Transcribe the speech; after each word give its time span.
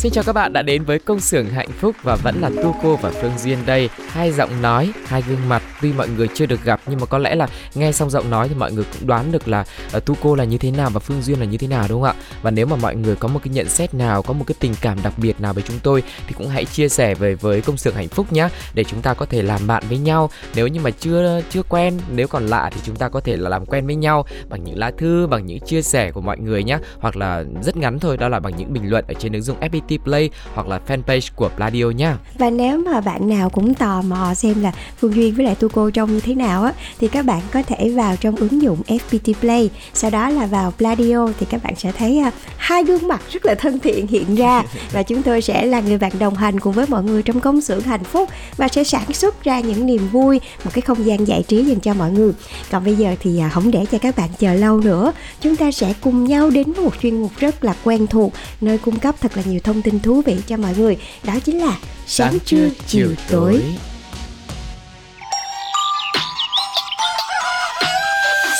Xin 0.00 0.12
chào 0.12 0.24
các 0.24 0.32
bạn 0.32 0.52
đã 0.52 0.62
đến 0.62 0.84
với 0.84 0.98
công 0.98 1.20
xưởng 1.20 1.46
hạnh 1.46 1.68
phúc 1.78 1.96
và 2.02 2.16
vẫn 2.16 2.40
là 2.40 2.50
Tu 2.62 2.76
Cô 2.82 2.96
và 2.96 3.10
Phương 3.10 3.38
Duyên 3.38 3.58
đây. 3.66 3.88
Hai 4.08 4.32
giọng 4.32 4.62
nói, 4.62 4.92
hai 5.06 5.22
gương 5.28 5.48
mặt 5.48 5.62
tuy 5.82 5.92
mọi 5.92 6.08
người 6.08 6.28
chưa 6.34 6.46
được 6.46 6.64
gặp 6.64 6.80
nhưng 6.86 7.00
mà 7.00 7.06
có 7.06 7.18
lẽ 7.18 7.34
là 7.34 7.48
nghe 7.74 7.92
xong 7.92 8.10
giọng 8.10 8.30
nói 8.30 8.48
thì 8.48 8.54
mọi 8.54 8.72
người 8.72 8.84
cũng 8.92 9.08
đoán 9.08 9.32
được 9.32 9.48
là 9.48 9.64
ờ, 9.92 9.96
uh, 9.96 10.04
Tu 10.04 10.14
Cô 10.22 10.34
là 10.34 10.44
như 10.44 10.58
thế 10.58 10.70
nào 10.70 10.90
và 10.90 11.00
Phương 11.00 11.22
Duyên 11.22 11.40
là 11.40 11.44
như 11.44 11.58
thế 11.58 11.66
nào 11.66 11.86
đúng 11.88 12.02
không 12.02 12.16
ạ? 12.16 12.22
Và 12.42 12.50
nếu 12.50 12.66
mà 12.66 12.76
mọi 12.76 12.96
người 12.96 13.16
có 13.16 13.28
một 13.28 13.40
cái 13.44 13.54
nhận 13.54 13.68
xét 13.68 13.94
nào, 13.94 14.22
có 14.22 14.32
một 14.32 14.44
cái 14.46 14.54
tình 14.60 14.74
cảm 14.80 14.98
đặc 15.02 15.12
biệt 15.16 15.40
nào 15.40 15.54
với 15.54 15.62
chúng 15.68 15.78
tôi 15.82 16.02
thì 16.26 16.34
cũng 16.38 16.48
hãy 16.48 16.64
chia 16.64 16.88
sẻ 16.88 17.14
về 17.14 17.34
với 17.34 17.60
công 17.60 17.76
xưởng 17.76 17.94
hạnh 17.94 18.08
phúc 18.08 18.32
nhé 18.32 18.48
để 18.74 18.84
chúng 18.84 19.02
ta 19.02 19.14
có 19.14 19.26
thể 19.26 19.42
làm 19.42 19.66
bạn 19.66 19.82
với 19.88 19.98
nhau. 19.98 20.30
Nếu 20.54 20.68
như 20.68 20.80
mà 20.80 20.90
chưa 20.90 21.40
chưa 21.50 21.62
quen, 21.62 21.98
nếu 22.14 22.28
còn 22.28 22.46
lạ 22.46 22.70
thì 22.74 22.80
chúng 22.84 22.96
ta 22.96 23.08
có 23.08 23.20
thể 23.20 23.36
là 23.36 23.50
làm 23.50 23.66
quen 23.66 23.86
với 23.86 23.96
nhau 23.96 24.24
bằng 24.48 24.64
những 24.64 24.78
lá 24.78 24.90
thư, 24.98 25.26
bằng 25.26 25.46
những 25.46 25.60
chia 25.60 25.82
sẻ 25.82 26.10
của 26.10 26.20
mọi 26.20 26.38
người 26.38 26.64
nhé, 26.64 26.78
hoặc 27.00 27.16
là 27.16 27.44
rất 27.62 27.76
ngắn 27.76 27.98
thôi 27.98 28.16
đó 28.16 28.28
là 28.28 28.40
bằng 28.40 28.56
những 28.56 28.72
bình 28.72 28.90
luận 28.90 29.04
ở 29.08 29.14
trên 29.14 29.32
ứng 29.32 29.42
dụng 29.42 29.60
FPT 29.60 29.89
Play 29.98 30.30
hoặc 30.54 30.68
là 30.68 30.80
fanpage 30.88 31.30
của 31.36 31.48
Pladio 31.56 31.84
nha. 31.84 32.18
Và 32.38 32.50
nếu 32.50 32.78
mà 32.78 33.00
bạn 33.00 33.28
nào 33.28 33.50
cũng 33.50 33.74
tò 33.74 34.02
mò 34.02 34.34
xem 34.34 34.62
là 34.62 34.72
Phương 34.98 35.14
Duyên 35.14 35.34
với 35.34 35.46
lại 35.46 35.54
Tu 35.54 35.68
Cô 35.68 35.90
trông 35.90 36.12
như 36.12 36.20
thế 36.20 36.34
nào 36.34 36.62
á 36.62 36.72
thì 37.00 37.08
các 37.08 37.24
bạn 37.24 37.40
có 37.52 37.62
thể 37.62 37.90
vào 37.90 38.16
trong 38.16 38.36
ứng 38.36 38.62
dụng 38.62 38.82
FPT 38.86 39.34
Play, 39.40 39.70
sau 39.94 40.10
đó 40.10 40.28
là 40.28 40.46
vào 40.46 40.70
Pladio 40.70 41.28
thì 41.40 41.46
các 41.50 41.62
bạn 41.62 41.74
sẽ 41.76 41.92
thấy 41.92 42.22
uh, 42.28 42.34
hai 42.56 42.84
gương 42.84 43.08
mặt 43.08 43.20
rất 43.30 43.44
là 43.46 43.54
thân 43.54 43.78
thiện 43.78 44.06
hiện 44.06 44.34
ra 44.34 44.64
và 44.92 45.02
chúng 45.02 45.22
tôi 45.22 45.42
sẽ 45.42 45.66
là 45.66 45.80
người 45.80 45.98
bạn 45.98 46.12
đồng 46.18 46.34
hành 46.34 46.60
cùng 46.60 46.72
với 46.72 46.86
mọi 46.88 47.02
người 47.02 47.22
trong 47.22 47.40
công 47.40 47.60
xưởng 47.60 47.80
hạnh 47.80 48.04
phúc 48.04 48.28
và 48.56 48.68
sẽ 48.68 48.84
sản 48.84 49.12
xuất 49.12 49.44
ra 49.44 49.60
những 49.60 49.86
niềm 49.86 50.08
vui, 50.08 50.40
một 50.64 50.70
cái 50.74 50.82
không 50.82 51.06
gian 51.06 51.28
giải 51.28 51.42
trí 51.48 51.64
dành 51.64 51.80
cho 51.80 51.94
mọi 51.94 52.10
người. 52.10 52.32
Còn 52.70 52.84
bây 52.84 52.94
giờ 52.94 53.14
thì 53.20 53.40
uh, 53.46 53.52
không 53.52 53.70
để 53.70 53.84
cho 53.92 53.98
các 53.98 54.16
bạn 54.16 54.28
chờ 54.38 54.54
lâu 54.54 54.80
nữa, 54.80 55.12
chúng 55.40 55.56
ta 55.56 55.70
sẽ 55.70 55.94
cùng 56.00 56.24
nhau 56.24 56.50
đến 56.50 56.72
với 56.72 56.84
một 56.84 56.92
chuyên 57.02 57.20
mục 57.22 57.32
rất 57.38 57.64
là 57.64 57.74
quen 57.84 58.06
thuộc 58.06 58.32
nơi 58.60 58.78
cung 58.78 58.98
cấp 58.98 59.14
thật 59.20 59.36
là 59.36 59.42
nhiều 59.46 59.60
thông 59.64 59.79
tin 59.82 60.00
thú 60.00 60.22
vị 60.22 60.36
cho 60.46 60.56
mọi 60.56 60.74
người. 60.76 60.96
Đó 61.24 61.34
chính 61.44 61.64
là 61.64 61.78
sáng, 62.06 62.38
trưa 62.44 62.68
chiều 62.86 63.08
tối. 63.30 63.62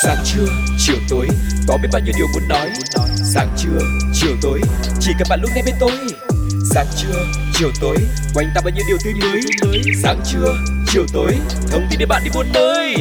sáng 0.05 0.17
trưa 0.25 0.47
chiều 0.79 0.97
tối. 1.09 1.29
Có 1.69 1.79
biết 1.83 1.89
bao 1.93 2.03
nhiêu 2.05 2.15
điều 2.17 2.27
muốn 2.35 2.49
nói. 2.49 2.71
Sáng 3.35 3.49
trưa 3.59 3.79
chiều 4.15 4.37
tối. 4.43 4.61
Chỉ 5.01 5.13
cần 5.19 5.27
bạn 5.31 5.41
lúc 5.43 5.51
nghe 5.55 5.63
bên 5.67 5.75
tôi. 5.81 5.93
Sáng 6.75 6.87
trưa 6.97 7.27
chiều 7.55 7.71
tối. 7.81 7.97
Quanh 8.35 8.47
ta 8.55 8.61
bao 8.65 8.71
nhiêu 8.75 8.85
điều 8.89 8.99
tươi 9.05 9.15
mới. 9.21 9.41
Sáng 10.03 10.21
trưa 10.33 10.55
chiều 10.93 11.07
tối. 11.13 11.37
Thông 11.71 11.87
tin 11.91 11.99
để 11.99 12.07
bạn 12.07 12.23
đi 12.25 12.31
buôn 12.35 12.47
nơi 12.55 12.95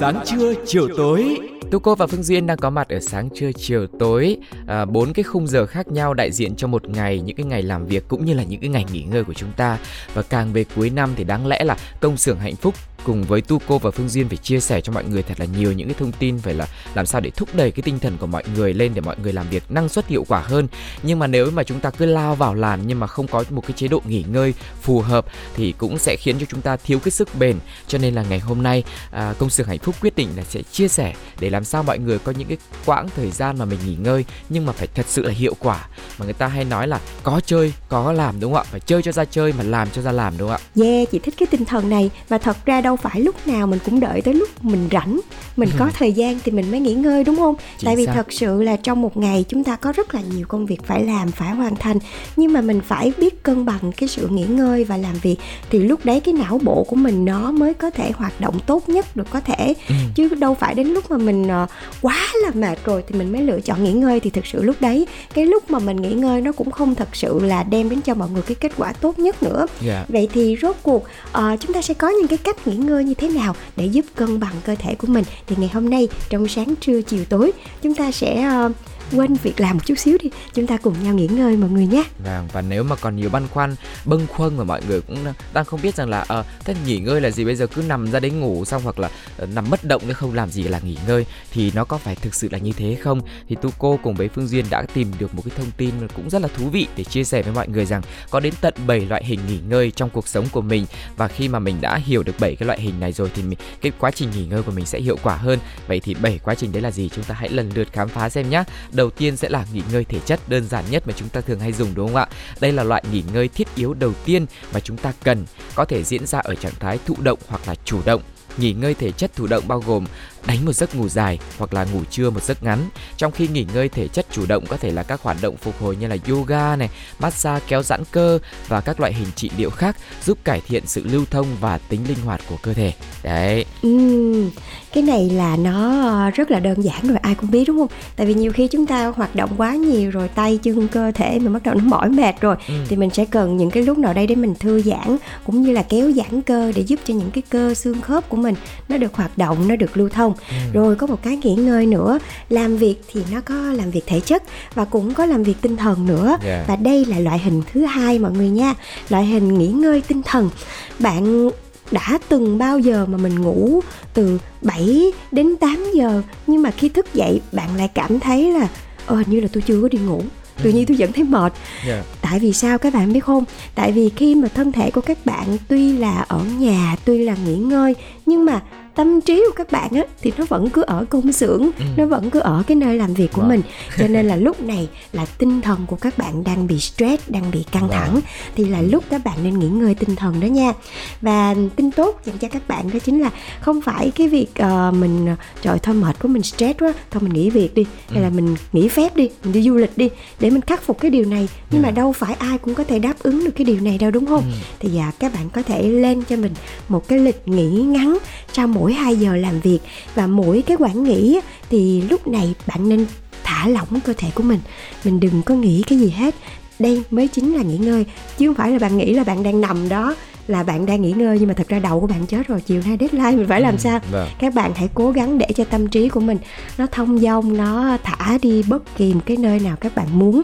sáng 0.00 0.24
trưa 0.26 0.54
chiều 0.66 0.88
tối 0.96 1.38
Tu 1.74 1.80
Cô 1.80 1.94
và 1.94 2.06
Phương 2.06 2.22
Duyên 2.22 2.46
đang 2.46 2.56
có 2.56 2.70
mặt 2.70 2.88
ở 2.88 3.00
sáng 3.00 3.28
trưa 3.30 3.52
chiều 3.52 3.86
tối. 3.98 4.36
À, 4.66 4.84
bốn 4.84 5.08
à, 5.08 5.12
cái 5.14 5.22
khung 5.22 5.46
giờ 5.46 5.66
khác 5.66 5.88
nhau 5.88 6.14
đại 6.14 6.32
diện 6.32 6.56
cho 6.56 6.66
một 6.66 6.88
ngày 6.88 7.20
những 7.20 7.36
cái 7.36 7.46
ngày 7.46 7.62
làm 7.62 7.86
việc 7.86 8.08
cũng 8.08 8.24
như 8.24 8.34
là 8.34 8.42
những 8.42 8.60
cái 8.60 8.70
ngày 8.70 8.84
nghỉ 8.92 9.02
ngơi 9.02 9.24
của 9.24 9.34
chúng 9.34 9.52
ta. 9.56 9.78
Và 10.14 10.22
càng 10.22 10.52
về 10.52 10.64
cuối 10.76 10.90
năm 10.90 11.10
thì 11.16 11.24
đáng 11.24 11.46
lẽ 11.46 11.64
là 11.64 11.76
công 12.00 12.16
xưởng 12.16 12.38
hạnh 12.38 12.56
phúc 12.56 12.74
cùng 13.04 13.22
với 13.22 13.40
Tu 13.40 13.60
Cô 13.66 13.78
và 13.78 13.90
Phương 13.90 14.08
Duyên 14.08 14.28
phải 14.28 14.36
chia 14.36 14.60
sẻ 14.60 14.80
cho 14.80 14.92
mọi 14.92 15.04
người 15.04 15.22
thật 15.22 15.40
là 15.40 15.46
nhiều 15.58 15.72
những 15.72 15.88
cái 15.88 15.96
thông 15.98 16.12
tin 16.12 16.36
về 16.36 16.52
là 16.52 16.66
làm 16.94 17.06
sao 17.06 17.20
để 17.20 17.30
thúc 17.30 17.48
đẩy 17.54 17.70
cái 17.70 17.82
tinh 17.82 17.98
thần 17.98 18.16
của 18.18 18.26
mọi 18.26 18.42
người 18.54 18.74
lên 18.74 18.94
để 18.94 19.00
mọi 19.00 19.16
người 19.22 19.32
làm 19.32 19.48
việc 19.48 19.70
năng 19.70 19.88
suất 19.88 20.06
hiệu 20.06 20.24
quả 20.28 20.40
hơn. 20.40 20.68
Nhưng 21.02 21.18
mà 21.18 21.26
nếu 21.26 21.50
mà 21.50 21.62
chúng 21.62 21.80
ta 21.80 21.90
cứ 21.90 22.06
lao 22.06 22.34
vào 22.34 22.54
làm 22.54 22.86
nhưng 22.86 23.00
mà 23.00 23.06
không 23.06 23.26
có 23.26 23.44
một 23.50 23.62
cái 23.66 23.72
chế 23.76 23.88
độ 23.88 24.02
nghỉ 24.08 24.24
ngơi 24.32 24.54
phù 24.82 25.00
hợp 25.00 25.26
thì 25.56 25.74
cũng 25.78 25.98
sẽ 25.98 26.16
khiến 26.16 26.36
cho 26.38 26.46
chúng 26.50 26.60
ta 26.60 26.76
thiếu 26.76 26.98
cái 26.98 27.10
sức 27.10 27.28
bền. 27.38 27.56
Cho 27.88 27.98
nên 27.98 28.14
là 28.14 28.24
ngày 28.28 28.38
hôm 28.38 28.62
nay 28.62 28.84
à, 29.10 29.34
công 29.38 29.50
xưởng 29.50 29.66
hạnh 29.68 29.78
phúc 29.78 29.94
quyết 30.00 30.16
định 30.16 30.28
là 30.36 30.42
sẽ 30.44 30.62
chia 30.62 30.88
sẻ 30.88 31.14
để 31.40 31.50
làm 31.50 31.64
sao 31.64 31.82
mọi 31.82 31.98
người 31.98 32.18
có 32.18 32.32
những 32.32 32.48
cái 32.48 32.56
quãng 32.86 33.08
thời 33.16 33.30
gian 33.30 33.58
mà 33.58 33.64
mình 33.64 33.78
nghỉ 33.86 33.96
ngơi 33.96 34.24
nhưng 34.48 34.66
mà 34.66 34.72
phải 34.72 34.88
thật 34.94 35.06
sự 35.08 35.22
là 35.22 35.32
hiệu 35.32 35.54
quả. 35.58 35.88
Mà 36.18 36.24
người 36.24 36.34
ta 36.34 36.46
hay 36.46 36.64
nói 36.64 36.88
là 36.88 37.00
có 37.22 37.40
chơi 37.46 37.72
có 37.88 38.12
làm 38.12 38.40
đúng 38.40 38.54
không 38.54 38.62
ạ? 38.62 38.70
Phải 38.70 38.80
chơi 38.80 39.02
cho 39.02 39.12
ra 39.12 39.24
chơi 39.24 39.52
mà 39.52 39.64
làm 39.64 39.88
cho 39.90 40.02
ra 40.02 40.12
làm 40.12 40.38
đúng 40.38 40.48
không 40.48 40.60
ạ? 40.76 40.82
Yeah, 40.84 41.10
chị 41.10 41.18
thích 41.18 41.34
cái 41.38 41.46
tinh 41.50 41.64
thần 41.64 41.88
này 41.88 42.10
và 42.28 42.38
thật 42.38 42.56
ra 42.66 42.80
đâu 42.80 42.93
đâu 42.94 43.10
phải 43.10 43.20
lúc 43.20 43.46
nào 43.46 43.66
mình 43.66 43.78
cũng 43.84 44.00
đợi 44.00 44.22
tới 44.22 44.34
lúc 44.34 44.64
mình 44.64 44.88
rảnh 44.92 45.20
mình 45.56 45.68
có 45.78 45.90
thời 45.98 46.12
gian 46.12 46.38
thì 46.44 46.52
mình 46.52 46.70
mới 46.70 46.80
nghỉ 46.80 46.94
ngơi 46.94 47.24
đúng 47.24 47.36
không 47.36 47.54
Chính 47.78 47.86
tại 47.86 47.96
vì 47.96 48.06
xác. 48.06 48.12
thật 48.14 48.32
sự 48.32 48.62
là 48.62 48.76
trong 48.76 49.02
một 49.02 49.16
ngày 49.16 49.44
chúng 49.48 49.64
ta 49.64 49.76
có 49.76 49.92
rất 49.92 50.14
là 50.14 50.20
nhiều 50.20 50.46
công 50.46 50.66
việc 50.66 50.82
phải 50.84 51.04
làm 51.04 51.30
phải 51.30 51.50
hoàn 51.54 51.76
thành 51.76 51.98
nhưng 52.36 52.52
mà 52.52 52.60
mình 52.60 52.80
phải 52.80 53.12
biết 53.18 53.42
cân 53.42 53.64
bằng 53.64 53.92
cái 53.96 54.08
sự 54.08 54.28
nghỉ 54.28 54.44
ngơi 54.44 54.84
và 54.84 54.96
làm 54.96 55.14
việc 55.22 55.36
thì 55.70 55.78
lúc 55.78 56.04
đấy 56.04 56.20
cái 56.20 56.34
não 56.34 56.60
bộ 56.62 56.84
của 56.84 56.96
mình 56.96 57.24
nó 57.24 57.50
mới 57.50 57.74
có 57.74 57.90
thể 57.90 58.10
hoạt 58.10 58.40
động 58.40 58.58
tốt 58.66 58.88
nhất 58.88 59.16
được 59.16 59.30
có 59.30 59.40
thể 59.40 59.74
ừ. 59.88 59.94
chứ 60.14 60.28
đâu 60.28 60.54
phải 60.54 60.74
đến 60.74 60.88
lúc 60.88 61.10
mà 61.10 61.16
mình 61.16 61.48
ờ, 61.48 61.66
quá 62.02 62.18
là 62.44 62.50
mệt 62.54 62.84
rồi 62.84 63.04
thì 63.08 63.18
mình 63.18 63.32
mới 63.32 63.42
lựa 63.42 63.60
chọn 63.60 63.84
nghỉ 63.84 63.92
ngơi 63.92 64.20
thì 64.20 64.30
thực 64.30 64.46
sự 64.46 64.62
lúc 64.62 64.76
đấy 64.80 65.06
cái 65.34 65.46
lúc 65.46 65.70
mà 65.70 65.78
mình 65.78 65.96
nghỉ 65.96 66.12
ngơi 66.12 66.40
nó 66.40 66.52
cũng 66.52 66.70
không 66.70 66.94
thật 66.94 67.08
sự 67.12 67.40
là 67.40 67.62
đem 67.62 67.90
đến 67.90 68.00
cho 68.00 68.14
mọi 68.14 68.28
người 68.30 68.42
cái 68.42 68.54
kết 68.54 68.72
quả 68.76 68.92
tốt 68.92 69.18
nhất 69.18 69.42
nữa 69.42 69.66
yeah. 69.66 69.94
Dạ. 69.94 70.04
vậy 70.08 70.28
thì 70.32 70.56
rốt 70.62 70.76
cuộc 70.82 71.04
uh, 71.38 71.60
chúng 71.60 71.72
ta 71.72 71.82
sẽ 71.82 71.94
có 71.94 72.08
những 72.08 72.28
cái 72.28 72.38
cách 72.38 72.66
nghỉ 72.66 72.76
ngơi 72.86 73.04
như 73.04 73.14
thế 73.14 73.28
nào 73.28 73.54
để 73.76 73.86
giúp 73.86 74.04
cân 74.14 74.40
bằng 74.40 74.54
cơ 74.64 74.74
thể 74.74 74.94
của 74.94 75.06
mình. 75.06 75.24
Thì 75.46 75.56
ngày 75.58 75.70
hôm 75.74 75.90
nay 75.90 76.08
trong 76.28 76.48
sáng 76.48 76.74
trưa 76.80 77.02
chiều 77.02 77.24
tối 77.24 77.52
chúng 77.82 77.94
ta 77.94 78.10
sẽ 78.10 78.50
uh, 78.66 78.72
quên 79.16 79.34
việc 79.34 79.60
làm 79.60 79.76
một 79.76 79.82
chút 79.86 79.98
xíu 79.98 80.18
đi. 80.22 80.30
Chúng 80.54 80.66
ta 80.66 80.76
cùng 80.76 80.94
nhau 81.02 81.14
nghỉ 81.14 81.26
ngơi 81.26 81.56
mọi 81.56 81.70
người 81.70 81.86
nhé. 81.86 82.04
Vâng 82.24 82.48
và 82.52 82.60
nếu 82.60 82.82
mà 82.82 82.96
còn 82.96 83.16
nhiều 83.16 83.30
băn 83.30 83.48
khoăn 83.48 83.76
bâng 84.04 84.26
khuâng 84.26 84.56
mà 84.56 84.64
mọi 84.64 84.80
người 84.88 85.00
cũng 85.00 85.18
đang 85.54 85.64
không 85.64 85.80
biết 85.82 85.94
rằng 85.94 86.08
là 86.08 86.24
ờ 86.28 86.44
thế 86.64 86.74
nghỉ 86.86 86.98
ngơi 86.98 87.20
là 87.20 87.30
gì? 87.30 87.44
Bây 87.44 87.56
giờ 87.56 87.66
cứ 87.66 87.82
nằm 87.82 88.10
ra 88.10 88.20
đấy 88.20 88.30
ngủ 88.30 88.64
xong 88.64 88.82
hoặc 88.82 88.98
là 88.98 89.10
ờ, 89.36 89.46
nằm 89.46 89.70
bất 89.70 89.84
động 89.84 90.08
nữa 90.08 90.14
không 90.14 90.34
làm 90.34 90.50
gì 90.50 90.62
là 90.62 90.80
nghỉ 90.84 90.98
ngơi 91.06 91.26
thì 91.52 91.72
nó 91.74 91.84
có 91.84 91.98
phải 91.98 92.14
thực 92.14 92.34
sự 92.34 92.48
là 92.52 92.58
như 92.58 92.72
thế 92.72 92.96
không? 93.02 93.20
Thì 93.48 93.56
tu 93.62 93.70
cô 93.78 93.98
cùng 94.02 94.14
với 94.14 94.28
phương 94.28 94.48
duyên 94.48 94.64
đã 94.70 94.82
tìm 94.94 95.12
được 95.18 95.34
một 95.34 95.42
cái 95.44 95.54
thông 95.56 95.70
tin 95.76 95.90
cũng 96.16 96.30
rất 96.30 96.42
là 96.42 96.48
thú 96.56 96.68
vị 96.68 96.86
để 96.96 97.04
chia 97.04 97.24
sẻ 97.24 97.42
với 97.42 97.52
mọi 97.52 97.68
người 97.68 97.86
rằng 97.86 98.02
có 98.30 98.40
đến 98.40 98.54
tận 98.60 98.74
7 98.86 99.00
loại 99.00 99.24
hình 99.24 99.40
nghỉ 99.48 99.58
ngơi 99.68 99.90
trong 99.90 100.10
cuộc 100.10 100.28
sống 100.28 100.46
của 100.52 100.60
mình. 100.60 100.86
Và 101.16 101.28
khi 101.28 101.48
mà 101.48 101.58
mình 101.58 101.76
đã 101.80 101.96
hiểu 101.96 102.22
được 102.22 102.40
7 102.40 102.56
cái 102.56 102.66
loại 102.66 102.80
hình 102.80 103.00
này 103.00 103.12
rồi 103.12 103.30
thì 103.34 103.42
mình, 103.42 103.58
cái 103.80 103.92
quá 103.98 104.10
trình 104.10 104.30
nghỉ 104.30 104.46
ngơi 104.46 104.62
của 104.62 104.72
mình 104.72 104.86
sẽ 104.86 105.00
hiệu 105.00 105.16
quả 105.22 105.36
hơn. 105.36 105.58
Vậy 105.86 106.00
thì 106.00 106.14
7 106.14 106.38
quá 106.44 106.54
trình 106.54 106.72
đấy 106.72 106.82
là 106.82 106.90
gì? 106.90 107.08
Chúng 107.08 107.24
ta 107.24 107.34
hãy 107.34 107.48
lần 107.48 107.70
lượt 107.74 107.88
khám 107.92 108.08
phá 108.08 108.28
xem 108.28 108.50
nhé 108.50 108.64
đầu 108.92 109.03
đầu 109.04 109.10
tiên 109.10 109.36
sẽ 109.36 109.48
là 109.48 109.66
nghỉ 109.72 109.82
ngơi 109.92 110.04
thể 110.04 110.18
chất, 110.26 110.48
đơn 110.48 110.68
giản 110.68 110.84
nhất 110.90 111.02
mà 111.06 111.12
chúng 111.16 111.28
ta 111.28 111.40
thường 111.40 111.60
hay 111.60 111.72
dùng, 111.72 111.94
đúng 111.94 112.06
không 112.06 112.16
ạ? 112.16 112.26
Đây 112.60 112.72
là 112.72 112.84
loại 112.84 113.04
nghỉ 113.12 113.22
ngơi 113.32 113.48
thiết 113.48 113.68
yếu 113.74 113.94
đầu 113.94 114.12
tiên 114.24 114.46
mà 114.72 114.80
chúng 114.80 114.96
ta 114.96 115.12
cần, 115.24 115.44
có 115.74 115.84
thể 115.84 116.04
diễn 116.04 116.26
ra 116.26 116.38
ở 116.38 116.54
trạng 116.54 116.72
thái 116.80 116.98
thụ 117.06 117.16
động 117.22 117.38
hoặc 117.48 117.68
là 117.68 117.74
chủ 117.84 118.00
động 118.04 118.22
nghỉ 118.58 118.72
ngơi 118.72 118.94
thể 118.94 119.12
chất 119.12 119.34
thụ 119.36 119.46
động 119.46 119.68
bao 119.68 119.80
gồm 119.86 120.06
đánh 120.46 120.64
một 120.64 120.72
giấc 120.72 120.94
ngủ 120.94 121.08
dài 121.08 121.38
hoặc 121.58 121.74
là 121.74 121.84
ngủ 121.84 122.00
trưa 122.10 122.30
một 122.30 122.42
giấc 122.42 122.62
ngắn. 122.62 122.78
Trong 123.16 123.32
khi 123.32 123.48
nghỉ 123.48 123.66
ngơi 123.74 123.88
thể 123.88 124.08
chất 124.08 124.26
chủ 124.30 124.46
động 124.46 124.64
có 124.68 124.76
thể 124.76 124.90
là 124.90 125.02
các 125.02 125.22
hoạt 125.22 125.36
động 125.42 125.56
phục 125.56 125.80
hồi 125.80 125.96
như 125.96 126.06
là 126.06 126.16
yoga 126.28 126.76
này, 126.76 126.90
massage 127.18 127.64
kéo 127.68 127.82
giãn 127.82 128.02
cơ 128.10 128.38
và 128.68 128.80
các 128.80 129.00
loại 129.00 129.14
hình 129.14 129.28
trị 129.36 129.50
liệu 129.56 129.70
khác 129.70 129.96
giúp 130.24 130.38
cải 130.44 130.62
thiện 130.68 130.86
sự 130.86 131.04
lưu 131.04 131.24
thông 131.30 131.46
và 131.60 131.78
tính 131.78 132.00
linh 132.08 132.18
hoạt 132.24 132.40
của 132.48 132.56
cơ 132.62 132.74
thể. 132.74 132.92
Đấy. 133.22 133.64
Ừ, 133.82 134.50
cái 134.92 135.02
này 135.02 135.30
là 135.30 135.56
nó 135.56 136.30
rất 136.30 136.50
là 136.50 136.60
đơn 136.60 136.84
giản 136.84 137.08
rồi 137.08 137.18
ai 137.18 137.34
cũng 137.34 137.50
biết 137.50 137.64
đúng 137.66 137.78
không? 137.78 137.98
Tại 138.16 138.26
vì 138.26 138.34
nhiều 138.34 138.52
khi 138.52 138.68
chúng 138.68 138.86
ta 138.86 139.06
hoạt 139.06 139.36
động 139.36 139.50
quá 139.56 139.74
nhiều 139.74 140.10
rồi 140.10 140.28
tay 140.28 140.58
chân 140.62 140.88
cơ 140.88 141.12
thể 141.14 141.38
mình 141.38 141.52
bắt 141.52 141.62
đầu 141.62 141.74
nó 141.74 141.84
mỏi 141.84 142.08
mệt 142.08 142.40
rồi 142.40 142.56
ừ. 142.68 142.74
thì 142.88 142.96
mình 142.96 143.10
sẽ 143.10 143.24
cần 143.24 143.56
những 143.56 143.70
cái 143.70 143.82
lúc 143.82 143.98
nào 143.98 144.14
đây 144.14 144.26
để 144.26 144.34
mình 144.34 144.54
thư 144.54 144.82
giãn 144.82 145.16
cũng 145.46 145.62
như 145.62 145.72
là 145.72 145.82
kéo 145.82 146.12
giãn 146.12 146.42
cơ 146.42 146.72
để 146.76 146.82
giúp 146.82 147.00
cho 147.06 147.14
những 147.14 147.30
cái 147.30 147.42
cơ 147.48 147.74
xương 147.74 148.00
khớp 148.00 148.28
của 148.28 148.36
mình 148.36 148.54
nó 148.88 148.96
được 148.96 149.14
hoạt 149.14 149.38
động, 149.38 149.68
nó 149.68 149.76
được 149.76 149.96
lưu 149.96 150.08
thông 150.08 150.33
không 150.34 150.44
ừ. 150.72 150.80
rồi 150.80 150.96
có 150.96 151.06
một 151.06 151.22
cái 151.22 151.36
nghỉ 151.36 151.54
ngơi 151.54 151.86
nữa 151.86 152.18
làm 152.48 152.76
việc 152.76 152.96
thì 153.12 153.22
nó 153.32 153.40
có 153.40 153.54
làm 153.54 153.90
việc 153.90 154.04
thể 154.06 154.20
chất 154.20 154.42
và 154.74 154.84
cũng 154.84 155.14
có 155.14 155.26
làm 155.26 155.42
việc 155.42 155.56
tinh 155.60 155.76
thần 155.76 156.06
nữa 156.06 156.36
yeah. 156.44 156.68
và 156.68 156.76
đây 156.76 157.04
là 157.04 157.18
loại 157.18 157.38
hình 157.38 157.62
thứ 157.72 157.84
hai 157.84 158.18
mọi 158.18 158.32
người 158.32 158.48
nha 158.48 158.74
loại 159.08 159.26
hình 159.26 159.58
nghỉ 159.58 159.68
ngơi 159.68 160.02
tinh 160.08 160.22
thần 160.22 160.50
bạn 160.98 161.50
đã 161.90 162.18
từng 162.28 162.58
bao 162.58 162.78
giờ 162.78 163.06
mà 163.06 163.18
mình 163.18 163.40
ngủ 163.40 163.80
từ 164.14 164.38
7 164.62 165.12
đến 165.32 165.56
8 165.56 165.84
giờ 165.94 166.22
nhưng 166.46 166.62
mà 166.62 166.70
khi 166.70 166.88
thức 166.88 167.14
dậy 167.14 167.40
bạn 167.52 167.76
lại 167.76 167.88
cảm 167.94 168.20
thấy 168.20 168.52
là 168.52 168.68
ờ 169.06 169.22
như 169.26 169.40
là 169.40 169.48
tôi 169.52 169.62
chưa 169.66 169.82
có 169.82 169.88
đi 169.88 169.98
ngủ 169.98 170.22
tự 170.62 170.70
nhiên 170.70 170.86
tôi 170.86 170.96
vẫn 170.96 171.12
thấy 171.12 171.24
mệt 171.24 171.52
yeah. 171.86 171.86
Dạ. 171.86 172.02
tại 172.20 172.38
vì 172.38 172.52
sao 172.52 172.78
các 172.78 172.94
bạn 172.94 173.12
biết 173.12 173.24
không 173.24 173.44
tại 173.74 173.92
vì 173.92 174.08
khi 174.08 174.34
mà 174.34 174.48
thân 174.48 174.72
thể 174.72 174.90
của 174.90 175.00
các 175.00 175.26
bạn 175.26 175.56
tuy 175.68 175.92
là 175.92 176.24
ở 176.28 176.40
nhà 176.58 176.96
tuy 177.04 177.24
là 177.24 177.36
nghỉ 177.46 177.56
ngơi 177.56 177.94
nhưng 178.26 178.44
mà 178.44 178.62
tâm 178.94 179.20
trí 179.20 179.44
của 179.46 179.52
các 179.56 179.72
bạn 179.72 179.90
á 179.90 180.02
thì 180.22 180.32
nó 180.38 180.44
vẫn 180.48 180.70
cứ 180.70 180.82
ở 180.82 181.04
công 181.10 181.32
xưởng 181.32 181.70
ừ. 181.78 181.84
nó 181.96 182.06
vẫn 182.06 182.30
cứ 182.30 182.40
ở 182.40 182.62
cái 182.66 182.74
nơi 182.76 182.96
làm 182.96 183.14
việc 183.14 183.32
của 183.32 183.42
wow. 183.42 183.48
mình 183.48 183.62
cho 183.98 184.08
nên 184.08 184.26
là 184.26 184.36
lúc 184.36 184.60
này 184.60 184.88
là 185.12 185.26
tinh 185.38 185.60
thần 185.60 185.86
của 185.86 185.96
các 185.96 186.18
bạn 186.18 186.44
đang 186.44 186.66
bị 186.66 186.80
stress 186.80 187.28
đang 187.28 187.50
bị 187.50 187.64
căng 187.72 187.88
wow. 187.88 187.92
thẳng 187.92 188.20
thì 188.56 188.64
là 188.64 188.80
lúc 188.80 189.04
các 189.10 189.24
bạn 189.24 189.38
nên 189.42 189.58
nghỉ 189.58 189.68
ngơi 189.68 189.94
tinh 189.94 190.16
thần 190.16 190.40
đó 190.40 190.46
nha 190.46 190.72
và 191.20 191.54
tin 191.76 191.90
tốt 191.90 192.20
dành 192.24 192.38
cho 192.38 192.48
các 192.48 192.68
bạn 192.68 192.90
đó 192.92 192.98
chính 192.98 193.20
là 193.20 193.30
không 193.60 193.80
phải 193.80 194.12
cái 194.14 194.28
việc 194.28 194.48
uh, 194.62 194.94
mình 194.94 195.36
trời 195.62 195.78
thôi 195.78 195.94
mệt 195.94 196.16
của 196.18 196.28
mình 196.28 196.42
stress 196.42 196.78
quá 196.78 196.92
thôi 197.10 197.22
mình 197.22 197.32
nghỉ 197.32 197.50
việc 197.50 197.74
đi 197.74 197.86
hay 198.08 198.18
ừ. 198.18 198.22
là 198.22 198.30
mình 198.30 198.56
nghỉ 198.72 198.88
phép 198.88 199.16
đi 199.16 199.28
mình 199.44 199.52
đi 199.52 199.62
du 199.62 199.74
lịch 199.74 199.98
đi 199.98 200.08
để 200.40 200.50
mình 200.50 200.60
khắc 200.60 200.82
phục 200.82 201.00
cái 201.00 201.10
điều 201.10 201.24
này 201.24 201.48
nhưng 201.70 201.82
yeah. 201.82 201.94
mà 201.94 202.00
đâu 202.00 202.12
phải 202.12 202.34
ai 202.34 202.58
cũng 202.58 202.74
có 202.74 202.84
thể 202.84 202.98
đáp 202.98 203.14
ứng 203.22 203.44
được 203.44 203.52
cái 203.56 203.64
điều 203.64 203.80
này 203.80 203.98
đâu 203.98 204.10
đúng 204.10 204.26
không 204.26 204.42
ừ. 204.42 204.58
thì 204.78 204.88
dạ 204.88 205.12
các 205.18 205.34
bạn 205.34 205.50
có 205.50 205.62
thể 205.62 205.88
lên 205.88 206.22
cho 206.22 206.36
mình 206.36 206.52
một 206.88 207.08
cái 207.08 207.18
lịch 207.18 207.48
nghỉ 207.48 207.68
ngắn 207.68 208.13
sau 208.52 208.66
mỗi 208.66 208.92
2 208.92 209.16
giờ 209.16 209.36
làm 209.36 209.60
việc 209.60 209.78
và 210.14 210.26
mỗi 210.26 210.62
cái 210.62 210.76
quản 210.80 211.04
nghỉ 211.04 211.40
thì 211.70 212.00
lúc 212.00 212.28
này 212.28 212.54
bạn 212.66 212.88
nên 212.88 213.06
thả 213.44 213.68
lỏng 213.68 214.00
cơ 214.04 214.12
thể 214.12 214.28
của 214.34 214.42
mình. 214.42 214.60
Mình 215.04 215.20
đừng 215.20 215.42
có 215.42 215.54
nghĩ 215.54 215.82
cái 215.86 215.98
gì 215.98 216.10
hết. 216.10 216.34
Đây 216.78 217.02
mới 217.10 217.28
chính 217.28 217.54
là 217.54 217.62
nghỉ 217.62 217.78
ngơi, 217.78 218.04
chứ 218.38 218.46
không 218.46 218.54
phải 218.54 218.70
là 218.70 218.78
bạn 218.78 218.96
nghĩ 218.96 219.12
là 219.14 219.24
bạn 219.24 219.42
đang 219.42 219.60
nằm 219.60 219.88
đó 219.88 220.14
là 220.48 220.62
bạn 220.62 220.86
đang 220.86 221.02
nghỉ 221.02 221.12
ngơi 221.12 221.38
nhưng 221.38 221.48
mà 221.48 221.54
thật 221.54 221.68
ra 221.68 221.78
đầu 221.78 222.00
của 222.00 222.06
bạn 222.06 222.26
chết 222.26 222.48
rồi 222.48 222.60
chiều 222.60 222.82
nay 222.86 222.96
deadline 223.00 223.36
mình 223.36 223.48
phải 223.48 223.60
làm 223.60 223.74
ừ, 223.74 223.78
sao? 223.78 224.00
vâng. 224.10 224.28
các 224.38 224.54
bạn 224.54 224.72
hãy 224.74 224.88
cố 224.94 225.10
gắng 225.10 225.38
để 225.38 225.46
cho 225.56 225.64
tâm 225.64 225.88
trí 225.88 226.08
của 226.08 226.20
mình 226.20 226.38
nó 226.78 226.86
thông 226.86 227.18
dong 227.18 227.56
nó 227.56 227.98
thả 228.02 228.38
đi 228.42 228.62
bất 228.62 228.96
kỳ 228.96 229.14
một 229.14 229.20
cái 229.26 229.36
nơi 229.36 229.60
nào 229.60 229.76
các 229.80 229.94
bạn 229.96 230.18
muốn. 230.18 230.42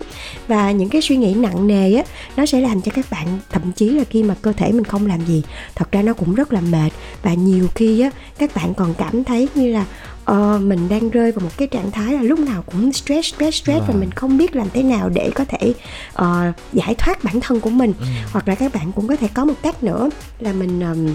Và 0.48 0.70
những 0.70 0.88
cái 0.88 1.02
suy 1.02 1.16
nghĩ 1.16 1.34
nặng 1.34 1.66
nề 1.66 1.94
á 1.94 2.02
nó 2.36 2.46
sẽ 2.46 2.60
làm 2.60 2.82
cho 2.82 2.92
các 2.94 3.06
bạn 3.10 3.38
thậm 3.50 3.72
chí 3.72 3.88
là 3.88 4.04
khi 4.10 4.22
mà 4.22 4.34
cơ 4.42 4.52
thể 4.52 4.72
mình 4.72 4.84
không 4.84 5.06
làm 5.06 5.26
gì 5.26 5.42
thật 5.74 5.92
ra 5.92 6.02
nó 6.02 6.12
cũng 6.12 6.34
rất 6.34 6.52
là 6.52 6.60
mệt. 6.60 6.90
Và 7.22 7.34
nhiều 7.34 7.68
khi 7.74 8.00
á 8.00 8.10
các 8.38 8.50
bạn 8.54 8.74
còn 8.74 8.94
cảm 8.94 9.24
thấy 9.24 9.48
như 9.54 9.72
là 9.72 9.84
uh, 10.30 10.62
mình 10.62 10.88
đang 10.88 11.10
rơi 11.10 11.32
vào 11.32 11.44
một 11.44 11.50
cái 11.56 11.68
trạng 11.68 11.90
thái 11.90 12.12
là 12.12 12.22
lúc 12.22 12.38
nào 12.38 12.62
cũng 12.62 12.92
stress 12.92 13.34
stress 13.34 13.62
stress 13.62 13.80
wow. 13.80 13.86
và 13.88 13.94
mình 13.94 14.10
không 14.10 14.38
biết 14.38 14.56
làm 14.56 14.66
thế 14.74 14.82
nào 14.82 15.08
để 15.08 15.30
có 15.34 15.44
thể 15.44 15.74
uh, 16.22 16.54
giải 16.72 16.94
thoát 16.94 17.24
bản 17.24 17.40
thân 17.40 17.60
của 17.60 17.70
mình 17.70 17.92
ừ. 18.00 18.06
hoặc 18.32 18.48
là 18.48 18.54
các 18.54 18.74
bạn 18.74 18.92
cũng 18.92 19.08
có 19.08 19.16
thể 19.16 19.28
có 19.34 19.44
một 19.44 19.54
cách 19.62 19.84
nữa 19.84 20.10
là 20.40 20.52
mình 20.52 20.80
um, 20.80 21.14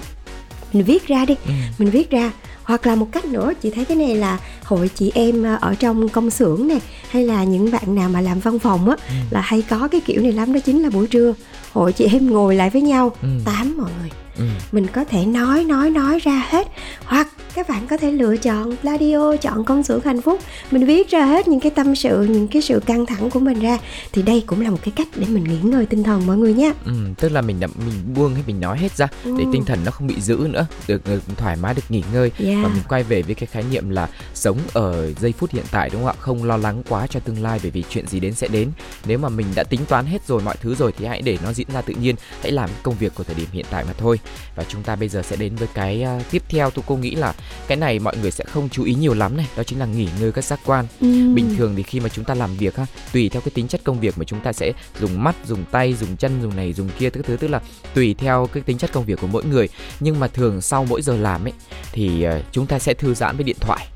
mình 0.73 0.83
viết 0.83 1.07
ra 1.07 1.25
đi 1.25 1.35
ừ. 1.45 1.51
mình 1.77 1.89
viết 1.89 2.11
ra 2.11 2.31
hoặc 2.63 2.87
là 2.87 2.95
một 2.95 3.07
cách 3.11 3.25
nữa 3.25 3.53
chị 3.61 3.69
thấy 3.69 3.85
cái 3.85 3.97
này 3.97 4.15
là 4.15 4.39
hội 4.63 4.89
chị 4.95 5.11
em 5.15 5.43
ở 5.61 5.75
trong 5.79 6.09
công 6.09 6.29
xưởng 6.29 6.67
này 6.67 6.81
hay 7.09 7.25
là 7.25 7.43
những 7.43 7.71
bạn 7.71 7.95
nào 7.95 8.09
mà 8.09 8.21
làm 8.21 8.39
văn 8.39 8.59
phòng 8.59 8.89
á 8.89 8.95
ừ. 9.07 9.13
là 9.31 9.41
hay 9.41 9.61
có 9.61 9.87
cái 9.87 10.01
kiểu 10.01 10.21
này 10.21 10.31
lắm 10.31 10.53
đó 10.53 10.59
chính 10.59 10.81
là 10.81 10.89
buổi 10.89 11.07
trưa 11.07 11.33
hội 11.73 11.93
chị 11.93 12.05
em 12.05 12.31
ngồi 12.31 12.55
lại 12.55 12.69
với 12.69 12.81
nhau 12.81 13.11
ừ. 13.21 13.27
tám 13.45 13.77
mọi 13.77 13.91
người 13.99 14.09
ừ. 14.37 14.43
mình 14.71 14.87
có 14.87 15.03
thể 15.03 15.25
nói 15.25 15.63
nói 15.63 15.89
nói 15.89 16.19
ra 16.19 16.45
hết 16.49 16.67
hoặc 17.05 17.27
các 17.55 17.69
bạn 17.69 17.87
có 17.87 17.97
thể 17.97 18.11
lựa 18.11 18.37
chọn 18.37 18.75
Pladio 18.81 19.35
chọn 19.37 19.63
công 19.63 19.83
xưởng 19.83 20.01
hạnh 20.05 20.21
phúc. 20.21 20.39
Mình 20.71 20.85
viết 20.85 21.09
ra 21.09 21.25
hết 21.25 21.47
những 21.47 21.59
cái 21.59 21.71
tâm 21.71 21.95
sự 21.95 22.25
những 22.29 22.47
cái 22.47 22.61
sự 22.61 22.79
căng 22.85 23.05
thẳng 23.05 23.29
của 23.29 23.39
mình 23.39 23.59
ra. 23.59 23.77
Thì 24.11 24.21
đây 24.21 24.43
cũng 24.47 24.61
là 24.61 24.69
một 24.69 24.77
cái 24.83 24.91
cách 24.95 25.07
để 25.15 25.25
mình 25.29 25.43
nghỉ 25.43 25.57
ngơi 25.63 25.85
tinh 25.85 26.03
thần 26.03 26.27
mọi 26.27 26.37
người 26.37 26.53
nhé 26.53 26.73
ừ, 26.85 26.91
tức 27.17 27.29
là 27.29 27.41
mình 27.41 27.59
mình 27.59 28.13
buông 28.15 28.33
hay 28.33 28.43
mình 28.47 28.59
nói 28.59 28.77
hết 28.77 28.97
ra 28.97 29.07
ừ. 29.23 29.35
để 29.37 29.45
tinh 29.53 29.65
thần 29.65 29.79
nó 29.85 29.91
không 29.91 30.07
bị 30.07 30.21
giữ 30.21 30.47
nữa 30.49 30.65
được 30.87 31.01
thoải 31.37 31.55
mái 31.55 31.73
được 31.73 31.81
nghỉ 31.89 32.03
ngơi. 32.13 32.31
Yeah. 32.43 32.63
và 32.63 32.69
mình 32.69 32.83
quay 32.89 33.03
về 33.03 33.21
với 33.21 33.35
cái 33.35 33.47
khái 33.47 33.63
niệm 33.71 33.89
là 33.89 34.09
sống 34.33 34.57
ở 34.73 35.13
giây 35.13 35.33
phút 35.37 35.51
hiện 35.51 35.65
tại 35.71 35.89
đúng 35.89 36.01
không 36.01 36.15
ạ? 36.15 36.19
Không 36.19 36.43
lo 36.43 36.57
lắng 36.57 36.83
quá 36.89 37.07
cho 37.07 37.19
tương 37.19 37.43
lai 37.43 37.59
bởi 37.63 37.71
vì 37.71 37.83
chuyện 37.89 38.07
gì 38.07 38.19
đến 38.19 38.33
sẽ 38.33 38.47
đến. 38.47 38.71
Nếu 39.05 39.17
mà 39.17 39.29
mình 39.29 39.47
đã 39.55 39.63
tính 39.63 39.81
toán 39.87 40.05
hết 40.05 40.27
rồi 40.27 40.41
mọi 40.41 40.55
thứ 40.61 40.75
rồi 40.75 40.93
thì 40.97 41.05
hãy 41.05 41.21
để 41.21 41.37
nó 41.43 41.53
diễn 41.53 41.67
ra 41.73 41.81
tự 41.81 41.93
nhiên. 42.01 42.15
Hãy 42.41 42.51
làm 42.51 42.69
công 42.83 42.95
việc 42.95 43.15
của 43.15 43.23
thời 43.23 43.35
điểm 43.35 43.47
hiện 43.51 43.65
tại 43.69 43.83
mà 43.83 43.93
thôi. 43.97 44.19
Và 44.55 44.63
chúng 44.67 44.83
ta 44.83 44.95
bây 44.95 45.09
giờ 45.09 45.21
sẽ 45.21 45.35
đến 45.35 45.55
với 45.55 45.67
cái 45.73 46.05
uh, 46.17 46.31
tiếp 46.31 46.43
theo. 46.49 46.69
Tôi 46.69 46.83
cô 46.87 46.95
nghĩ 46.95 47.15
là 47.15 47.33
cái 47.67 47.77
này 47.77 47.99
mọi 47.99 48.17
người 48.17 48.31
sẽ 48.31 48.43
không 48.43 48.69
chú 48.69 48.83
ý 48.83 48.93
nhiều 48.93 49.13
lắm 49.13 49.37
này 49.37 49.47
đó 49.57 49.63
chính 49.63 49.79
là 49.79 49.85
nghỉ 49.85 50.07
ngơi 50.19 50.31
các 50.31 50.43
giác 50.43 50.59
quan. 50.65 50.85
Ừ. 51.01 51.07
bình 51.33 51.55
thường 51.57 51.73
thì 51.75 51.83
khi 51.83 51.99
mà 51.99 52.09
chúng 52.09 52.25
ta 52.25 52.33
làm 52.33 52.57
việc 52.57 52.77
ha 52.77 52.85
tùy 53.13 53.29
theo 53.29 53.41
cái 53.41 53.51
tính 53.53 53.67
chất 53.67 53.81
công 53.83 53.99
việc 53.99 54.17
mà 54.17 54.23
chúng 54.23 54.39
ta 54.39 54.53
sẽ 54.53 54.71
dùng 54.99 55.23
mắt 55.23 55.35
dùng 55.45 55.63
tay 55.71 55.93
dùng 55.93 56.17
chân 56.17 56.41
dùng 56.41 56.55
này 56.55 56.73
dùng 56.73 56.89
kia 56.99 57.09
các 57.09 57.25
thứ 57.25 57.37
tức 57.37 57.47
là 57.47 57.61
tùy 57.93 58.15
theo 58.17 58.47
cái 58.53 58.63
tính 58.63 58.77
chất 58.77 58.91
công 58.93 59.05
việc 59.05 59.19
của 59.21 59.27
mỗi 59.27 59.43
người. 59.43 59.69
Nhưng 59.99 60.19
mà 60.19 60.27
thường 60.27 60.61
sau 60.61 60.85
mỗi 60.85 61.01
giờ 61.01 61.17
làm 61.17 61.47
ấy 61.47 61.53
thì 61.91 62.27
uh, 62.27 62.43
chúng 62.51 62.65
ta 62.65 62.79
sẽ 62.79 62.93
thư 62.93 63.13
giãn 63.13 63.35
với 63.35 63.43
điện 63.43 63.57
thoại 63.59 63.87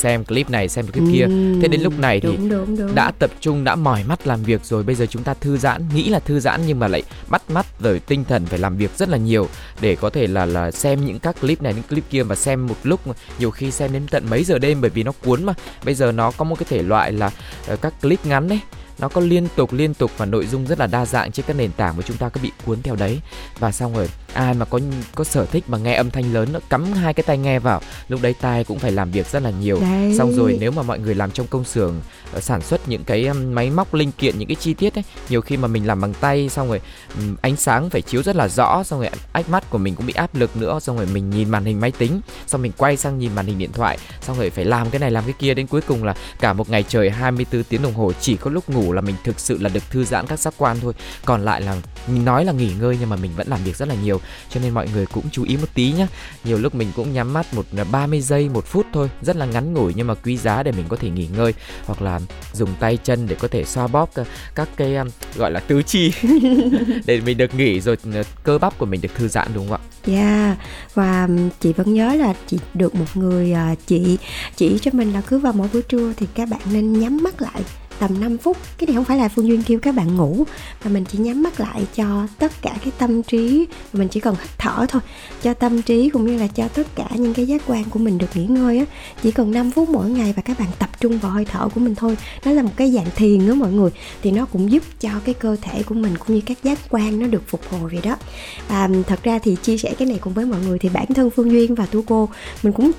xem 0.00 0.24
clip 0.24 0.50
này 0.50 0.68
xem 0.68 0.86
clip 0.86 1.04
kia. 1.12 1.26
Thế 1.62 1.68
đến 1.68 1.80
lúc 1.80 1.98
này 1.98 2.20
thì 2.20 2.28
đúng, 2.28 2.48
đúng, 2.48 2.76
đúng. 2.76 2.94
đã 2.94 3.12
tập 3.18 3.30
trung 3.40 3.64
đã 3.64 3.74
mỏi 3.74 4.04
mắt 4.04 4.26
làm 4.26 4.42
việc 4.42 4.64
rồi. 4.64 4.82
Bây 4.82 4.94
giờ 4.94 5.06
chúng 5.06 5.22
ta 5.22 5.34
thư 5.34 5.56
giãn 5.56 5.88
nghĩ 5.94 6.08
là 6.08 6.20
thư 6.20 6.40
giãn 6.40 6.60
nhưng 6.66 6.78
mà 6.78 6.88
lại 6.88 7.02
bắt 7.28 7.42
mắt 7.50 7.66
rồi 7.80 8.00
tinh 8.00 8.24
thần 8.24 8.46
phải 8.46 8.58
làm 8.58 8.76
việc 8.76 8.90
rất 8.96 9.08
là 9.08 9.16
nhiều 9.16 9.48
để 9.80 9.96
có 9.96 10.10
thể 10.10 10.26
là 10.26 10.44
là 10.44 10.70
xem 10.70 11.06
những 11.06 11.18
các 11.18 11.40
clip 11.40 11.62
này 11.62 11.74
những 11.74 11.82
clip 11.82 12.04
kia 12.10 12.22
và 12.22 12.34
xem 12.34 12.66
một 12.66 12.76
lúc. 12.82 13.00
Nhiều 13.38 13.50
khi 13.50 13.70
xem 13.70 13.92
đến 13.92 14.06
tận 14.10 14.26
mấy 14.30 14.44
giờ 14.44 14.58
đêm 14.58 14.80
bởi 14.80 14.90
vì 14.90 15.02
nó 15.02 15.12
cuốn 15.24 15.44
mà. 15.44 15.54
Bây 15.84 15.94
giờ 15.94 16.12
nó 16.12 16.30
có 16.30 16.44
một 16.44 16.58
cái 16.58 16.66
thể 16.70 16.82
loại 16.82 17.12
là 17.12 17.30
uh, 17.72 17.80
các 17.80 17.94
clip 18.02 18.26
ngắn 18.26 18.48
đấy. 18.48 18.60
Nó 18.98 19.08
có 19.08 19.20
liên 19.20 19.46
tục 19.56 19.72
liên 19.72 19.94
tục 19.94 20.10
và 20.16 20.26
nội 20.26 20.46
dung 20.46 20.66
rất 20.66 20.78
là 20.78 20.86
đa 20.86 21.06
dạng 21.06 21.32
trên 21.32 21.46
các 21.46 21.56
nền 21.56 21.72
tảng 21.72 21.96
mà 21.96 22.02
chúng 22.06 22.16
ta 22.16 22.28
cứ 22.28 22.40
bị 22.42 22.50
cuốn 22.64 22.82
theo 22.82 22.96
đấy. 22.96 23.20
Và 23.58 23.72
xong 23.72 23.94
rồi 23.96 24.08
ai 24.34 24.54
mà 24.54 24.64
có 24.64 24.80
có 25.14 25.24
sở 25.24 25.46
thích 25.46 25.64
mà 25.68 25.78
nghe 25.78 25.94
âm 25.94 26.10
thanh 26.10 26.32
lớn 26.32 26.48
nó 26.52 26.60
cắm 26.68 26.92
hai 26.92 27.14
cái 27.14 27.24
tai 27.26 27.38
nghe 27.38 27.58
vào. 27.58 27.80
Lúc 28.08 28.22
đấy 28.22 28.34
tai 28.40 28.64
cũng 28.64 28.78
phải 28.78 28.92
làm 28.92 29.10
việc 29.10 29.26
rất 29.26 29.42
là 29.42 29.50
nhiều. 29.50 29.78
Đấy. 29.80 30.14
xong 30.18 30.32
rồi 30.32 30.56
nếu 30.60 30.70
mà 30.70 30.82
mọi 30.82 30.98
người 30.98 31.14
làm 31.14 31.30
trong 31.30 31.46
công 31.46 31.64
xưởng 31.64 32.00
uh, 32.36 32.42
sản 32.42 32.62
xuất 32.62 32.88
những 32.88 33.04
cái 33.04 33.32
máy 33.32 33.70
móc 33.70 33.94
linh 33.94 34.12
kiện 34.12 34.38
những 34.38 34.48
cái 34.48 34.54
chi 34.54 34.74
tiết 34.74 34.94
ấy 34.94 35.04
nhiều 35.28 35.40
khi 35.40 35.56
mà 35.56 35.68
mình 35.68 35.86
làm 35.86 36.00
bằng 36.00 36.14
tay 36.14 36.48
xong 36.48 36.68
rồi 36.68 36.80
ánh 37.42 37.56
sáng 37.56 37.90
phải 37.90 38.02
chiếu 38.02 38.22
rất 38.22 38.36
là 38.36 38.48
rõ 38.48 38.82
xong 38.82 39.00
rồi 39.00 39.10
ách 39.32 39.48
mắt 39.50 39.70
của 39.70 39.78
mình 39.78 39.94
cũng 39.94 40.06
bị 40.06 40.12
áp 40.12 40.34
lực 40.34 40.56
nữa 40.56 40.78
xong 40.82 40.96
rồi 40.96 41.06
mình 41.06 41.30
nhìn 41.30 41.50
màn 41.50 41.64
hình 41.64 41.80
máy 41.80 41.92
tính 41.98 42.20
xong 42.46 42.62
mình 42.62 42.72
quay 42.76 42.96
sang 42.96 43.18
nhìn 43.18 43.34
màn 43.34 43.46
hình 43.46 43.58
điện 43.58 43.72
thoại 43.72 43.98
xong 44.22 44.38
rồi 44.38 44.50
phải 44.50 44.64
làm 44.64 44.90
cái 44.90 44.98
này 44.98 45.10
làm 45.10 45.24
cái 45.24 45.34
kia 45.38 45.54
đến 45.54 45.66
cuối 45.66 45.80
cùng 45.80 46.04
là 46.04 46.14
cả 46.40 46.52
một 46.52 46.70
ngày 46.70 46.84
trời 46.88 47.10
24 47.10 47.64
tiếng 47.64 47.82
đồng 47.82 47.94
hồ 47.94 48.12
chỉ 48.20 48.36
có 48.36 48.50
lúc 48.50 48.68
ngủ 48.68 48.92
là 48.92 49.00
mình 49.00 49.14
thực 49.24 49.40
sự 49.40 49.58
là 49.60 49.68
được 49.68 49.90
thư 49.90 50.04
giãn 50.04 50.26
các 50.26 50.38
giác 50.38 50.54
quan 50.58 50.76
thôi. 50.80 50.92
Còn 51.24 51.44
lại 51.44 51.60
là 51.60 51.76
nói 52.08 52.44
là 52.44 52.52
nghỉ 52.52 52.72
ngơi 52.80 52.96
nhưng 53.00 53.08
mà 53.08 53.16
mình 53.16 53.30
vẫn 53.36 53.48
làm 53.48 53.64
việc 53.64 53.76
rất 53.76 53.88
là 53.88 53.94
nhiều 53.94 54.19
cho 54.50 54.60
nên 54.60 54.74
mọi 54.74 54.88
người 54.94 55.06
cũng 55.06 55.24
chú 55.32 55.44
ý 55.44 55.56
một 55.56 55.68
tí 55.74 55.92
nhé 55.92 56.06
nhiều 56.44 56.58
lúc 56.58 56.74
mình 56.74 56.88
cũng 56.96 57.12
nhắm 57.12 57.32
mắt 57.32 57.54
một 57.54 57.66
à, 57.76 57.84
30 57.84 58.20
giây, 58.20 58.48
một 58.48 58.66
phút 58.66 58.86
thôi. 58.92 59.10
Rất 59.22 59.36
là 59.36 59.46
ngắn 59.46 59.74
ngủi 59.74 59.92
nhưng 59.96 60.06
mà 60.06 60.14
quý 60.14 60.36
giá 60.36 60.62
để 60.62 60.72
mình 60.72 60.84
có 60.88 60.96
thể 60.96 61.10
nghỉ 61.10 61.28
ngơi. 61.36 61.54
Hoặc 61.86 62.02
là 62.02 62.20
dùng 62.52 62.70
tay 62.80 62.96
chân 62.96 63.26
để 63.28 63.36
có 63.36 63.48
thể 63.48 63.64
xoa 63.64 63.86
bóp 63.86 64.10
các 64.54 64.68
cái 64.76 64.96
à, 64.96 65.04
gọi 65.36 65.50
là 65.50 65.60
tứ 65.60 65.82
chi. 65.82 66.12
Để 67.06 67.20
mình 67.20 67.36
được 67.36 67.54
nghỉ 67.54 67.80
rồi 67.80 67.96
à, 68.14 68.22
cơ 68.42 68.58
bắp 68.58 68.78
của 68.78 68.86
mình 68.86 69.00
được 69.00 69.14
thư 69.14 69.28
giãn, 69.28 69.48
đúng 69.54 69.68
không 69.68 69.80
ạ? 69.80 69.86
Yeah. 70.06 70.58
và 70.94 71.28
chị 71.60 71.72
vẫn 71.72 71.94
nhớ 71.94 72.14
là 72.14 72.34
chị 72.46 72.58
được 72.74 72.94
một 72.94 73.04
người 73.14 73.54
chị 73.86 74.18
chỉ 74.56 74.78
cho 74.82 74.90
mình 74.94 75.12
là 75.12 75.20
cứ 75.20 75.38
vào 75.38 75.52
mỗi 75.52 75.68
buổi 75.72 75.82
trưa 75.82 76.12
thì 76.16 76.26
các 76.34 76.48
bạn 76.48 76.60
nên 76.72 76.92
nhắm 77.00 77.18
mắt 77.22 77.42
lại 77.42 77.62
tầm 78.00 78.20
5 78.20 78.38
phút. 78.38 78.56
Cái 78.78 78.86
này 78.86 78.94
không 78.94 79.04
phải 79.04 79.18
là 79.18 79.28
phương 79.28 79.48
duyên 79.48 79.62
kêu 79.62 79.78
các 79.78 79.94
bạn 79.94 80.16
ngủ 80.16 80.44
mà 80.84 80.90
mình 80.90 81.04
chỉ 81.04 81.18
nhắm 81.18 81.42
mắt 81.42 81.60
lại 81.60 81.86
cho 81.94 82.26
tất 82.38 82.52
cả 82.62 82.76
cái 82.80 82.92
tâm 82.98 83.22
trí 83.22 83.66
mình 83.92 84.08
chỉ 84.08 84.20
cần 84.20 84.36
hít 84.40 84.50
thở 84.58 84.86
thôi. 84.88 85.02
Cho 85.42 85.54
tâm 85.54 85.82
trí 85.82 86.10
cũng 86.10 86.26
như 86.26 86.38
là 86.38 86.46
cho 86.46 86.68
tất 86.68 86.86
cả 86.94 87.08
những 87.14 87.34
cái 87.34 87.46
giác 87.46 87.62
quan 87.66 87.84
của 87.90 87.98
mình 87.98 88.18
được 88.18 88.26
nghỉ 88.34 88.46
ngơi 88.46 88.78
á. 88.78 88.84
Chỉ 89.22 89.30
cần 89.30 89.52
5 89.52 89.70
phút 89.70 89.88
mỗi 89.88 90.10
ngày 90.10 90.32
và 90.36 90.42
các 90.42 90.58
bạn 90.58 90.68
tập 90.78 90.90
trung 91.00 91.18
vào 91.18 91.32
hơi 91.32 91.44
thở 91.44 91.68
của 91.74 91.80
mình 91.80 91.94
thôi. 91.94 92.16
Nó 92.44 92.50
là 92.50 92.62
một 92.62 92.72
cái 92.76 92.92
dạng 92.92 93.08
thiền 93.16 93.48
đó 93.48 93.54
mọi 93.54 93.72
người. 93.72 93.90
Thì 94.22 94.30
nó 94.30 94.46
cũng 94.46 94.72
giúp 94.72 94.82
cho 95.00 95.10
cái 95.24 95.34
cơ 95.34 95.56
thể 95.62 95.82
của 95.82 95.94
mình 95.94 96.14
cũng 96.18 96.36
như 96.36 96.42
các 96.46 96.58
giác 96.62 96.78
quan 96.90 97.18
nó 97.18 97.26
được 97.26 97.42
phục 97.46 97.60
hồi 97.70 97.90
vậy 97.92 98.00
đó. 98.02 98.16
À, 98.68 98.88
thật 99.06 99.22
ra 99.22 99.38
thì 99.38 99.56
chia 99.62 99.78
sẻ 99.78 99.94
cái 99.98 100.08
này 100.08 100.18
cùng 100.20 100.32
với 100.32 100.46
mọi 100.46 100.60
người 100.60 100.78
thì 100.78 100.88
bản 100.88 101.06
thân 101.06 101.30
phương 101.30 101.50
duyên 101.50 101.74
và 101.74 101.86
tu 101.86 102.02
cô 102.02 102.28
mình 102.62 102.72
cũng 102.72 102.92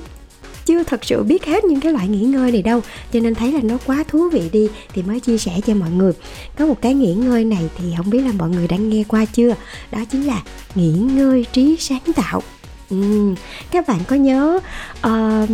chưa 0.66 0.84
thật 0.84 1.06
sự 1.06 1.24
biết 1.24 1.46
hết 1.46 1.64
những 1.64 1.80
cái 1.80 1.94
loại 1.94 2.08
nghỉ 2.08 2.20
ngơi 2.20 2.52
này 2.52 2.62
đâu 2.62 2.82
cho 3.14 3.20
nên 3.20 3.36
thấy 3.36 3.52
là 3.52 3.60
nó 3.64 3.78
quá 3.86 4.04
thú 4.08 4.30
vị 4.30 4.50
đi 4.52 4.68
thì 4.94 5.04
mới 5.04 5.20
chia 5.20 5.38
sẻ 5.38 5.60
cho 5.66 5.74
mọi 5.74 5.90
người. 5.92 6.14
Có 6.58 6.66
một 6.66 6.82
cái 6.82 6.94
nghỉ 6.94 7.14
ngơi 7.14 7.46
này 7.46 7.70
thì 7.78 7.86
không 7.98 8.10
biết 8.10 8.22
là 8.22 8.32
mọi 8.38 8.50
người 8.50 8.68
đã 8.68 8.78
nghe 8.78 9.04
qua 9.08 9.26
chưa? 9.26 9.56
Đó 9.92 10.00
chính 10.12 10.28
là 10.28 10.42
nghỉ 10.76 10.90
ngơi 10.90 11.46
trí 11.52 11.78
sáng 11.80 12.14
tạo. 12.16 12.42
Uhm, 12.96 13.36
các 13.72 13.88
bạn 13.88 14.00
có 14.08 14.16
nhớ 14.16 14.60
uh, 15.08 15.50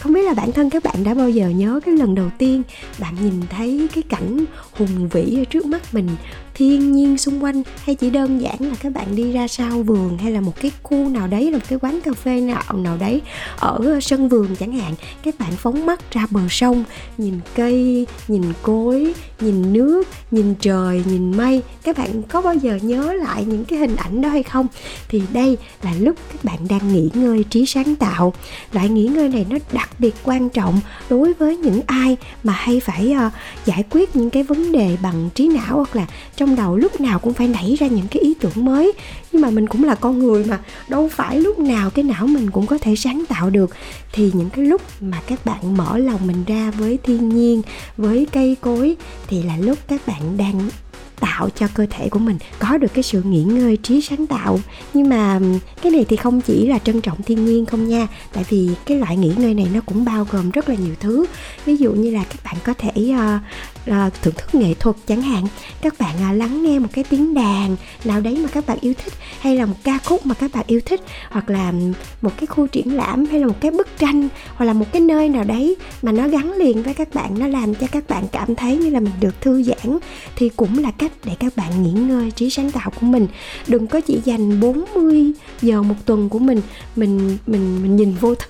không 0.00 0.12
biết 0.12 0.22
là 0.22 0.34
bản 0.34 0.52
thân 0.52 0.70
các 0.70 0.82
bạn 0.82 1.04
đã 1.04 1.14
bao 1.14 1.30
giờ 1.30 1.48
nhớ 1.48 1.80
cái 1.84 1.94
lần 1.94 2.14
đầu 2.14 2.30
tiên 2.38 2.62
bạn 2.98 3.14
nhìn 3.22 3.42
thấy 3.50 3.88
cái 3.94 4.02
cảnh 4.02 4.44
hùng 4.72 5.08
vĩ 5.08 5.36
ở 5.40 5.44
trước 5.44 5.66
mắt 5.66 5.94
mình 5.94 6.08
thiên 6.56 6.92
nhiên 6.92 7.18
xung 7.18 7.44
quanh 7.44 7.62
hay 7.84 7.94
chỉ 7.94 8.10
đơn 8.10 8.40
giản 8.40 8.56
là 8.60 8.74
các 8.80 8.92
bạn 8.92 9.16
đi 9.16 9.32
ra 9.32 9.48
sau 9.48 9.82
vườn 9.82 10.18
hay 10.18 10.32
là 10.32 10.40
một 10.40 10.60
cái 10.60 10.70
khu 10.82 11.08
nào 11.08 11.26
đấy 11.26 11.50
là 11.50 11.58
một 11.58 11.64
cái 11.68 11.78
quán 11.82 12.00
cà 12.00 12.12
phê 12.12 12.40
nào 12.40 12.62
nào 12.74 12.96
đấy 12.96 13.22
ở 13.56 13.98
sân 14.02 14.28
vườn 14.28 14.56
chẳng 14.56 14.72
hạn 14.72 14.94
các 15.22 15.38
bạn 15.38 15.52
phóng 15.56 15.86
mắt 15.86 16.12
ra 16.12 16.26
bờ 16.30 16.40
sông 16.50 16.84
nhìn 17.18 17.40
cây 17.54 18.06
nhìn 18.28 18.42
cối 18.62 19.14
nhìn 19.40 19.72
nước 19.72 20.08
nhìn 20.30 20.54
trời 20.60 21.02
nhìn 21.06 21.36
mây. 21.36 21.62
Các 21.82 21.98
bạn 21.98 22.22
có 22.22 22.42
bao 22.42 22.54
giờ 22.54 22.78
nhớ 22.82 23.12
lại 23.12 23.44
những 23.44 23.64
cái 23.64 23.78
hình 23.78 23.96
ảnh 23.96 24.20
đó 24.20 24.28
hay 24.28 24.42
không? 24.42 24.66
Thì 25.08 25.22
đây 25.32 25.58
là 25.82 25.92
lúc 26.00 26.16
các 26.32 26.44
bạn 26.44 26.68
đang 26.68 26.92
nghỉ 26.92 27.10
ngơi 27.14 27.44
trí 27.50 27.66
sáng 27.66 27.96
tạo. 27.96 28.32
Loại 28.72 28.88
nghỉ 28.88 29.06
ngơi 29.06 29.28
này 29.28 29.46
nó 29.50 29.56
đặc 29.72 29.90
biệt 29.98 30.14
quan 30.22 30.48
trọng 30.48 30.80
đối 31.10 31.32
với 31.32 31.56
những 31.56 31.80
ai 31.86 32.16
mà 32.42 32.52
hay 32.52 32.80
phải 32.80 33.14
uh, 33.26 33.32
giải 33.66 33.84
quyết 33.90 34.16
những 34.16 34.30
cái 34.30 34.42
vấn 34.42 34.72
đề 34.72 34.96
bằng 35.02 35.30
trí 35.34 35.48
não 35.48 35.76
hoặc 35.76 35.96
là 35.96 36.06
trong 36.36 36.45
đầu 36.54 36.76
lúc 36.76 37.00
nào 37.00 37.18
cũng 37.18 37.32
phải 37.32 37.48
nảy 37.48 37.76
ra 37.80 37.86
những 37.86 38.06
cái 38.10 38.22
ý 38.22 38.34
tưởng 38.40 38.64
mới. 38.64 38.92
Nhưng 39.32 39.42
mà 39.42 39.50
mình 39.50 39.66
cũng 39.66 39.84
là 39.84 39.94
con 39.94 40.18
người 40.18 40.44
mà 40.44 40.60
đâu 40.88 41.08
phải 41.12 41.40
lúc 41.40 41.58
nào 41.58 41.90
cái 41.90 42.02
não 42.04 42.26
mình 42.26 42.50
cũng 42.50 42.66
có 42.66 42.78
thể 42.78 42.96
sáng 42.96 43.24
tạo 43.28 43.50
được. 43.50 43.70
Thì 44.12 44.30
những 44.34 44.50
cái 44.50 44.64
lúc 44.64 44.82
mà 45.00 45.20
các 45.26 45.46
bạn 45.46 45.76
mở 45.76 45.98
lòng 45.98 46.26
mình 46.26 46.44
ra 46.46 46.70
với 46.70 46.98
thiên 47.02 47.28
nhiên 47.28 47.62
với 47.96 48.26
cây 48.32 48.56
cối 48.60 48.96
thì 49.26 49.42
là 49.42 49.56
lúc 49.56 49.78
các 49.88 50.06
bạn 50.06 50.36
đang 50.36 50.68
tạo 51.20 51.48
cho 51.56 51.66
cơ 51.74 51.86
thể 51.90 52.08
của 52.08 52.18
mình 52.18 52.38
có 52.58 52.78
được 52.78 52.94
cái 52.94 53.02
sự 53.02 53.22
nghỉ 53.22 53.44
ngơi 53.44 53.78
trí 53.82 54.00
sáng 54.00 54.26
tạo. 54.26 54.60
Nhưng 54.94 55.08
mà 55.08 55.40
cái 55.82 55.92
này 55.92 56.04
thì 56.08 56.16
không 56.16 56.40
chỉ 56.40 56.66
là 56.66 56.78
trân 56.78 57.00
trọng 57.00 57.22
thiên 57.22 57.44
nhiên 57.44 57.66
không 57.66 57.88
nha 57.88 58.08
tại 58.32 58.44
vì 58.48 58.70
cái 58.86 58.98
loại 58.98 59.16
nghỉ 59.16 59.32
ngơi 59.36 59.54
này 59.54 59.66
nó 59.74 59.80
cũng 59.86 60.04
bao 60.04 60.26
gồm 60.30 60.50
rất 60.50 60.68
là 60.68 60.74
nhiều 60.74 60.94
thứ. 61.00 61.26
Ví 61.64 61.76
dụ 61.76 61.92
như 61.92 62.10
là 62.10 62.24
các 62.24 62.44
bạn 62.44 62.56
có 62.64 62.74
thể 62.78 62.90
uh, 63.10 63.40
à, 63.86 64.10
thưởng 64.22 64.34
thức 64.34 64.54
nghệ 64.54 64.74
thuật 64.74 64.96
chẳng 65.06 65.22
hạn. 65.22 65.46
Các 65.80 65.94
bạn 65.98 66.14
à, 66.22 66.32
lắng 66.32 66.62
nghe 66.62 66.78
một 66.78 66.88
cái 66.92 67.04
tiếng 67.04 67.34
đàn 67.34 67.76
nào 68.04 68.20
đấy 68.20 68.38
mà 68.42 68.48
các 68.48 68.66
bạn 68.66 68.78
yêu 68.80 68.94
thích 69.04 69.12
hay 69.40 69.56
là 69.56 69.66
một 69.66 69.74
ca 69.84 69.98
khúc 70.04 70.26
mà 70.26 70.34
các 70.34 70.50
bạn 70.54 70.64
yêu 70.66 70.80
thích 70.84 71.00
hoặc 71.30 71.50
là 71.50 71.72
một 72.22 72.32
cái 72.36 72.46
khu 72.46 72.66
triển 72.66 72.96
lãm 72.96 73.26
hay 73.26 73.40
là 73.40 73.46
một 73.46 73.60
cái 73.60 73.70
bức 73.70 73.98
tranh 73.98 74.28
hoặc 74.54 74.64
là 74.66 74.72
một 74.72 74.86
cái 74.92 75.00
nơi 75.00 75.28
nào 75.28 75.44
đấy 75.44 75.76
mà 76.02 76.12
nó 76.12 76.28
gắn 76.28 76.52
liền 76.52 76.82
với 76.82 76.94
các 76.94 77.14
bạn 77.14 77.38
nó 77.38 77.48
làm 77.48 77.74
cho 77.74 77.86
các 77.86 78.08
bạn 78.08 78.24
cảm 78.32 78.54
thấy 78.54 78.76
như 78.76 78.90
là 78.90 79.00
mình 79.00 79.12
được 79.20 79.40
thư 79.40 79.62
giãn 79.62 79.98
thì 80.36 80.48
cũng 80.48 80.78
là 80.78 80.90
cách 80.90 81.12
để 81.24 81.32
các 81.38 81.56
bạn 81.56 81.82
nghỉ 81.82 81.92
ngơi 81.92 82.30
trí 82.30 82.50
sáng 82.50 82.70
tạo 82.70 82.90
của 83.00 83.06
mình. 83.06 83.26
Đừng 83.66 83.86
có 83.86 84.00
chỉ 84.00 84.20
dành 84.24 84.60
40 84.60 85.32
giờ 85.62 85.82
một 85.82 85.94
tuần 86.04 86.28
của 86.28 86.38
mình 86.38 86.60
mình 86.96 87.36
mình 87.46 87.82
mình 87.82 87.96
nhìn 87.96 88.14
vô 88.20 88.34
thức 88.34 88.48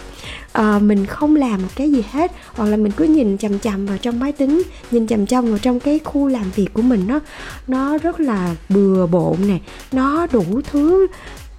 uh, 0.60 0.82
mình 0.82 1.06
không 1.06 1.36
làm 1.36 1.62
một 1.62 1.68
cái 1.76 1.90
gì 1.90 2.04
hết 2.10 2.32
hoặc 2.52 2.66
là 2.66 2.76
mình 2.76 2.92
cứ 2.96 3.04
nhìn 3.04 3.38
chằm 3.38 3.58
chằm 3.58 3.86
vào 3.86 3.98
trong 3.98 4.20
máy 4.20 4.32
tính 4.32 4.62
nhìn 4.90 5.06
chằm 5.06 5.26
chằm 5.26 5.46
vào 5.46 5.58
trong 5.58 5.80
cái 5.80 6.00
khu 6.04 6.28
làm 6.28 6.50
việc 6.54 6.68
của 6.72 6.82
mình 6.82 7.04
nó 7.06 7.20
nó 7.66 7.98
rất 7.98 8.20
là 8.20 8.56
bừa 8.68 9.06
bộn 9.06 9.36
nè 9.46 9.58
nó 9.92 10.26
đủ 10.32 10.60
thứ 10.70 11.06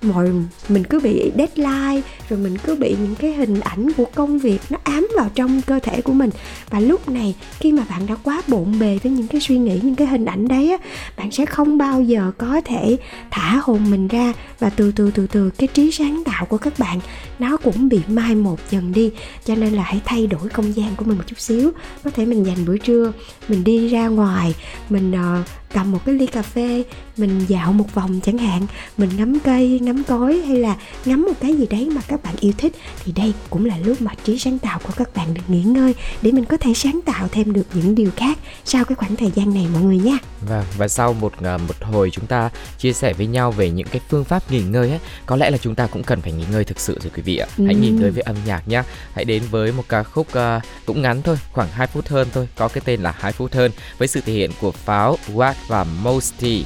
mọi 0.08 0.30
mình 0.70 0.84
cứ 0.84 1.00
bị 1.00 1.32
deadline 1.38 2.02
rồi 2.30 2.40
mình 2.40 2.58
cứ 2.58 2.76
bị 2.76 2.96
những 3.02 3.16
cái 3.16 3.34
hình 3.34 3.60
ảnh 3.60 3.92
của 3.98 4.06
công 4.16 4.40
việc 4.40 4.60
nó 4.70 4.78
ám 4.84 5.08
vào 5.18 5.30
trong 5.36 5.62
cơ 5.62 5.80
thể 5.80 6.02
của 6.02 6.14
mình. 6.14 6.30
Và 6.70 6.80
lúc 6.80 7.10
này 7.10 7.36
khi 7.60 7.72
mà 7.72 7.84
bạn 7.90 8.08
đã 8.08 8.16
quá 8.24 8.42
bộn 8.48 8.80
bề 8.80 9.00
với 9.04 9.12
những 9.12 9.28
cái 9.28 9.42
suy 9.42 9.58
nghĩ 9.58 9.80
những 9.84 9.96
cái 9.96 10.08
hình 10.08 10.26
ảnh 10.26 10.48
đấy 10.48 10.72
á 10.72 10.78
bạn 11.18 11.32
sẽ 11.32 11.46
không 11.46 11.78
bao 11.78 12.02
giờ 12.02 12.32
có 12.38 12.62
thể 12.66 12.98
thả 13.32 13.60
hồn 13.64 13.92
mình 13.92 14.08
ra. 14.08 14.34
Và 14.60 14.70
từ 14.70 14.92
từ 14.92 15.12
từ 15.12 15.28
từ 15.28 15.50
cái 15.50 15.68
trí 15.74 15.92
sáng 15.92 16.24
tạo 16.26 16.46
của 16.46 16.58
các 16.58 16.80
bạn 16.80 17.00
nó 17.40 17.58
cũng 17.58 17.90
bị 17.90 18.00
mai 18.08 18.36
một 18.36 18.60
dần 18.70 18.92
đi. 18.92 19.12
Cho 19.46 19.56
nên 19.56 19.74
là 19.74 19.84
hãy 19.84 20.02
thay 20.06 20.28
đổi 20.28 20.50
không 20.50 20.76
gian 20.76 20.96
của 20.96 21.06
mình 21.06 21.18
một 21.18 21.24
chút 21.28 21.40
xíu. 21.40 21.72
Có 22.04 22.10
thể 22.10 22.26
mình 22.26 22.46
dành 22.46 22.66
bữa 22.66 22.78
trưa 22.78 23.12
mình 23.48 23.64
đi 23.64 23.88
ra 23.88 24.08
ngoài 24.08 24.56
mình 24.90 25.12
uh, 25.12 25.48
cầm 25.74 25.92
một 25.92 26.06
cái 26.06 26.16
ly 26.16 26.28
cà 26.28 26.42
phê 26.42 26.84
mình 27.18 27.46
dạo 27.48 27.74
một 27.74 27.94
vòng 27.94 28.20
chẳng 28.24 28.38
hạn 28.38 28.68
mình 28.98 29.10
ngắm 29.18 29.40
cây 29.40 29.80
ngắm 29.80 30.04
cối 30.04 30.42
hay 30.48 30.58
là 30.58 30.76
ngắm 31.06 31.26
một 31.26 31.34
cái 31.40 31.56
gì 31.56 31.68
đấy 31.70 31.90
mà 31.96 32.02
các 32.08 32.24
bạn 32.24 32.36
yêu 32.40 32.54
thích 32.58 32.74
thì 33.06 33.12
đây 33.12 33.34
cũng 33.50 33.66
là 33.66 33.78
lúc 33.78 34.02
mà 34.02 34.12
trí 34.24 34.40
sáng 34.40 34.60
tạo 34.60 34.80
của 34.84 34.94
các 34.96 35.16
bạn 35.16 35.34
được 35.34 35.42
nghỉ 35.48 35.64
ngơi 35.64 35.96
để 36.22 36.32
mình 36.32 36.46
có 36.46 36.58
thể 36.58 36.74
sáng 36.74 37.00
tạo 37.06 37.28
thêm 37.32 37.54
được 37.54 37.68
những 37.74 37.96
điều 37.96 38.12
khác 38.16 38.38
sau 38.66 38.86
cái 38.86 38.96
khoảng 38.96 39.16
thời 39.16 39.32
gian 39.36 39.54
này 39.54 39.68
mọi 39.74 39.82
người 39.82 39.98
nha 39.98 40.18
Vâng 40.42 40.66
và 40.78 40.88
sau 40.88 41.14
một 41.14 41.34
à, 41.44 41.58
một 41.58 41.76
hồi 41.82 42.10
chúng 42.12 42.26
ta 42.26 42.50
chia 42.78 42.94
sẻ 42.94 43.14
với 43.14 43.28
nhau 43.28 43.52
về 43.52 43.70
những 43.70 43.88
cái 43.88 44.02
phương 44.10 44.24
pháp 44.24 44.52
nghỉ 44.52 44.62
ngơi 44.62 44.90
ấy, 44.90 45.00
có 45.26 45.36
lẽ 45.36 45.50
là 45.50 45.58
chúng 45.58 45.76
ta 45.76 45.88
cũng 45.88 46.04
cần 46.04 46.22
phải 46.22 46.32
nghỉ 46.32 46.44
ngơi 46.52 46.64
thực 46.64 46.80
sự 46.80 47.00
rồi 47.04 47.12
quý 47.16 47.22
vị 47.22 47.38
ạ. 47.38 47.48
Hãy 47.66 47.76
nghỉ 47.76 47.90
ngơi 47.90 48.12
với 48.12 48.22
âm 48.22 48.36
nhạc 48.46 48.68
nhá. 48.68 48.84
Hãy 49.14 49.26
đến 49.26 49.44
với 49.52 49.72
một 49.72 49.84
ca 49.90 50.04
khúc 50.04 50.28
uh, 50.28 50.64
cũng 50.86 51.02
ngắn 51.02 51.22
thôi, 51.22 51.38
khoảng 51.52 51.70
2 51.72 51.88
phút 51.88 52.08
hơn 52.08 52.28
thôi, 52.34 52.48
có 52.56 52.68
cái 52.68 52.82
tên 52.86 53.02
là 53.02 53.16
2 53.20 53.32
phút 53.32 53.54
hơn 53.54 53.72
với 53.98 54.08
sự 54.08 54.22
thể 54.22 54.34
hiện 54.34 54.52
của 54.62 54.72
Pháo, 54.72 55.18
Watt 55.34 55.54
và 55.68 55.84
Mosty. 56.04 56.66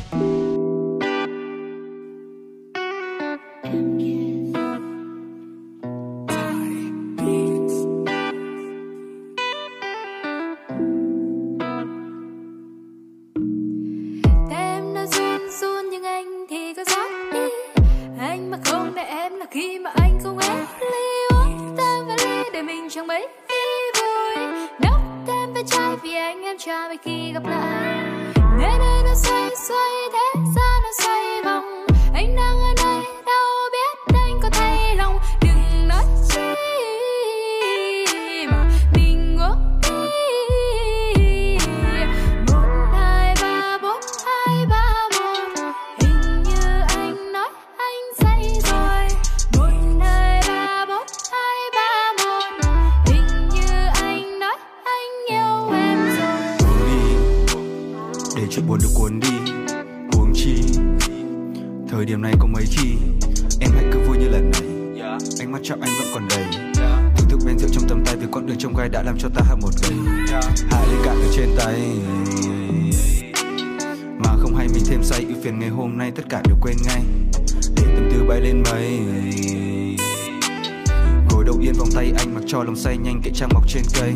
Trong 67.71 67.83
tầm 67.89 68.03
tay 68.05 68.15
từ 68.21 68.27
con 68.31 68.45
đường 68.45 68.57
trong 68.57 68.75
gai 68.75 68.89
đã 68.89 69.03
làm 69.03 69.17
cho 69.19 69.29
ta 69.35 69.41
hạ 69.47 69.55
một 69.55 69.69
gầy 69.81 69.97
hạ 70.71 70.85
lên 70.91 70.99
cạn 71.05 71.15
ở 71.15 71.27
trên 71.35 71.49
tay. 71.57 71.81
Mà 74.23 74.35
không 74.39 74.55
hay 74.55 74.67
mình 74.67 74.83
thêm 74.87 75.03
say 75.03 75.25
ưu 75.27 75.43
phiền 75.43 75.59
ngày 75.59 75.69
hôm 75.69 75.97
nay 75.97 76.11
tất 76.15 76.23
cả 76.29 76.41
đều 76.47 76.57
quên 76.61 76.75
ngay. 76.85 77.01
Để 77.75 77.83
tâm 77.95 78.09
tư 78.11 78.23
bay 78.27 78.41
lên 78.41 78.63
mây. 78.71 78.99
Ngồi 81.31 81.43
đầu 81.45 81.57
yên 81.61 81.73
vòng 81.73 81.89
tay 81.95 82.13
anh 82.17 82.33
mặc 82.35 82.43
cho 82.47 82.63
lòng 82.63 82.75
say 82.75 82.97
nhanh 82.97 83.21
kệ 83.23 83.31
trang 83.35 83.49
mọc 83.53 83.63
trên 83.69 83.83
cây. 83.99 84.13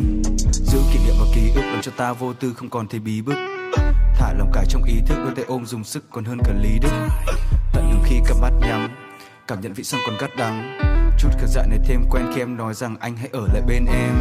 Giữ 0.52 0.78
kỷ 0.92 0.98
niệm 1.06 1.14
và 1.20 1.26
ký 1.34 1.50
ức 1.54 1.62
làm 1.62 1.82
cho 1.82 1.92
ta 1.96 2.12
vô 2.12 2.32
tư 2.32 2.54
không 2.56 2.70
còn 2.70 2.88
thấy 2.88 3.00
bí 3.00 3.22
bức. 3.22 3.36
Thả 4.18 4.32
lòng 4.32 4.50
cả 4.52 4.64
trong 4.68 4.84
ý 4.84 4.94
thức 5.06 5.16
đôi 5.24 5.32
tay 5.36 5.44
ôm 5.48 5.66
dùng 5.66 5.84
sức 5.84 6.04
còn 6.10 6.24
hơn 6.24 6.38
cả 6.44 6.52
lý 6.62 6.78
đức. 6.82 6.92
Tận 7.72 7.90
hưởng 7.90 8.02
khi 8.04 8.16
cặp 8.28 8.36
mắt 8.40 8.52
nhắm, 8.60 8.90
cảm 9.46 9.60
nhận 9.60 9.72
vị 9.72 9.84
son 9.84 10.00
còn 10.06 10.16
gắt 10.20 10.30
đắng 10.38 10.78
chút 11.18 11.28
khờ 11.40 11.46
dạ 11.46 11.62
này 11.66 11.78
thêm 11.84 12.04
quen 12.10 12.26
khi 12.34 12.40
em 12.42 12.56
nói 12.56 12.74
rằng 12.74 12.96
anh 13.00 13.16
hãy 13.16 13.28
ở 13.32 13.48
lại 13.52 13.62
bên 13.68 13.86
em. 13.86 14.14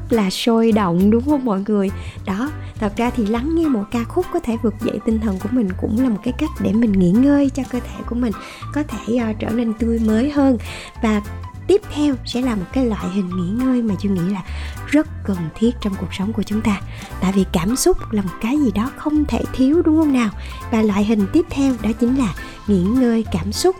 Rất 0.00 0.16
là 0.16 0.30
sôi 0.30 0.72
động 0.72 1.10
đúng 1.10 1.24
không 1.24 1.44
mọi 1.44 1.62
người? 1.68 1.90
Đó, 2.26 2.50
thật 2.78 2.92
ra 2.96 3.10
thì 3.10 3.26
lắng 3.26 3.54
nghe 3.54 3.68
một 3.68 3.84
ca 3.90 4.04
khúc 4.04 4.26
có 4.32 4.40
thể 4.40 4.56
vực 4.62 4.74
dậy 4.80 4.98
tinh 5.06 5.20
thần 5.20 5.38
của 5.38 5.48
mình 5.52 5.68
cũng 5.80 6.02
là 6.02 6.08
một 6.08 6.20
cái 6.22 6.34
cách 6.38 6.50
để 6.60 6.72
mình 6.72 6.92
nghỉ 6.92 7.10
ngơi 7.10 7.50
cho 7.50 7.62
cơ 7.70 7.80
thể 7.80 8.00
của 8.06 8.14
mình 8.14 8.32
có 8.74 8.82
thể 8.82 9.30
uh, 9.30 9.36
trở 9.38 9.50
nên 9.50 9.74
tươi 9.74 9.98
mới 9.98 10.30
hơn. 10.30 10.58
Và 11.02 11.22
tiếp 11.66 11.80
theo 11.94 12.14
sẽ 12.24 12.42
là 12.42 12.54
một 12.54 12.66
cái 12.72 12.86
loại 12.86 13.08
hình 13.08 13.30
nghỉ 13.36 13.64
ngơi 13.64 13.82
mà 13.82 13.94
tôi 14.02 14.12
nghĩ 14.12 14.32
là 14.32 14.42
rất 14.86 15.06
cần 15.24 15.38
thiết 15.54 15.70
trong 15.80 15.94
cuộc 16.00 16.14
sống 16.14 16.32
của 16.32 16.42
chúng 16.42 16.60
ta. 16.60 16.80
Tại 17.20 17.32
vì 17.32 17.44
cảm 17.52 17.76
xúc 17.76 17.96
là 18.10 18.22
một 18.22 18.34
cái 18.40 18.58
gì 18.58 18.72
đó 18.74 18.90
không 18.96 19.24
thể 19.24 19.42
thiếu 19.52 19.82
đúng 19.84 19.96
không 19.96 20.12
nào? 20.12 20.30
Và 20.70 20.82
loại 20.82 21.04
hình 21.04 21.26
tiếp 21.32 21.46
theo 21.50 21.74
đó 21.82 21.90
chính 22.00 22.18
là 22.18 22.34
nghỉ 22.66 22.82
ngơi 22.82 23.24
cảm 23.32 23.52
xúc. 23.52 23.76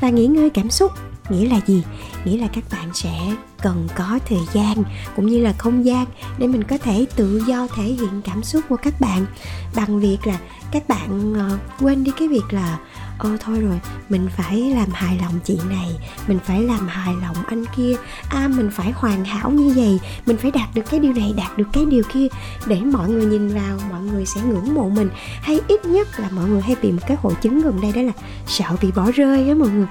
Và 0.00 0.10
nghỉ 0.10 0.26
ngơi 0.26 0.50
cảm 0.50 0.70
xúc 0.70 0.92
nghĩa 1.28 1.48
là 1.48 1.60
gì? 1.66 1.82
Nghĩa 2.24 2.38
là 2.38 2.48
các 2.52 2.64
bạn 2.72 2.90
sẽ 2.94 3.34
cần 3.62 3.88
có 3.96 4.18
thời 4.26 4.38
gian 4.52 4.82
cũng 5.16 5.26
như 5.26 5.40
là 5.40 5.52
không 5.58 5.84
gian 5.84 6.06
để 6.38 6.46
mình 6.46 6.64
có 6.64 6.78
thể 6.78 7.06
tự 7.16 7.42
do 7.46 7.66
thể 7.76 7.82
hiện 7.82 8.22
cảm 8.24 8.42
xúc 8.42 8.64
của 8.68 8.76
các 8.76 9.00
bạn. 9.00 9.26
Bằng 9.74 10.00
việc 10.00 10.26
là 10.26 10.38
các 10.72 10.88
bạn 10.88 11.32
uh, 11.32 11.60
quên 11.80 12.04
đi 12.04 12.12
cái 12.18 12.28
việc 12.28 12.44
là 12.50 12.78
ô 13.18 13.28
thôi 13.40 13.60
rồi 13.60 13.80
mình 14.08 14.28
phải 14.36 14.60
làm 14.60 14.88
hài 14.92 15.18
lòng 15.18 15.32
chị 15.44 15.58
này 15.70 15.88
mình 16.28 16.38
phải 16.44 16.62
làm 16.62 16.88
hài 16.88 17.14
lòng 17.22 17.36
anh 17.46 17.64
kia. 17.76 17.96
À 18.28 18.48
mình 18.48 18.70
phải 18.72 18.92
hoàn 18.92 19.24
hảo 19.24 19.50
như 19.50 19.72
vậy 19.76 20.00
mình 20.26 20.36
phải 20.36 20.50
đạt 20.50 20.68
được 20.74 20.82
cái 20.90 21.00
điều 21.00 21.12
này 21.12 21.34
đạt 21.36 21.58
được 21.58 21.66
cái 21.72 21.84
điều 21.84 22.02
kia. 22.12 22.26
Để 22.66 22.80
mọi 22.80 23.08
người 23.08 23.26
nhìn 23.26 23.48
vào 23.48 23.78
mọi 23.90 24.02
người 24.02 24.26
sẽ 24.26 24.40
ngưỡng 24.40 24.74
mộ 24.74 24.88
mình. 24.88 25.10
Hay 25.42 25.60
ít 25.68 25.84
nhất 25.84 26.20
là 26.20 26.28
mọi 26.30 26.48
người 26.48 26.60
hay 26.60 26.76
bị 26.82 26.92
một 26.92 27.02
cái 27.08 27.16
hội 27.22 27.34
chứng 27.42 27.62
gần 27.62 27.80
đây 27.80 27.92
đó 27.92 28.02
là 28.02 28.12
sợ 28.46 28.76
bị 28.82 28.92
bỏ 28.96 29.10
rơi 29.10 29.48
á 29.48 29.54
mọi 29.54 29.68
người 29.68 29.86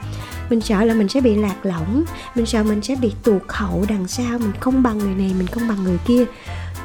mình 0.49 0.61
sợ 0.61 0.83
là 0.83 0.93
mình 0.93 1.09
sẽ 1.09 1.21
bị 1.21 1.35
lạc 1.35 1.55
lõng, 1.63 2.03
mình 2.35 2.45
sợ 2.45 2.63
mình 2.63 2.81
sẽ 2.81 2.95
bị 2.95 3.13
tụt 3.23 3.41
hậu 3.47 3.85
đằng 3.89 4.07
sau, 4.07 4.39
mình 4.39 4.53
không 4.59 4.83
bằng 4.83 4.97
người 4.97 5.15
này, 5.15 5.33
mình 5.37 5.47
không 5.47 5.67
bằng 5.67 5.83
người 5.83 5.97
kia. 6.05 6.25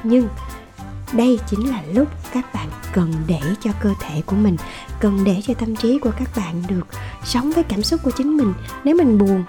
Nhưng 0.02 0.28
đây 1.12 1.38
chính 1.50 1.70
là 1.70 1.82
lúc 1.94 2.08
các 2.32 2.54
bạn 2.54 2.68
cần 2.92 3.12
để 3.26 3.40
cho 3.60 3.70
cơ 3.82 3.94
thể 4.00 4.22
của 4.26 4.36
mình, 4.36 4.56
cần 5.00 5.24
để 5.24 5.40
cho 5.46 5.54
tâm 5.54 5.76
trí 5.76 5.98
của 5.98 6.10
các 6.18 6.36
bạn 6.36 6.62
được 6.68 6.86
sống 7.24 7.50
với 7.50 7.64
cảm 7.64 7.82
xúc 7.82 8.00
của 8.02 8.10
chính 8.10 8.36
mình. 8.36 8.52
Nếu 8.84 8.96
mình 8.96 9.18
buồn, 9.18 9.44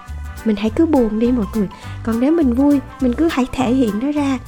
mình 0.46 0.56
hãy 0.56 0.70
cứ 0.70 0.86
buồn 0.86 1.20
đi 1.20 1.32
mọi 1.32 1.46
người. 1.56 1.68
Còn 2.03 2.20
nếu 2.20 2.32
mình 2.32 2.53
vui, 2.53 2.80
mình 3.01 3.13
cứ 3.13 3.30
hãy 3.32 3.46
thể 3.51 3.74
hiện 3.74 4.00
nó 4.00 4.12
ra. 4.12 4.39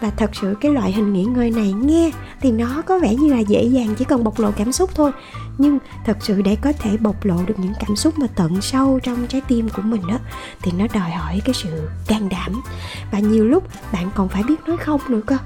Và 0.00 0.10
thật 0.10 0.30
sự 0.40 0.56
cái 0.60 0.72
loại 0.72 0.92
hình 0.92 1.12
nghỉ 1.12 1.24
ngơi 1.24 1.50
này 1.50 1.72
nghe 1.72 2.10
thì 2.40 2.52
nó 2.52 2.82
có 2.82 2.98
vẻ 2.98 3.14
như 3.14 3.34
là 3.34 3.38
dễ 3.38 3.64
dàng, 3.64 3.94
chỉ 3.98 4.04
cần 4.04 4.24
bộc 4.24 4.40
lộ 4.40 4.50
cảm 4.50 4.72
xúc 4.72 4.90
thôi 4.94 5.12
nhưng 5.58 5.78
thật 6.04 6.16
sự 6.20 6.42
để 6.42 6.56
có 6.56 6.72
thể 6.78 6.96
bộc 6.96 7.24
lộ 7.24 7.36
được 7.46 7.58
những 7.58 7.72
cảm 7.80 7.96
xúc 7.96 8.18
mà 8.18 8.26
tận 8.34 8.60
sâu 8.60 9.00
trong 9.02 9.26
trái 9.26 9.40
tim 9.40 9.68
của 9.68 9.82
mình 9.82 10.06
đó 10.06 10.18
thì 10.62 10.72
nó 10.78 10.86
đòi 10.94 11.10
hỏi 11.10 11.40
cái 11.44 11.54
sự 11.54 11.88
can 12.06 12.28
đảm. 12.28 12.62
Và 13.10 13.18
nhiều 13.18 13.44
lúc 13.44 13.64
bạn 13.92 14.10
còn 14.14 14.28
phải 14.28 14.42
biết 14.42 14.60
nói 14.66 14.76
không 14.76 15.00
nữa 15.08 15.20
cơ. 15.26 15.36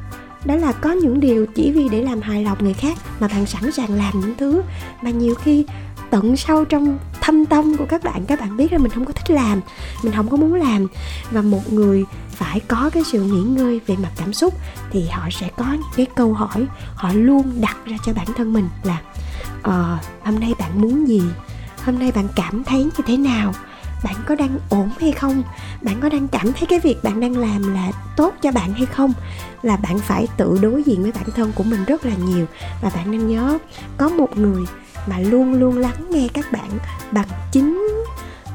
Đó 0.44 0.56
là 0.56 0.72
có 0.72 0.92
những 0.92 1.20
điều 1.20 1.46
chỉ 1.46 1.72
vì 1.72 1.88
để 1.88 2.02
làm 2.02 2.20
hài 2.20 2.44
lòng 2.44 2.58
người 2.60 2.74
khác 2.74 2.98
mà 3.20 3.28
bạn 3.28 3.46
sẵn 3.46 3.72
sàng 3.72 3.94
làm 3.94 4.20
những 4.20 4.34
thứ 4.38 4.62
mà 5.02 5.10
nhiều 5.10 5.34
khi 5.34 5.66
tận 6.10 6.36
sâu 6.36 6.64
trong 6.64 6.98
thâm 7.20 7.46
tâm 7.46 7.76
của 7.76 7.86
các 7.88 8.04
bạn 8.04 8.26
các 8.26 8.40
bạn 8.40 8.56
biết 8.56 8.72
là 8.72 8.78
mình 8.78 8.90
không 8.90 9.04
có 9.04 9.12
thích 9.12 9.30
làm, 9.30 9.60
mình 10.02 10.12
không 10.12 10.28
có 10.28 10.36
muốn 10.36 10.54
làm. 10.54 10.86
Và 11.30 11.42
một 11.42 11.72
người 11.72 12.04
phải 12.30 12.60
có 12.60 12.90
cái 12.92 13.04
sự 13.04 13.22
nghỉ 13.22 13.42
ngơi 13.42 13.80
về 13.86 13.96
mặt 13.96 14.10
cảm 14.16 14.32
xúc 14.32 14.54
thì 14.90 15.06
họ 15.08 15.28
sẽ 15.30 15.48
có 15.56 15.72
những 15.72 15.82
cái 15.96 16.06
câu 16.14 16.32
hỏi, 16.32 16.66
họ 16.94 17.12
luôn 17.12 17.52
đặt 17.60 17.76
ra 17.86 17.96
cho 18.06 18.12
bản 18.12 18.26
thân 18.36 18.52
mình 18.52 18.68
là 18.82 19.00
à, 19.62 19.98
hôm 20.24 20.40
nay 20.40 20.54
bạn 20.58 20.80
muốn 20.80 21.08
gì? 21.08 21.22
Hôm 21.84 21.98
nay 21.98 22.12
bạn 22.12 22.28
cảm 22.36 22.64
thấy 22.64 22.84
như 22.84 23.04
thế 23.06 23.16
nào? 23.16 23.52
Bạn 24.04 24.14
có 24.26 24.34
đang 24.34 24.58
ổn 24.70 24.90
hay 25.00 25.12
không? 25.12 25.42
Bạn 25.82 26.00
có 26.00 26.08
đang 26.08 26.28
cảm 26.28 26.52
thấy 26.52 26.66
cái 26.68 26.80
việc 26.80 27.04
bạn 27.04 27.20
đang 27.20 27.36
làm 27.36 27.74
là 27.74 27.92
tốt 28.16 28.34
cho 28.42 28.52
bạn 28.52 28.72
hay 28.72 28.86
không? 28.86 29.12
Là 29.62 29.76
bạn 29.76 29.98
phải 29.98 30.26
tự 30.36 30.58
đối 30.62 30.82
diện 30.82 31.02
với 31.02 31.12
bản 31.12 31.30
thân 31.36 31.52
của 31.52 31.64
mình 31.64 31.84
rất 31.84 32.06
là 32.06 32.14
nhiều. 32.14 32.46
Và 32.82 32.90
bạn 32.94 33.10
nên 33.10 33.26
nhớ 33.26 33.58
có 33.96 34.08
một 34.08 34.36
người 34.36 34.64
mà 35.06 35.18
luôn 35.18 35.54
luôn 35.54 35.78
lắng 35.78 36.10
nghe 36.10 36.28
các 36.34 36.52
bạn 36.52 36.70
bằng 37.12 37.28
chính 37.52 37.95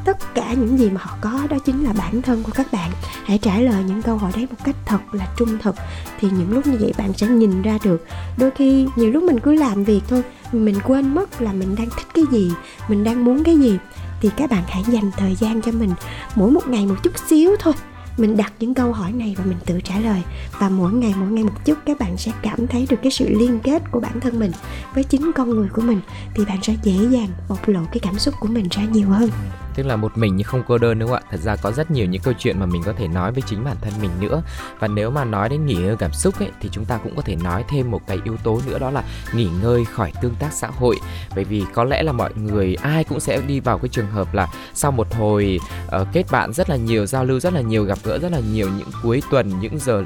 tất 0.05 0.33
cả 0.35 0.53
những 0.53 0.77
gì 0.77 0.89
mà 0.89 1.01
họ 1.03 1.17
có 1.21 1.47
đó 1.49 1.57
chính 1.65 1.83
là 1.83 1.93
bản 1.93 2.21
thân 2.21 2.43
của 2.43 2.51
các 2.55 2.71
bạn. 2.71 2.91
Hãy 3.25 3.37
trả 3.37 3.59
lời 3.59 3.83
những 3.87 4.01
câu 4.01 4.17
hỏi 4.17 4.31
đấy 4.35 4.47
một 4.49 4.57
cách 4.63 4.75
thật 4.85 4.99
là 5.11 5.27
trung 5.37 5.57
thực, 5.61 5.75
thì 6.19 6.29
những 6.31 6.51
lúc 6.51 6.67
như 6.67 6.77
vậy 6.79 6.93
bạn 6.97 7.13
sẽ 7.13 7.27
nhìn 7.27 7.61
ra 7.61 7.77
được. 7.83 8.05
Đôi 8.37 8.51
khi 8.51 8.87
nhiều 8.95 9.11
lúc 9.11 9.23
mình 9.23 9.39
cứ 9.39 9.53
làm 9.53 9.83
việc 9.83 10.01
thôi, 10.07 10.23
mình 10.51 10.75
quên 10.83 11.15
mất 11.15 11.41
là 11.41 11.53
mình 11.53 11.75
đang 11.75 11.89
thích 11.89 12.07
cái 12.13 12.23
gì, 12.31 12.51
mình 12.87 13.03
đang 13.03 13.25
muốn 13.25 13.43
cái 13.43 13.57
gì, 13.57 13.77
thì 14.21 14.29
các 14.37 14.49
bạn 14.49 14.63
hãy 14.67 14.83
dành 14.87 15.11
thời 15.17 15.35
gian 15.35 15.61
cho 15.61 15.71
mình. 15.71 15.91
Mỗi 16.35 16.51
một 16.51 16.67
ngày 16.67 16.85
một 16.85 16.95
chút 17.03 17.13
xíu 17.29 17.55
thôi, 17.59 17.73
mình 18.17 18.37
đặt 18.37 18.53
những 18.59 18.73
câu 18.73 18.93
hỏi 18.93 19.11
này 19.11 19.35
và 19.37 19.45
mình 19.45 19.57
tự 19.65 19.79
trả 19.83 19.99
lời. 19.99 20.21
Và 20.59 20.69
mỗi 20.69 20.93
ngày 20.93 21.13
mỗi 21.17 21.31
ngày 21.31 21.43
một 21.43 21.65
chút, 21.65 21.77
các 21.85 21.99
bạn 21.99 22.17
sẽ 22.17 22.31
cảm 22.41 22.67
thấy 22.67 22.87
được 22.89 22.97
cái 23.03 23.11
sự 23.11 23.29
liên 23.29 23.59
kết 23.59 23.83
của 23.91 23.99
bản 23.99 24.19
thân 24.19 24.39
mình 24.39 24.51
với 24.95 25.03
chính 25.03 25.31
con 25.35 25.49
người 25.49 25.69
của 25.69 25.81
mình, 25.81 26.01
thì 26.35 26.45
bạn 26.45 26.57
sẽ 26.63 26.75
dễ 26.83 26.93
dàng 27.09 27.27
bộc 27.49 27.67
lộ 27.67 27.79
cái 27.85 27.99
cảm 27.99 28.19
xúc 28.19 28.33
của 28.39 28.47
mình 28.47 28.67
ra 28.71 28.83
nhiều 28.83 29.09
hơn 29.09 29.29
tức 29.75 29.85
là 29.85 29.95
một 29.95 30.17
mình 30.17 30.35
nhưng 30.35 30.47
không 30.47 30.63
cô 30.67 30.77
đơn 30.77 30.99
đúng 30.99 31.09
không 31.09 31.17
ạ? 31.17 31.27
Thật 31.31 31.37
ra 31.37 31.55
có 31.55 31.71
rất 31.71 31.91
nhiều 31.91 32.05
những 32.05 32.21
câu 32.21 32.33
chuyện 32.39 32.59
mà 32.59 32.65
mình 32.65 32.83
có 32.85 32.93
thể 32.93 33.07
nói 33.07 33.31
với 33.31 33.41
chính 33.45 33.63
bản 33.63 33.77
thân 33.81 33.93
mình 34.01 34.11
nữa. 34.19 34.43
Và 34.79 34.87
nếu 34.87 35.11
mà 35.11 35.25
nói 35.25 35.49
đến 35.49 35.65
nghỉ 35.65 35.75
ngơi 35.75 35.95
cảm 35.99 36.13
xúc 36.13 36.39
ấy 36.39 36.49
thì 36.61 36.69
chúng 36.71 36.85
ta 36.85 36.97
cũng 36.97 37.15
có 37.15 37.21
thể 37.21 37.35
nói 37.35 37.63
thêm 37.69 37.91
một 37.91 38.01
cái 38.07 38.19
yếu 38.23 38.37
tố 38.43 38.61
nữa 38.67 38.79
đó 38.79 38.91
là 38.91 39.03
nghỉ 39.33 39.49
ngơi 39.61 39.85
khỏi 39.85 40.13
tương 40.21 40.35
tác 40.35 40.53
xã 40.53 40.67
hội. 40.67 40.99
Bởi 41.35 41.43
vì 41.43 41.65
có 41.73 41.83
lẽ 41.83 42.03
là 42.03 42.11
mọi 42.11 42.33
người 42.35 42.75
ai 42.75 43.03
cũng 43.03 43.19
sẽ 43.19 43.41
đi 43.41 43.59
vào 43.59 43.77
cái 43.77 43.89
trường 43.89 44.07
hợp 44.07 44.33
là 44.33 44.47
sau 44.73 44.91
một 44.91 45.13
hồi 45.13 45.59
uh, 46.01 46.07
kết 46.13 46.23
bạn 46.31 46.53
rất 46.53 46.69
là 46.69 46.75
nhiều 46.75 47.05
giao 47.05 47.25
lưu 47.25 47.39
rất 47.39 47.53
là 47.53 47.61
nhiều 47.61 47.83
gặp 47.83 47.97
gỡ 48.03 48.19
rất 48.19 48.31
là 48.31 48.39
nhiều 48.39 48.69
những 48.77 48.89
cuối 49.03 49.21
tuần 49.31 49.59
những 49.59 49.79
giờ 49.79 50.03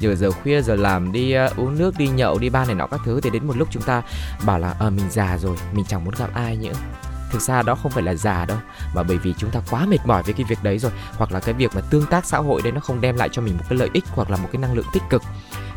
giờ 0.00 0.14
giờ 0.14 0.30
khuya 0.30 0.62
giờ 0.62 0.76
làm 0.76 1.12
đi 1.12 1.36
uh, 1.46 1.56
uống 1.56 1.78
nước 1.78 1.98
đi 1.98 2.08
nhậu 2.08 2.38
đi 2.38 2.48
ba 2.48 2.64
này 2.64 2.74
nọ 2.74 2.86
các 2.86 3.00
thứ 3.04 3.20
thì 3.20 3.30
đến 3.30 3.46
một 3.46 3.56
lúc 3.56 3.68
chúng 3.70 3.82
ta 3.82 4.02
bảo 4.46 4.58
là 4.58 4.74
ờ 4.78 4.86
uh, 4.86 4.92
mình 4.92 5.10
già 5.10 5.38
rồi 5.38 5.56
mình 5.72 5.84
chẳng 5.88 6.04
muốn 6.04 6.14
gặp 6.18 6.30
ai 6.34 6.56
nữa 6.56 6.72
thực 7.34 7.42
ra 7.42 7.62
đó 7.62 7.74
không 7.74 7.92
phải 7.92 8.02
là 8.02 8.14
già 8.14 8.44
đâu, 8.44 8.58
mà 8.94 9.02
bởi 9.02 9.18
vì 9.18 9.34
chúng 9.38 9.50
ta 9.50 9.60
quá 9.70 9.86
mệt 9.86 10.06
mỏi 10.06 10.22
với 10.22 10.34
cái 10.34 10.44
việc 10.48 10.62
đấy 10.62 10.78
rồi, 10.78 10.92
hoặc 11.16 11.32
là 11.32 11.40
cái 11.40 11.54
việc 11.54 11.74
mà 11.74 11.80
tương 11.80 12.06
tác 12.06 12.26
xã 12.26 12.38
hội 12.38 12.62
đấy 12.62 12.72
nó 12.72 12.80
không 12.80 13.00
đem 13.00 13.16
lại 13.16 13.28
cho 13.32 13.42
mình 13.42 13.56
một 13.56 13.64
cái 13.68 13.78
lợi 13.78 13.90
ích 13.92 14.04
hoặc 14.08 14.30
là 14.30 14.36
một 14.36 14.48
cái 14.52 14.62
năng 14.62 14.74
lượng 14.74 14.86
tích 14.92 15.02
cực. 15.10 15.22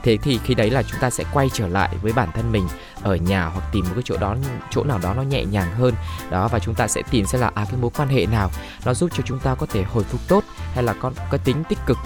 Thế 0.04 0.18
thì 0.18 0.40
khi 0.44 0.54
đấy 0.54 0.70
là 0.70 0.84
chúng 0.84 1.00
ta 1.00 1.10
sẽ 1.10 1.24
quay 1.34 1.50
trở 1.54 1.68
lại 1.68 1.90
với 2.02 2.14
bản 2.14 2.30
thân 2.34 2.52
mình 2.52 2.68
ở 3.02 3.16
nhà 3.16 3.46
hoặc 3.46 3.64
tìm 3.72 3.86
một 3.86 3.92
cái 3.94 4.04
chỗ 4.06 4.18
đó, 4.18 4.36
chỗ 4.72 4.84
nào 4.84 5.00
đó 5.04 5.14
nó 5.14 5.22
nhẹ 5.22 5.46
nhàng 5.46 5.72
hơn. 5.72 5.94
Đó, 6.30 6.48
và 6.48 6.60
chúng 6.60 6.76
ta 6.76 6.88
sẽ 6.88 7.02
tìm 7.12 7.26
xem 7.26 7.42
là 7.42 7.52
à 7.56 7.66
cái 7.66 7.82
mối 7.82 7.92
quan 7.98 8.10
hệ 8.10 8.26
nào 8.26 8.52
nó 8.86 8.94
giúp 8.94 9.10
cho 9.14 9.24
chúng 9.26 9.40
ta 9.40 9.56
có 9.56 9.66
thể 9.66 9.84
hồi 9.84 10.04
phục 10.04 10.22
tốt 10.28 10.44
hay 10.74 10.84
là 10.84 10.94
có 10.94 11.12
cái 11.32 11.40
tính 11.44 11.64
tích 11.70 11.80
cực 11.86 11.98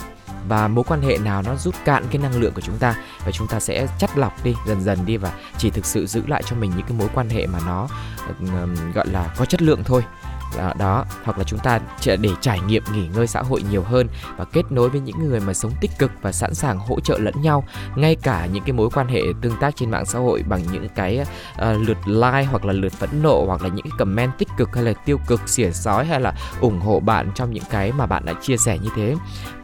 và 0.47 0.67
mối 0.67 0.83
quan 0.87 1.01
hệ 1.01 1.17
nào 1.17 1.41
nó 1.41 1.55
rút 1.55 1.75
cạn 1.85 2.05
cái 2.11 2.21
năng 2.21 2.41
lượng 2.41 2.53
của 2.53 2.61
chúng 2.61 2.77
ta. 2.77 2.95
Và 3.25 3.31
chúng 3.31 3.47
ta 3.47 3.59
sẽ 3.59 3.87
chắt 3.99 4.17
lọc 4.17 4.43
đi, 4.43 4.55
dần 4.67 4.81
dần 4.81 5.05
đi 5.05 5.17
và 5.17 5.31
chỉ 5.57 5.69
thực 5.69 5.85
sự 5.85 6.05
giữ 6.05 6.23
lại 6.27 6.43
cho 6.45 6.55
mình 6.55 6.71
những 6.75 6.85
cái 6.87 6.97
mối 6.97 7.09
quan 7.13 7.29
hệ 7.29 7.47
mà 7.47 7.59
nó 7.65 7.87
gọi 8.93 9.07
là 9.07 9.33
có 9.37 9.45
chất 9.45 9.61
lượng 9.61 9.83
thôi 9.83 10.03
đó, 10.57 10.73
đó 10.79 11.05
hoặc 11.23 11.37
là 11.37 11.43
chúng 11.43 11.59
ta 11.59 11.79
để 12.05 12.29
trải 12.41 12.59
nghiệm 12.59 12.83
nghỉ 12.93 13.07
ngơi 13.07 13.27
xã 13.27 13.41
hội 13.41 13.63
nhiều 13.71 13.83
hơn 13.83 14.07
và 14.37 14.45
kết 14.45 14.71
nối 14.71 14.89
với 14.89 15.01
những 15.01 15.29
người 15.29 15.39
mà 15.39 15.53
sống 15.53 15.71
tích 15.81 15.91
cực 15.99 16.11
và 16.21 16.31
sẵn 16.31 16.53
sàng 16.53 16.79
hỗ 16.79 16.99
trợ 16.99 17.17
lẫn 17.17 17.41
nhau 17.41 17.63
ngay 17.95 18.15
cả 18.15 18.45
những 18.45 18.63
cái 18.63 18.73
mối 18.73 18.89
quan 18.89 19.07
hệ 19.07 19.21
tương 19.41 19.57
tác 19.57 19.75
trên 19.75 19.91
mạng 19.91 20.05
xã 20.05 20.19
hội 20.19 20.43
bằng 20.47 20.61
những 20.71 20.87
cái 20.95 21.19
uh, 21.19 21.27
lượt 21.87 21.97
like 22.07 22.43
hoặc 22.43 22.65
là 22.65 22.73
lượt 22.73 22.93
phẫn 22.93 23.09
nộ 23.21 23.45
hoặc 23.45 23.61
là 23.61 23.69
những 23.69 23.83
cái 23.83 23.97
comment 23.97 24.31
tích 24.37 24.49
cực 24.57 24.75
hay 24.75 24.83
là 24.83 24.93
tiêu 24.93 25.17
cực 25.27 25.49
xỉa 25.49 25.71
sói 25.71 26.05
hay 26.05 26.21
là 26.21 26.33
ủng 26.59 26.79
hộ 26.79 26.99
bạn 26.99 27.31
trong 27.35 27.53
những 27.53 27.63
cái 27.69 27.91
mà 27.91 28.05
bạn 28.05 28.25
đã 28.25 28.33
chia 28.41 28.57
sẻ 28.57 28.77
như 28.77 28.89
thế. 28.95 29.15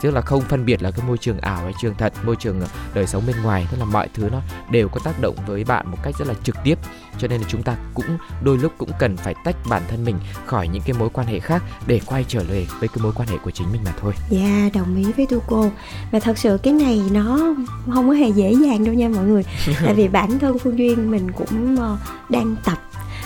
Tức 0.01 0.11
là 0.11 0.21
không 0.21 0.41
phân 0.41 0.65
biệt 0.65 0.83
là 0.83 0.91
cái 0.91 1.07
môi 1.07 1.17
trường 1.17 1.39
ảo 1.39 1.63
hay 1.63 1.73
trường 1.81 1.95
thật 1.95 2.13
môi 2.23 2.35
trường 2.35 2.61
ờ, 2.61 2.67
đời 2.93 3.07
sống 3.07 3.23
bên 3.27 3.35
ngoài 3.43 3.67
tức 3.71 3.77
là 3.79 3.85
mọi 3.85 4.09
thứ 4.13 4.29
nó 4.31 4.41
đều 4.69 4.89
có 4.89 4.99
tác 5.03 5.21
động 5.21 5.35
với 5.47 5.63
bạn 5.63 5.91
một 5.91 5.97
cách 6.03 6.13
rất 6.19 6.27
là 6.27 6.33
trực 6.43 6.55
tiếp. 6.63 6.79
Cho 7.17 7.27
nên 7.27 7.41
là 7.41 7.47
chúng 7.49 7.63
ta 7.63 7.75
cũng 7.93 8.17
đôi 8.41 8.57
lúc 8.57 8.71
cũng 8.77 8.91
cần 8.99 9.17
phải 9.17 9.35
tách 9.43 9.55
bản 9.69 9.81
thân 9.87 10.05
mình 10.05 10.19
khỏi 10.45 10.67
những 10.67 10.76
cái 10.85 10.95
mối 10.99 11.09
quan 11.13 11.27
hệ 11.27 11.39
khác 11.39 11.63
để 11.87 12.01
quay 12.05 12.25
trở 12.27 12.39
về 12.39 12.67
với 12.79 12.89
cái 12.89 12.97
mối 13.03 13.11
quan 13.15 13.27
hệ 13.27 13.37
của 13.37 13.51
chính 13.51 13.71
mình 13.71 13.81
mà 13.85 13.93
thôi. 14.01 14.13
Dạ 14.29 14.39
yeah, 14.39 14.73
đồng 14.73 14.95
ý 14.95 15.11
với 15.17 15.25
tu 15.25 15.39
cô. 15.47 15.71
Và 16.11 16.19
thật 16.19 16.37
sự 16.37 16.57
cái 16.63 16.73
này 16.73 17.01
nó 17.11 17.55
không 17.93 18.07
có 18.07 18.13
hề 18.13 18.29
dễ 18.29 18.53
dàng 18.53 18.85
đâu 18.85 18.93
nha 18.93 19.09
mọi 19.09 19.25
người. 19.25 19.43
Tại 19.85 19.93
vì 19.93 20.07
bản 20.07 20.39
thân 20.39 20.59
phương 20.59 20.79
duyên 20.79 21.11
mình 21.11 21.31
cũng 21.31 21.75
uh, 21.75 21.99
đang 22.29 22.55
tập 22.65 22.77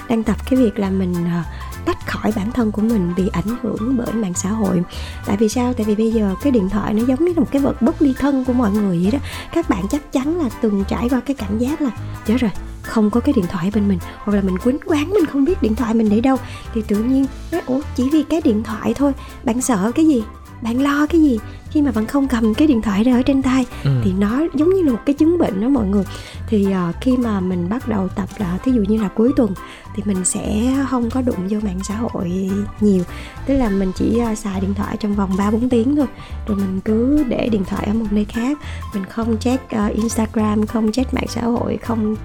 đang 0.10 0.24
tập 0.24 0.38
cái 0.50 0.60
việc 0.60 0.80
là 0.80 0.90
mình 0.90 1.12
uh, 1.14 1.46
tách 1.86 2.08
khỏi 2.08 2.32
bản 2.36 2.52
thân 2.52 2.72
của 2.72 2.82
mình 2.82 3.14
bị 3.18 3.30
ảnh 3.34 3.58
hưởng 3.62 3.98
bởi 3.98 4.14
mạng 4.14 4.34
xã 4.34 4.50
hội. 4.50 4.84
Tại 5.26 5.38
vì 5.38 5.50
sao? 5.50 5.74
Tại 5.74 5.86
vì 5.86 5.96
bây 5.96 6.12
giờ 6.12 6.36
cái 6.44 6.52
điện 6.52 6.70
thoại 6.70 6.94
nó 6.94 7.04
giống 7.06 7.26
như 7.26 7.34
là 7.34 7.40
một 7.40 7.48
cái 7.52 7.62
vật 7.62 7.82
bất 7.82 8.02
ly 8.02 8.14
thân 8.20 8.46
của 8.46 8.54
mọi 8.54 8.72
người 8.72 9.00
vậy 9.04 9.12
đó. 9.12 9.20
Các 9.54 9.70
bạn 9.70 9.88
chắc 9.92 10.12
chắn 10.12 10.38
là 10.38 10.50
từng 10.62 10.84
trải 10.88 11.10
qua 11.10 11.22
cái 11.26 11.36
cảm 11.36 11.58
giác 11.58 11.82
là 11.82 11.92
chết 12.26 12.38
rồi 12.40 12.52
không 12.84 13.10
có 13.10 13.20
cái 13.20 13.34
điện 13.34 13.46
thoại 13.50 13.72
bên 13.74 13.88
mình, 13.88 14.00
hoặc 14.18 14.34
là 14.34 14.42
mình 14.42 14.58
quýnh 14.58 14.78
quán, 14.86 15.10
mình 15.10 15.26
không 15.26 15.46
biết 15.46 15.62
điện 15.62 15.76
thoại 15.76 15.94
mình 15.94 16.10
để 16.10 16.22
đâu, 16.22 16.38
thì 16.74 16.82
tự 16.88 17.04
nhiên 17.04 17.26
nói, 17.52 17.62
ủa, 17.66 17.82
chỉ 17.96 18.10
vì 18.10 18.24
cái 18.24 18.42
điện 18.44 18.64
thoại 18.64 18.94
thôi, 18.94 19.14
bạn 19.44 19.62
sợ 19.62 19.92
cái 19.96 20.06
gì? 20.06 20.24
Bạn 20.62 20.82
lo 20.82 21.06
cái 21.06 21.22
gì? 21.22 21.40
Khi 21.72 21.82
mà 21.82 21.92
bạn 21.92 22.06
không 22.06 22.28
cầm 22.28 22.54
cái 22.54 22.68
điện 22.68 22.82
thoại 22.82 23.04
ra 23.04 23.14
ở 23.14 23.22
trên 23.22 23.42
tay 23.42 23.66
ừ. 23.84 23.92
thì 24.04 24.14
nó 24.14 24.42
giống 24.54 24.70
như 24.70 24.82
là 24.82 24.92
một 24.92 25.00
cái 25.06 25.16
chứng 25.16 25.38
bệnh 25.38 25.62
đó 25.62 25.70
mọi 25.70 25.88
người 25.88 26.04
thì 26.48 26.68
uh, 26.68 26.96
khi 27.02 27.18
mà 27.18 27.40
mình 27.40 27.70
bắt 27.70 27.88
đầu 27.88 28.08
tập 28.08 28.30
là 28.38 28.58
thí 28.64 28.72
dụ 28.72 28.82
như 28.82 29.02
là 29.02 29.08
cuối 29.08 29.32
tuần 29.36 29.54
thì 29.96 30.04
mình 30.06 30.26
sẽ 30.26 30.74
không 30.90 31.10
có 31.10 31.22
đụng 31.22 31.48
vô 31.50 31.60
mạng 31.64 31.80
xã 31.84 31.96
hội 31.96 32.50
nhiều 32.82 33.04
tức 33.46 33.54
là 33.54 33.70
mình 33.70 33.92
chỉ 33.96 34.22
uh, 34.32 34.38
xài 34.38 34.62
điện 34.62 34.74
thoại 34.74 34.98
trong 35.00 35.16
vòng 35.16 35.32
3 35.38 35.52
4 35.52 35.70
tiếng 35.70 35.96
thôi 35.96 36.08
rồi 36.48 36.58
mình 36.58 36.80
cứ 36.86 37.24
để 37.28 37.50
điện 37.50 37.64
thoại 37.66 37.88
ở 37.88 37.94
một 37.94 38.08
nơi 38.12 38.26
khác 38.26 38.58
mình 38.94 39.06
không 39.06 39.38
check 39.40 39.64
uh, 39.66 39.94
Instagram 39.94 40.66
không 40.66 40.92
check 40.92 41.14
mạng 41.14 41.28
xã 41.28 41.42
hội 41.42 41.78
không 41.78 42.16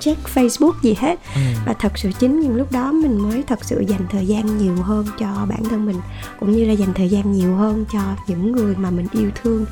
check 0.00 0.28
Facebook 0.34 0.72
gì 0.82 0.94
hết 0.98 1.18
ừ. 1.34 1.40
và 1.66 1.72
thật 1.72 1.98
sự 1.98 2.10
chính 2.18 2.40
những 2.40 2.56
lúc 2.56 2.72
đó 2.72 2.92
mình 2.92 3.18
mới 3.18 3.42
thật 3.42 3.58
sự 3.62 3.84
dành 3.88 4.06
thời 4.10 4.26
gian 4.26 4.58
nhiều 4.58 4.76
hơn 4.82 5.06
cho 5.18 5.46
bản 5.48 5.64
thân 5.64 5.86
mình 5.86 5.96
cũng 6.40 6.52
như 6.52 6.64
là 6.64 6.72
dành 6.72 6.94
thời 6.94 7.08
gian 7.08 7.32
nhiều 7.32 7.54
hơn 7.54 7.84
cho 7.92 8.00
những 8.26 8.52
người 8.52 8.76
mà 8.76 8.90
mình 8.96 9.06
yêu 9.12 9.30
thương. 9.42 9.66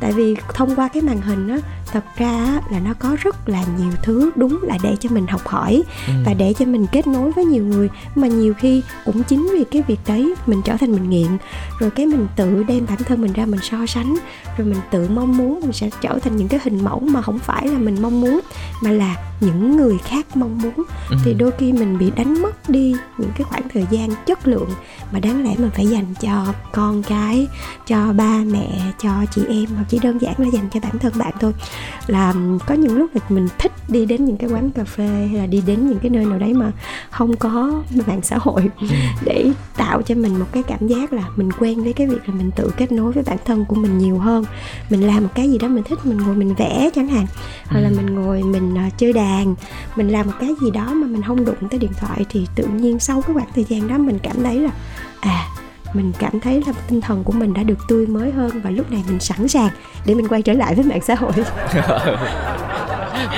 Tại 0.00 0.12
vì 0.12 0.36
thông 0.54 0.76
qua 0.76 0.88
cái 0.88 1.02
màn 1.02 1.20
hình 1.20 1.48
á 1.48 1.58
thật 1.92 2.04
ra 2.16 2.60
là 2.70 2.80
nó 2.80 2.94
có 2.98 3.16
rất 3.22 3.48
là 3.48 3.64
nhiều 3.78 3.92
thứ 4.02 4.30
đúng 4.36 4.58
là 4.62 4.78
để 4.82 4.96
cho 5.00 5.08
mình 5.12 5.26
học 5.26 5.46
hỏi 5.46 5.82
ừ. 6.06 6.12
và 6.26 6.34
để 6.34 6.54
cho 6.58 6.64
mình 6.64 6.86
kết 6.92 7.06
nối 7.06 7.32
với 7.32 7.44
nhiều 7.44 7.64
người. 7.64 7.88
Mà 8.14 8.26
nhiều 8.26 8.54
khi 8.54 8.82
cũng 9.04 9.22
chính 9.22 9.48
vì 9.52 9.64
cái 9.70 9.82
việc 9.88 10.00
đấy 10.06 10.34
mình 10.46 10.62
trở 10.64 10.76
thành 10.76 10.92
mình 10.92 11.10
nghiện 11.10 11.38
rồi 11.78 11.90
cái 11.90 12.06
mình 12.06 12.26
tự 12.36 12.62
đem 12.68 12.86
bản 12.86 12.98
thân 12.98 13.20
mình 13.20 13.32
ra 13.32 13.46
mình 13.46 13.60
so 13.62 13.86
sánh 13.86 14.14
rồi 14.58 14.66
mình 14.66 14.80
tự 14.90 15.08
mong 15.08 15.36
muốn 15.36 15.60
mình 15.60 15.72
sẽ 15.72 15.90
trở 16.00 16.18
thành 16.18 16.36
những 16.36 16.48
cái 16.48 16.60
hình 16.62 16.84
mẫu 16.84 17.00
mà 17.00 17.22
không 17.22 17.38
phải 17.38 17.68
là 17.68 17.78
mình 17.78 18.02
mong 18.02 18.20
muốn 18.20 18.40
mà 18.82 18.90
là 18.90 19.16
những 19.40 19.76
người 19.76 19.98
khác 19.98 20.36
mong 20.36 20.58
muốn 20.58 20.74
ừ. 21.10 21.16
thì 21.24 21.34
đôi 21.34 21.50
khi 21.58 21.72
mình 21.72 21.98
bị 21.98 22.10
đánh 22.16 22.42
mất 22.42 22.70
đi 22.70 22.94
những 23.18 23.30
cái 23.38 23.44
khoảng 23.44 23.68
thời 23.68 23.86
gian 23.90 24.10
chất 24.26 24.48
lượng 24.48 24.68
mà 25.12 25.20
đáng 25.20 25.44
lẽ 25.44 25.54
mình 25.58 25.70
phải 25.74 25.86
dành 25.86 26.14
cho 26.20 26.46
con 26.72 27.02
cái 27.02 27.46
cho 27.86 28.12
ba 28.12 28.38
mẹ 28.46 28.68
cho 29.02 29.10
chị 29.34 29.42
em 29.48 29.64
hoặc 29.74 29.84
chỉ 29.88 29.98
đơn 29.98 30.18
giản 30.18 30.34
là 30.38 30.48
dành 30.52 30.68
cho 30.72 30.80
bản 30.80 30.98
thân 30.98 31.12
bạn 31.18 31.32
thôi 31.40 31.52
là 32.06 32.34
có 32.66 32.74
những 32.74 32.96
lúc 32.96 33.10
là 33.14 33.20
mình 33.28 33.48
thích 33.58 33.72
đi 33.88 34.06
đến 34.06 34.24
những 34.24 34.36
cái 34.36 34.50
quán 34.50 34.70
cà 34.70 34.84
phê 34.84 35.28
hay 35.30 35.40
là 35.40 35.46
đi 35.46 35.62
đến 35.66 35.88
những 35.88 35.98
cái 35.98 36.10
nơi 36.10 36.24
nào 36.24 36.38
đấy 36.38 36.54
mà 36.54 36.72
không 37.10 37.36
có 37.36 37.82
mạng 38.06 38.20
xã 38.22 38.38
hội 38.40 38.70
ừ. 38.80 38.86
để 39.24 39.50
tạo 39.76 40.02
cho 40.02 40.14
mình 40.14 40.38
một 40.38 40.46
cái 40.52 40.62
cảm 40.62 40.86
giác 40.86 41.12
là 41.12 41.22
mình 41.36 41.52
quen 41.52 41.73
với 41.82 41.92
cái 41.92 42.06
việc 42.06 42.28
là 42.28 42.34
mình 42.34 42.50
tự 42.56 42.70
kết 42.76 42.92
nối 42.92 43.12
với 43.12 43.24
bản 43.26 43.38
thân 43.44 43.64
của 43.64 43.76
mình 43.76 43.98
nhiều 43.98 44.18
hơn. 44.18 44.44
Mình 44.90 45.06
làm 45.06 45.22
một 45.22 45.30
cái 45.34 45.50
gì 45.50 45.58
đó 45.58 45.68
mình 45.68 45.84
thích 45.84 45.98
mình 46.04 46.18
ngồi 46.18 46.34
mình 46.34 46.54
vẽ 46.54 46.90
chẳng 46.94 47.08
hạn. 47.08 47.26
Hoặc 47.66 47.80
là 47.80 47.88
ừ. 47.88 47.94
mình 47.96 48.14
ngồi 48.14 48.42
mình 48.42 48.74
uh, 48.74 48.98
chơi 48.98 49.12
đàn. 49.12 49.54
Mình 49.96 50.08
làm 50.08 50.26
một 50.26 50.32
cái 50.40 50.50
gì 50.62 50.70
đó 50.70 50.94
mà 50.94 51.06
mình 51.06 51.22
không 51.22 51.44
đụng 51.44 51.68
tới 51.70 51.78
điện 51.78 51.92
thoại 52.00 52.24
thì 52.28 52.46
tự 52.54 52.66
nhiên 52.66 52.98
sau 52.98 53.22
cái 53.22 53.34
khoảng 53.34 53.52
thời 53.54 53.64
gian 53.64 53.88
đó 53.88 53.98
mình 53.98 54.18
cảm 54.22 54.42
thấy 54.42 54.60
là 54.60 54.70
à 55.20 55.48
mình 55.94 56.12
cảm 56.18 56.40
thấy 56.40 56.62
là 56.66 56.72
tinh 56.88 57.00
thần 57.00 57.24
của 57.24 57.32
mình 57.32 57.54
đã 57.54 57.62
được 57.62 57.78
tươi 57.88 58.06
mới 58.06 58.32
hơn 58.32 58.60
và 58.60 58.70
lúc 58.70 58.90
này 58.90 59.04
mình 59.08 59.20
sẵn 59.20 59.48
sàng 59.48 59.70
để 60.06 60.14
mình 60.14 60.28
quay 60.28 60.42
trở 60.42 60.52
lại 60.52 60.74
với 60.74 60.84
mạng 60.84 61.00
xã 61.02 61.14
hội 61.14 61.32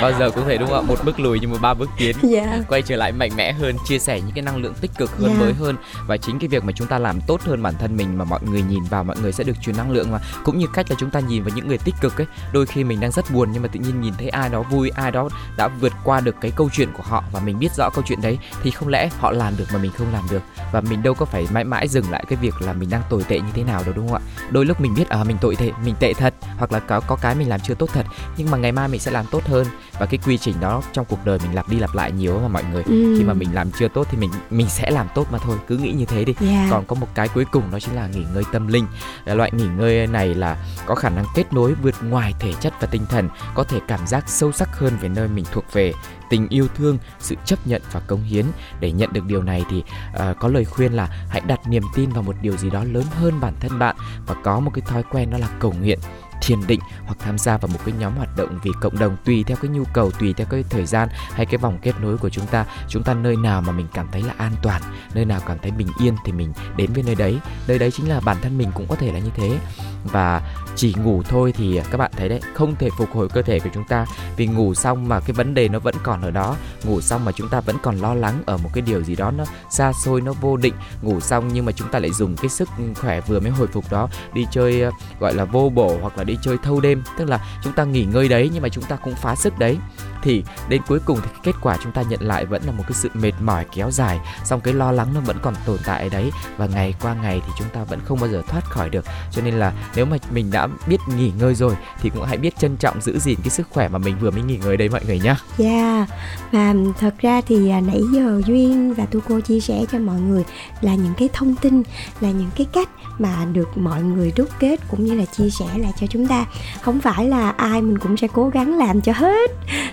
bao 0.02 0.12
giờ 0.18 0.30
cũng 0.30 0.44
thể 0.46 0.58
đúng 0.58 0.68
không 0.68 0.84
ạ 0.84 0.88
một 0.88 0.98
bước 1.04 1.20
lùi 1.20 1.38
nhưng 1.40 1.50
mà 1.50 1.58
ba 1.58 1.74
bước 1.74 1.90
tiến 1.98 2.16
yeah. 2.32 2.46
Dạ. 2.46 2.58
quay 2.68 2.82
trở 2.82 2.96
lại 2.96 3.12
mạnh 3.12 3.30
mẽ 3.36 3.52
hơn 3.52 3.76
chia 3.84 3.98
sẻ 3.98 4.20
những 4.20 4.34
cái 4.34 4.42
năng 4.42 4.56
lượng 4.56 4.74
tích 4.80 4.90
cực 4.98 5.10
hơn 5.18 5.28
yeah. 5.28 5.38
Dạ. 5.38 5.44
mới 5.44 5.54
hơn 5.54 5.76
và 6.06 6.16
chính 6.16 6.38
cái 6.38 6.48
việc 6.48 6.64
mà 6.64 6.72
chúng 6.72 6.86
ta 6.86 6.98
làm 6.98 7.20
tốt 7.26 7.40
hơn 7.42 7.62
bản 7.62 7.74
thân 7.78 7.96
mình 7.96 8.18
mà 8.18 8.24
mọi 8.24 8.40
người 8.42 8.62
nhìn 8.62 8.82
vào 8.90 9.04
mọi 9.04 9.16
người 9.22 9.32
sẽ 9.32 9.44
được 9.44 9.56
truyền 9.62 9.76
năng 9.76 9.90
lượng 9.90 10.10
mà 10.10 10.18
cũng 10.44 10.58
như 10.58 10.66
cách 10.74 10.86
là 10.90 10.96
chúng 10.98 11.10
ta 11.10 11.20
nhìn 11.20 11.42
vào 11.42 11.54
những 11.56 11.68
người 11.68 11.78
tích 11.78 11.94
cực 12.00 12.20
ấy 12.20 12.26
đôi 12.52 12.66
khi 12.66 12.84
mình 12.84 13.00
đang 13.00 13.10
rất 13.10 13.30
buồn 13.30 13.48
nhưng 13.52 13.62
mà 13.62 13.68
tự 13.68 13.80
nhiên 13.80 14.00
nhìn 14.00 14.14
thấy 14.18 14.28
ai 14.28 14.48
đó 14.48 14.62
vui 14.62 14.90
ai 14.90 15.10
đó 15.10 15.28
đã 15.56 15.68
vượt 15.68 15.92
qua 16.04 16.20
được 16.20 16.36
cái 16.40 16.50
câu 16.56 16.68
chuyện 16.72 16.88
của 16.96 17.02
họ 17.02 17.24
và 17.32 17.40
mình 17.40 17.58
biết 17.58 17.72
rõ 17.76 17.90
câu 17.94 18.04
chuyện 18.06 18.20
đấy 18.20 18.38
thì 18.62 18.70
không 18.70 18.88
lẽ 18.88 19.08
họ 19.18 19.30
làm 19.30 19.56
được 19.56 19.64
mà 19.72 19.78
mình 19.78 19.92
không 19.98 20.12
làm 20.12 20.24
được 20.30 20.42
và 20.72 20.80
mình 20.80 21.02
đâu 21.02 21.14
có 21.14 21.26
phải 21.26 21.46
mãi 21.52 21.64
mãi 21.64 21.88
dừng 21.88 22.10
lại 22.10 22.24
cái 22.28 22.38
việc 22.42 22.45
là 22.62 22.72
mình 22.72 22.90
đang 22.90 23.02
tồi 23.10 23.24
tệ 23.28 23.40
như 23.40 23.50
thế 23.54 23.64
nào 23.64 23.82
đâu 23.84 23.92
đúng 23.96 24.08
không 24.08 24.22
ạ? 24.22 24.26
Đôi 24.50 24.64
lúc 24.66 24.80
mình 24.80 24.94
biết 24.94 25.08
à 25.08 25.24
mình 25.24 25.36
tồi 25.40 25.56
tệ, 25.56 25.70
mình 25.84 25.94
tệ 26.00 26.12
thật, 26.12 26.34
hoặc 26.56 26.72
là 26.72 26.80
có 26.80 27.00
có 27.00 27.16
cái 27.16 27.34
mình 27.34 27.48
làm 27.48 27.60
chưa 27.60 27.74
tốt 27.74 27.90
thật, 27.92 28.06
nhưng 28.36 28.50
mà 28.50 28.58
ngày 28.58 28.72
mai 28.72 28.88
mình 28.88 29.00
sẽ 29.00 29.10
làm 29.10 29.24
tốt 29.30 29.44
hơn 29.46 29.66
và 29.98 30.06
cái 30.06 30.18
quy 30.26 30.38
trình 30.38 30.54
đó 30.60 30.82
trong 30.92 31.04
cuộc 31.08 31.24
đời 31.24 31.38
mình 31.42 31.54
lặp 31.54 31.68
đi 31.68 31.78
lặp 31.78 31.94
lại 31.94 32.12
nhiều 32.12 32.40
mà 32.40 32.48
mọi 32.48 32.64
người. 32.72 32.82
Ừ. 32.82 33.14
khi 33.18 33.24
mà 33.24 33.34
mình 33.34 33.54
làm 33.54 33.70
chưa 33.78 33.88
tốt 33.88 34.06
thì 34.10 34.18
mình 34.18 34.30
mình 34.50 34.68
sẽ 34.68 34.90
làm 34.90 35.06
tốt 35.14 35.26
mà 35.30 35.38
thôi 35.38 35.56
cứ 35.68 35.76
nghĩ 35.76 35.92
như 35.92 36.04
thế 36.04 36.24
đi. 36.24 36.34
Yeah. 36.40 36.70
còn 36.70 36.84
có 36.84 36.94
một 36.94 37.08
cái 37.14 37.28
cuối 37.28 37.44
cùng 37.44 37.70
đó 37.70 37.80
chính 37.80 37.94
là 37.94 38.06
nghỉ 38.06 38.24
ngơi 38.34 38.42
tâm 38.52 38.66
linh. 38.66 38.86
Loại 39.24 39.50
nghỉ 39.54 39.66
ngơi 39.66 40.06
này 40.06 40.34
là 40.34 40.56
có 40.86 40.94
khả 40.94 41.08
năng 41.08 41.24
kết 41.34 41.52
nối 41.52 41.74
vượt 41.74 41.94
ngoài 42.02 42.34
thể 42.38 42.52
chất 42.60 42.72
và 42.80 42.86
tinh 42.90 43.06
thần 43.08 43.28
có 43.54 43.64
thể 43.64 43.80
cảm 43.88 44.06
giác 44.06 44.24
sâu 44.28 44.52
sắc 44.52 44.78
hơn 44.78 44.92
về 45.00 45.08
nơi 45.08 45.28
mình 45.28 45.44
thuộc 45.52 45.64
về. 45.72 45.92
Tình 46.30 46.48
yêu 46.48 46.66
thương 46.76 46.98
sự 47.20 47.34
chấp 47.44 47.66
nhận 47.66 47.82
và 47.92 48.00
công 48.00 48.22
hiến. 48.22 48.46
Để 48.80 48.92
nhận 48.92 49.12
được 49.12 49.24
điều 49.24 49.42
này 49.42 49.64
thì 49.70 49.82
uh, 50.14 50.36
có 50.40 50.48
lời 50.48 50.64
khuyên 50.64 50.92
là 50.92 51.08
hãy 51.28 51.40
đặt 51.40 51.60
niềm 51.68 51.82
tin 51.94 52.10
vào 52.10 52.22
một 52.22 52.34
điều 52.42 52.56
gì 52.56 52.70
đó 52.70 52.84
lớn 52.84 53.04
hơn 53.20 53.40
bản 53.40 53.54
thân 53.60 53.78
bạn. 53.78 53.96
Và 54.26 54.34
có 54.44 54.60
một 54.60 54.70
cái 54.74 54.82
thói 54.86 55.02
quen 55.10 55.30
đó 55.30 55.38
là 55.38 55.48
cầu 55.58 55.74
nguyện 55.80 55.98
thiền 56.42 56.66
định 56.66 56.80
hoặc 57.04 57.16
tham 57.18 57.38
gia 57.38 57.56
vào 57.56 57.68
một 57.68 57.78
cái 57.84 57.94
nhóm 57.98 58.16
hoạt 58.16 58.36
động 58.36 58.58
vì 58.62 58.70
cộng 58.80 58.98
đồng 58.98 59.16
tùy 59.24 59.44
theo 59.46 59.56
cái 59.56 59.70
nhu 59.70 59.84
cầu, 59.84 60.10
tùy 60.10 60.34
theo 60.36 60.46
cái 60.50 60.64
thời 60.70 60.86
gian 60.86 61.08
hay 61.32 61.46
cái 61.46 61.58
vòng 61.58 61.78
kết 61.82 61.94
nối 62.02 62.18
của 62.18 62.30
chúng 62.30 62.46
ta. 62.46 62.64
Chúng 62.88 63.02
ta 63.02 63.14
nơi 63.14 63.36
nào 63.36 63.62
mà 63.62 63.72
mình 63.72 63.86
cảm 63.94 64.08
thấy 64.12 64.22
là 64.22 64.34
an 64.36 64.52
toàn, 64.62 64.82
nơi 65.14 65.24
nào 65.24 65.40
cảm 65.46 65.58
thấy 65.62 65.70
bình 65.70 65.88
yên 66.00 66.14
thì 66.24 66.32
mình 66.32 66.52
đến 66.76 66.92
với 66.92 67.02
nơi 67.02 67.14
đấy. 67.14 67.38
Nơi 67.66 67.78
đấy 67.78 67.90
chính 67.90 68.08
là 68.08 68.20
bản 68.20 68.36
thân 68.42 68.58
mình 68.58 68.70
cũng 68.74 68.86
có 68.88 68.96
thể 68.96 69.12
là 69.12 69.18
như 69.18 69.30
thế. 69.34 69.58
Và 70.04 70.42
chỉ 70.76 70.94
ngủ 71.04 71.22
thôi 71.22 71.52
thì 71.56 71.80
các 71.90 71.98
bạn 71.98 72.10
thấy 72.16 72.28
đấy, 72.28 72.40
không 72.54 72.76
thể 72.76 72.88
phục 72.98 73.08
hồi 73.12 73.28
cơ 73.28 73.42
thể 73.42 73.60
của 73.60 73.70
chúng 73.74 73.84
ta. 73.84 74.06
Vì 74.36 74.46
ngủ 74.46 74.74
xong 74.74 75.08
mà 75.08 75.20
cái 75.20 75.32
vấn 75.32 75.54
đề 75.54 75.68
nó 75.68 75.78
vẫn 75.78 75.94
còn 76.02 76.22
ở 76.22 76.30
đó. 76.30 76.56
Ngủ 76.84 77.00
xong 77.00 77.24
mà 77.24 77.32
chúng 77.32 77.48
ta 77.48 77.60
vẫn 77.60 77.76
còn 77.82 77.96
lo 77.96 78.14
lắng 78.14 78.42
ở 78.46 78.56
một 78.56 78.70
cái 78.72 78.82
điều 78.82 79.02
gì 79.02 79.16
đó 79.16 79.30
nó 79.30 79.44
xa 79.70 79.92
xôi, 80.04 80.20
nó 80.20 80.32
vô 80.32 80.56
định. 80.56 80.74
Ngủ 81.02 81.20
xong 81.20 81.50
nhưng 81.52 81.64
mà 81.64 81.72
chúng 81.72 81.88
ta 81.88 81.98
lại 81.98 82.12
dùng 82.12 82.36
cái 82.36 82.48
sức 82.48 82.68
khỏe 83.00 83.20
vừa 83.20 83.40
mới 83.40 83.50
hồi 83.50 83.66
phục 83.66 83.84
đó, 83.90 84.08
đi 84.34 84.46
chơi 84.50 84.82
ờ, 84.82 84.90
gọi 85.20 85.34
là 85.34 85.44
vô 85.44 85.72
bổ 85.74 85.98
hoặc 86.00 86.18
là 86.18 86.24
đi 86.24 86.38
chơi 86.42 86.56
thâu 86.62 86.80
đêm. 86.80 87.02
Tức 87.18 87.28
là 87.28 87.40
chúng 87.62 87.72
ta 87.72 87.84
nghỉ 87.84 88.04
ngơi 88.04 88.28
đấy 88.28 88.50
nhưng 88.52 88.62
mà 88.62 88.68
chúng 88.68 88.84
ta 88.84 88.96
cũng 88.96 89.14
phá 89.14 89.34
sức 89.34 89.58
đấy 89.58 89.78
thì 90.26 90.44
đến 90.68 90.82
cuối 90.88 90.98
cùng 91.04 91.18
thì 91.22 91.28
cái 91.32 91.40
kết 91.42 91.54
quả 91.62 91.76
chúng 91.82 91.92
ta 91.92 92.02
nhận 92.02 92.20
lại 92.22 92.46
vẫn 92.46 92.62
là 92.62 92.72
một 92.72 92.82
cái 92.82 92.94
sự 92.94 93.10
mệt 93.14 93.32
mỏi 93.40 93.64
kéo 93.74 93.90
dài 93.90 94.18
xong 94.44 94.60
cái 94.60 94.74
lo 94.74 94.92
lắng 94.92 95.08
nó 95.14 95.20
vẫn 95.20 95.36
còn 95.42 95.54
tồn 95.66 95.78
tại 95.86 96.08
đấy 96.08 96.30
và 96.56 96.66
ngày 96.66 96.94
qua 97.02 97.14
ngày 97.22 97.40
thì 97.46 97.52
chúng 97.58 97.68
ta 97.68 97.84
vẫn 97.84 98.00
không 98.04 98.20
bao 98.20 98.30
giờ 98.30 98.42
thoát 98.48 98.64
khỏi 98.64 98.90
được 98.90 99.04
cho 99.30 99.42
nên 99.42 99.54
là 99.54 99.72
nếu 99.96 100.04
mà 100.04 100.16
mình 100.30 100.50
đã 100.50 100.68
biết 100.86 100.96
nghỉ 101.16 101.32
ngơi 101.38 101.54
rồi 101.54 101.74
thì 102.00 102.10
cũng 102.10 102.24
hãy 102.24 102.36
biết 102.36 102.58
trân 102.58 102.76
trọng 102.76 103.00
giữ 103.00 103.18
gìn 103.18 103.38
cái 103.42 103.50
sức 103.50 103.68
khỏe 103.70 103.88
mà 103.88 103.98
mình 103.98 104.16
vừa 104.20 104.30
mới 104.30 104.42
nghỉ 104.42 104.56
ngơi 104.56 104.76
đấy 104.76 104.88
mọi 104.88 105.00
người 105.06 105.20
nhá. 105.20 105.36
Yeah. 105.58 106.08
Và 106.52 106.74
thật 107.00 107.14
ra 107.18 107.40
thì 107.46 107.70
à, 107.70 107.80
nãy 107.80 108.00
giờ 108.12 108.42
Duyên 108.46 108.94
và 108.94 109.06
Tu 109.06 109.20
cô 109.28 109.40
chia 109.40 109.60
sẻ 109.60 109.84
cho 109.92 109.98
mọi 109.98 110.20
người 110.20 110.44
là 110.80 110.94
những 110.94 111.14
cái 111.18 111.28
thông 111.32 111.54
tin 111.54 111.82
là 112.20 112.30
những 112.30 112.50
cái 112.56 112.66
cách 112.72 112.88
mà 113.18 113.44
được 113.52 113.78
mọi 113.78 114.02
người 114.02 114.32
đúc 114.36 114.48
kết 114.58 114.80
cũng 114.90 115.04
như 115.04 115.14
là 115.14 115.24
chia 115.24 115.50
sẻ 115.50 115.66
lại 115.76 115.92
cho 116.00 116.06
chúng 116.06 116.26
ta 116.26 116.46
không 116.80 117.00
phải 117.00 117.28
là 117.28 117.50
ai 117.50 117.82
mình 117.82 117.98
cũng 117.98 118.16
sẽ 118.16 118.28
cố 118.32 118.48
gắng 118.48 118.78
làm 118.78 119.00
cho 119.00 119.12
hết 119.12 119.50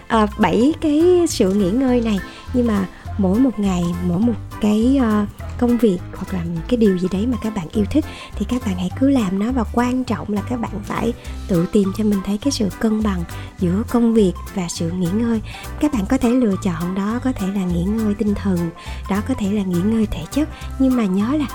à, 0.08 0.23
bảy 0.38 0.74
cái 0.82 1.26
sự 1.30 1.54
nghỉ 1.54 1.72
ngơi 1.72 2.02
này. 2.02 2.20
Nhưng 2.54 2.68
mà 2.68 2.86
mỗi 3.18 3.40
một 3.40 3.60
ngày 3.60 3.84
mỗi 4.08 4.20
một 4.20 4.34
cái 4.62 5.00
uh, 5.00 5.30
công 5.60 5.78
việc 5.78 5.98
hoặc 6.16 6.34
là 6.34 6.44
cái 6.68 6.78
điều 6.78 6.98
gì 6.98 7.08
đấy 7.12 7.28
mà 7.28 7.38
các 7.42 7.56
bạn 7.56 7.68
yêu 7.74 7.86
thích 7.90 8.06
thì 8.36 8.46
các 8.50 8.66
bạn 8.66 8.76
hãy 8.76 8.90
cứ 9.00 9.10
làm 9.10 9.40
nó. 9.40 9.52
Và 9.52 9.64
quan 9.74 10.04
trọng 10.04 10.34
là 10.34 10.42
các 10.50 10.60
bạn 10.60 10.72
phải 10.84 11.14
tự 11.48 11.66
tìm 11.72 11.92
cho 11.98 12.04
mình 12.04 12.20
thấy 12.26 12.38
cái 12.38 12.52
sự 12.52 12.70
cân 12.80 13.04
bằng 13.04 13.24
giữa 13.60 13.84
công 13.90 14.14
việc 14.14 14.34
và 14.56 14.68
sự 14.70 14.92
nghỉ 14.92 15.08
ngơi. 15.14 15.42
Các 15.80 15.94
bạn 15.94 16.06
có 16.06 16.18
thể 16.18 16.30
lựa 16.30 16.56
chọn 16.64 16.96
đó 16.96 17.20
có 17.24 17.32
thể 17.32 17.48
là 17.56 17.66
nghỉ 17.66 17.84
ngơi 17.84 18.14
tinh 18.14 18.36
thần 18.36 18.70
đó 19.10 19.22
có 19.28 19.34
thể 19.34 19.52
là 19.52 19.64
nghỉ 19.64 19.80
ngơi 19.86 20.08
thể 20.12 20.22
chất. 20.32 20.50
Nhưng 20.80 20.98
mà 20.98 21.06
nhớ 21.06 21.36
là 21.40 21.46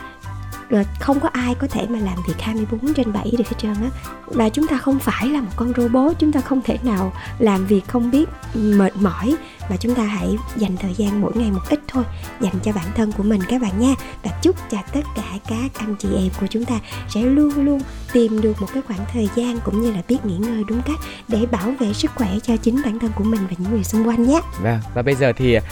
rồi 0.71 0.87
không 1.01 1.21
có 1.21 1.29
ai 1.29 1.55
có 1.55 1.67
thể 1.67 1.87
mà 1.89 1.99
làm 1.99 2.17
việc 2.29 2.41
24 2.41 2.95
trên 2.95 3.13
7 3.13 3.33
được 3.39 3.49
hết 3.49 3.57
trơn 3.59 3.75
á. 3.75 3.91
Và 4.27 4.49
chúng 4.49 4.67
ta 4.67 4.79
không 4.79 4.99
phải 4.99 5.29
là 5.29 5.41
một 5.41 5.51
con 5.57 5.73
robot, 5.77 6.19
chúng 6.19 6.33
ta 6.33 6.41
không 6.41 6.61
thể 6.65 6.79
nào 6.83 7.13
làm 7.39 7.67
việc 7.67 7.89
không 7.89 8.11
biết, 8.11 8.29
mệt 8.55 8.97
mỏi 8.97 9.37
mà 9.71 9.77
chúng 9.77 9.95
ta 9.95 10.03
hãy 10.03 10.37
dành 10.57 10.77
thời 10.77 10.95
gian 10.95 11.21
mỗi 11.21 11.33
ngày 11.35 11.51
một 11.51 11.61
ít 11.71 11.81
thôi 11.89 12.05
dành 12.41 12.55
cho 12.63 12.73
bản 12.73 12.87
thân 12.95 13.13
của 13.13 13.23
mình 13.23 13.41
các 13.49 13.63
bạn 13.63 13.81
nha. 13.81 13.95
Và 14.23 14.31
chúc 14.43 14.57
cho 14.71 14.79
tất 14.93 15.01
cả 15.17 15.39
các 15.49 15.71
anh 15.75 15.95
chị 15.99 16.09
em 16.17 16.29
của 16.41 16.47
chúng 16.51 16.65
ta 16.65 16.75
sẽ 17.09 17.21
luôn 17.21 17.65
luôn 17.65 17.81
tìm 18.13 18.41
được 18.41 18.61
một 18.61 18.67
cái 18.75 18.83
khoảng 18.87 19.07
thời 19.13 19.29
gian 19.35 19.61
cũng 19.65 19.81
như 19.83 19.93
là 19.93 20.03
biết 20.09 20.25
nghỉ 20.25 20.37
ngơi 20.37 20.65
đúng 20.69 20.83
cách 20.83 20.99
để 21.29 21.47
bảo 21.51 21.75
vệ 21.81 21.93
sức 21.93 22.11
khỏe 22.15 22.29
cho 22.43 22.57
chính 22.57 22.83
bản 22.85 22.99
thân 22.99 23.11
của 23.15 23.25
mình 23.25 23.41
và 23.41 23.57
những 23.59 23.73
người 23.73 23.85
xung 23.85 24.09
quanh 24.09 24.23
nhé. 24.23 24.41
Vâng 24.63 24.81
và 24.95 25.03
bây 25.03 25.15
giờ 25.15 25.33
thì 25.37 25.57
uh, 25.57 25.63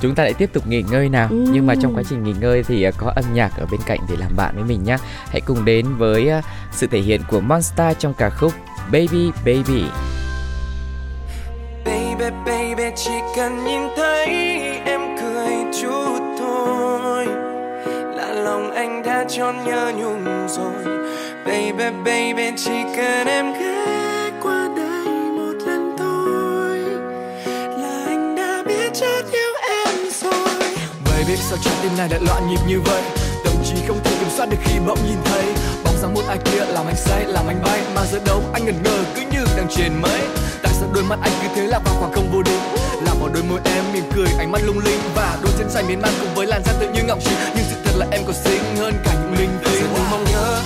chúng 0.00 0.14
ta 0.14 0.22
lại 0.22 0.34
tiếp 0.34 0.50
tục 0.52 0.66
nghỉ 0.66 0.82
ngơi 0.82 1.08
nào. 1.08 1.28
Ừ. 1.30 1.46
nhưng 1.52 1.66
mà 1.66 1.74
trong 1.82 1.96
quá 1.96 2.02
trình 2.10 2.24
nghỉ 2.24 2.32
ngơi 2.40 2.62
thì 2.62 2.88
uh, 2.88 2.94
có 2.96 3.12
âm 3.16 3.24
nhạc 3.34 3.56
ở 3.56 3.66
bên 3.70 3.80
cạnh 3.86 3.98
để 4.08 4.16
làm 4.16 4.36
bạn 4.36 4.54
với 4.54 4.64
mình 4.64 4.84
nhé 4.84 4.96
hãy 5.28 5.40
cùng 5.40 5.64
đến 5.64 5.86
với 5.98 6.30
uh, 6.38 6.44
sự 6.72 6.86
thể 6.86 7.00
hiện 7.00 7.20
của 7.28 7.40
Monster 7.40 7.96
trong 7.98 8.14
ca 8.14 8.30
khúc 8.30 8.52
Baby 8.92 9.30
Baby 9.44 9.84
Baby 12.20 12.36
baby, 12.46 12.90
chỉ 12.96 13.10
cần 13.36 13.64
nhìn 13.64 13.80
thấy 13.96 14.26
em 14.84 15.00
cười 15.20 15.54
chút 15.80 16.18
thôi. 16.38 17.26
Là 18.16 18.32
lòng 18.32 18.70
anh 18.74 19.02
đã 19.02 19.24
tròn 19.28 19.56
nhớ 19.66 19.92
nhung 19.96 20.48
rồi. 20.48 20.84
Baby 21.46 21.96
baby, 22.04 22.52
chỉ 22.56 22.82
cần 22.96 23.26
em 23.26 23.52
ghé 23.52 24.30
qua 24.42 24.68
đây 24.76 25.06
một 25.06 25.52
lần 25.66 25.96
thôi. 25.98 26.78
Là 27.78 28.04
anh 28.06 28.36
đã 28.36 28.62
biết 28.66 28.90
chót 28.94 29.32
yêu 29.32 29.52
em 29.68 30.10
rồi. 30.10 30.72
Baby 31.04 31.36
sao 31.36 31.58
trái 31.64 31.74
tim 31.82 31.92
này 31.98 32.08
lại 32.08 32.20
loạn 32.26 32.48
nhịp 32.48 32.60
như 32.68 32.80
vậy. 32.84 33.02
Chỉ 33.64 33.76
không 33.88 33.98
thể 34.04 34.09
soát 34.40 34.50
được 34.50 34.56
khi 34.64 34.78
bỗng 34.86 34.98
nhìn 35.06 35.18
thấy. 35.24 35.44
Bóng 35.84 35.96
dáng 36.02 36.14
một 36.14 36.22
ai 36.28 36.38
kia 36.44 36.64
làm 36.64 36.86
anh 36.86 36.96
say, 36.96 37.24
làm 37.24 37.46
anh 37.46 37.62
bay. 37.62 37.80
Mà 37.94 38.06
giờ 38.12 38.18
đâu 38.24 38.42
anh 38.52 38.64
ngẩn 38.64 38.82
ngơ 38.82 39.04
cứ 39.14 39.22
như 39.32 39.44
đang 39.56 39.66
trên 39.70 39.92
mây 40.02 40.20
tại 40.62 40.72
sao 40.80 40.88
đôi 40.94 41.04
mắt 41.04 41.18
anh 41.22 41.32
cứ 41.42 41.48
thế 41.54 41.66
là 41.66 41.78
vào 41.78 41.94
khoảng 41.98 42.12
không 42.12 42.30
vô 42.32 42.42
định? 42.42 42.60
Làm 43.06 43.16
vào 43.20 43.28
đôi 43.34 43.42
môi 43.42 43.60
em 43.64 43.84
mỉm 43.92 44.04
cười, 44.14 44.28
ánh 44.38 44.52
mắt 44.52 44.60
lung 44.64 44.78
linh. 44.78 45.00
Và 45.14 45.38
đôi 45.42 45.52
chân 45.58 45.70
dài 45.70 45.82
miên 45.82 46.00
man 46.00 46.12
cùng 46.20 46.34
với 46.34 46.46
làn 46.46 46.62
da 46.64 46.72
tự 46.80 46.88
như 46.94 47.02
ngọc 47.02 47.18
trì 47.24 47.30
nhưng 47.56 47.64
sự 47.70 47.76
thật 47.84 47.92
là 47.96 48.06
em 48.10 48.22
còn 48.26 48.34
xinh 48.34 48.76
hơn 48.76 48.94
cả 49.04 49.14
những 49.14 49.38
linh 49.38 49.58
tinh. 49.64 49.84
Mong 50.10 50.24
nhớ 50.24 50.60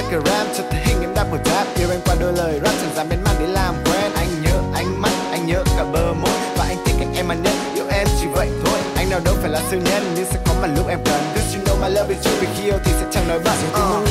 Instagram 0.00 0.46
cho 0.56 0.64
thấy 0.70 0.80
hình 0.84 1.00
em 1.00 1.14
đáp 1.14 1.26
một 1.30 1.36
rap. 1.44 1.66
Yêu 1.78 1.90
em 1.90 2.00
qua 2.04 2.14
đôi 2.20 2.32
lời 2.32 2.60
rap 2.64 2.74
chẳng 2.80 2.94
dám 2.96 3.08
bên 3.08 3.18
mang 3.24 3.34
để 3.40 3.46
làm 3.46 3.74
quen. 3.84 4.12
Anh 4.14 4.42
nhớ 4.42 4.62
ánh 4.74 5.00
mắt 5.02 5.12
anh 5.30 5.46
nhớ 5.46 5.64
cả 5.76 5.84
bờ 5.92 6.12
môi. 6.12 6.30
Và 6.56 6.64
anh 6.64 6.76
thích 6.84 6.94
cách 6.98 7.08
em 7.14 7.28
mà 7.28 7.34
nhất. 7.34 7.52
Yêu 7.74 7.84
em 7.90 8.06
chỉ 8.20 8.26
vậy 8.32 8.48
thôi. 8.64 8.78
Anh 8.96 9.10
nào 9.10 9.20
đâu 9.24 9.34
phải 9.40 9.50
là 9.50 9.60
siêu 9.70 9.80
nhân 9.84 10.12
nhưng 10.16 10.24
sẽ 10.30 10.38
có 10.46 10.54
mà 10.62 10.66
lúc 10.76 10.88
em 10.88 10.98
cần. 11.04 11.20
Cause 11.34 11.58
you 11.58 11.64
know 11.64 11.82
my 11.82 11.94
love 11.94 12.14
is 12.14 12.24
true 12.24 12.36
vì 12.40 12.46
khi 12.56 12.64
yêu 12.64 12.78
thì 12.84 12.92
sẽ 13.00 13.06
chẳng 13.12 13.28
nói 13.28 13.38
bậy 13.44 13.56
uh. 13.72 14.09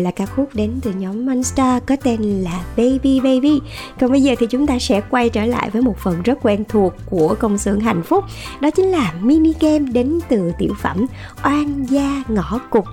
Vừa 0.00 0.04
rồi 0.04 0.12
là 0.18 0.19
ca 0.20 0.26
khúc 0.26 0.48
đến 0.54 0.80
từ 0.82 0.92
nhóm 0.92 1.26
Monster 1.26 1.82
có 1.86 1.96
tên 1.96 2.20
là 2.22 2.64
Baby 2.76 3.20
Baby. 3.20 3.60
Còn 4.00 4.10
bây 4.10 4.22
giờ 4.22 4.34
thì 4.38 4.46
chúng 4.50 4.66
ta 4.66 4.78
sẽ 4.78 5.00
quay 5.10 5.28
trở 5.28 5.44
lại 5.44 5.70
với 5.70 5.82
một 5.82 5.98
phần 5.98 6.22
rất 6.22 6.38
quen 6.42 6.64
thuộc 6.68 6.94
của 7.06 7.34
công 7.38 7.58
xưởng 7.58 7.80
hạnh 7.80 8.02
phúc. 8.02 8.24
Đó 8.60 8.70
chính 8.70 8.86
là 8.86 9.12
mini 9.20 9.52
game 9.60 9.78
đến 9.78 10.18
từ 10.28 10.52
tiểu 10.58 10.74
phẩm 10.80 11.06
Oan 11.44 11.84
gia 11.84 12.22
ngõ 12.28 12.58
cục. 12.70 12.84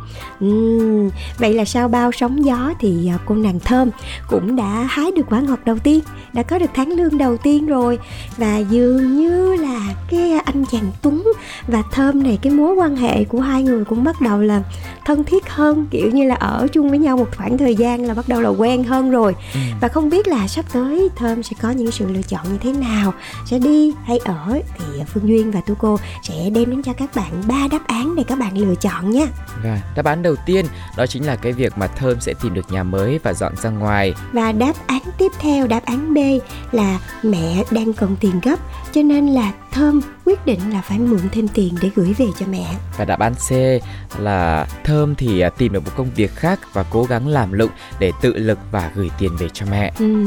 Uhm, 0.45 1.09
vậy 1.37 1.53
là 1.53 1.65
sau 1.65 1.87
bao 1.87 2.11
sóng 2.11 2.45
gió 2.45 2.73
thì 2.79 3.09
à, 3.09 3.17
cô 3.25 3.35
nàng 3.35 3.59
Thơm 3.59 3.89
cũng 4.29 4.55
đã 4.55 4.87
hái 4.89 5.11
được 5.11 5.23
quả 5.29 5.39
ngọt 5.39 5.59
đầu 5.65 5.77
tiên, 5.79 5.99
đã 6.33 6.43
có 6.43 6.59
được 6.59 6.69
tháng 6.73 6.89
lương 6.89 7.17
đầu 7.17 7.37
tiên 7.37 7.65
rồi 7.65 7.99
và 8.37 8.57
dường 8.57 9.17
như 9.17 9.55
là 9.55 9.79
cái 10.09 10.31
anh 10.31 10.65
chàng 10.71 10.91
Tuấn 11.01 11.23
và 11.67 11.83
Thơm 11.91 12.23
này 12.23 12.39
cái 12.41 12.53
mối 12.53 12.75
quan 12.75 12.95
hệ 12.95 13.23
của 13.23 13.39
hai 13.39 13.63
người 13.63 13.85
cũng 13.85 14.03
bắt 14.03 14.21
đầu 14.21 14.41
là 14.41 14.63
thân 15.05 15.23
thiết 15.23 15.49
hơn 15.49 15.85
kiểu 15.91 16.09
như 16.11 16.27
là 16.27 16.35
ở 16.35 16.67
chung 16.71 16.89
với 16.89 16.99
nhau 16.99 17.16
một 17.17 17.27
khoảng 17.38 17.58
thời 17.58 17.75
gian 17.75 18.06
là 18.06 18.13
bắt 18.13 18.27
đầu 18.27 18.41
là 18.41 18.49
quen 18.49 18.84
hơn 18.84 19.12
rồi. 19.12 19.36
Ừ. 19.53 19.60
và 19.82 19.88
không 19.88 20.10
biết 20.10 20.27
là 20.27 20.47
sắp 20.47 20.65
tới 20.73 21.10
thơm 21.15 21.43
sẽ 21.43 21.56
có 21.62 21.71
những 21.71 21.91
sự 21.91 22.06
lựa 22.12 22.21
chọn 22.21 22.45
như 22.51 22.58
thế 22.62 22.73
nào 22.73 23.13
sẽ 23.45 23.60
đi 23.60 23.93
hay 24.03 24.17
ở 24.17 24.60
thì 24.77 25.03
phương 25.13 25.27
duyên 25.27 25.51
và 25.51 25.62
tu 25.62 25.75
cô 25.75 25.97
sẽ 26.23 26.49
đem 26.49 26.69
đến 26.69 26.84
cho 26.84 26.93
các 26.93 27.15
bạn 27.15 27.32
ba 27.47 27.67
đáp 27.71 27.88
án 27.88 28.15
để 28.15 28.23
các 28.27 28.39
bạn 28.39 28.58
lựa 28.58 28.75
chọn 28.75 29.12
nha. 29.12 29.25
Và 29.63 29.82
đáp 29.95 30.06
án 30.06 30.21
đầu 30.21 30.36
tiên 30.45 30.65
đó 30.97 31.06
chính 31.06 31.25
là 31.25 31.36
cái 31.36 31.53
việc 31.53 31.77
mà 31.77 31.88
thơm 31.88 32.21
sẽ 32.21 32.34
tìm 32.41 32.53
được 32.53 32.71
nhà 32.71 32.84
mới 32.84 33.19
và 33.23 33.34
dọn 33.34 33.53
ra 33.58 33.69
ngoài. 33.69 34.13
Và 34.34 34.51
đáp 34.51 34.73
án 34.88 35.01
tiếp 35.17 35.32
theo 35.39 35.67
đáp 35.67 35.86
án 35.86 36.13
b 36.13 36.17
là 36.71 36.99
mẹ 37.23 37.63
đang 37.71 37.93
cần 37.93 38.15
tiền 38.19 38.39
gấp 38.43 38.60
cho 38.93 39.01
nên 39.01 39.27
là 39.27 39.51
thơm 39.71 40.01
quyết 40.25 40.45
định 40.45 40.60
là 40.73 40.82
phải 40.82 40.99
mượn 40.99 41.21
thêm 41.32 41.47
tiền 41.47 41.75
để 41.82 41.89
gửi 41.95 42.13
về 42.17 42.25
cho 42.39 42.45
mẹ. 42.51 42.65
Và 42.97 43.06
đáp 43.06 43.19
án 43.19 43.34
c 43.34 43.51
là 44.19 44.67
thơm 44.84 45.15
thì 45.15 45.39
à, 45.39 45.49
tìm 45.49 45.73
được 45.73 45.86
một 45.86 45.91
công 45.97 46.10
việc 46.15 46.36
khác 46.36 46.60
và 46.73 46.84
cố 46.89 47.06
gắng 47.10 47.28
làm 47.28 47.52
lụng 47.52 47.72
để 48.00 48.12
tự 48.22 48.34
lực 48.36 48.60
và 48.72 48.91
gửi 48.96 49.10
tiền 49.20 49.32
về 49.39 49.48
cho 49.54 49.65
mẹ. 49.72 49.93
Ừ, 50.00 50.26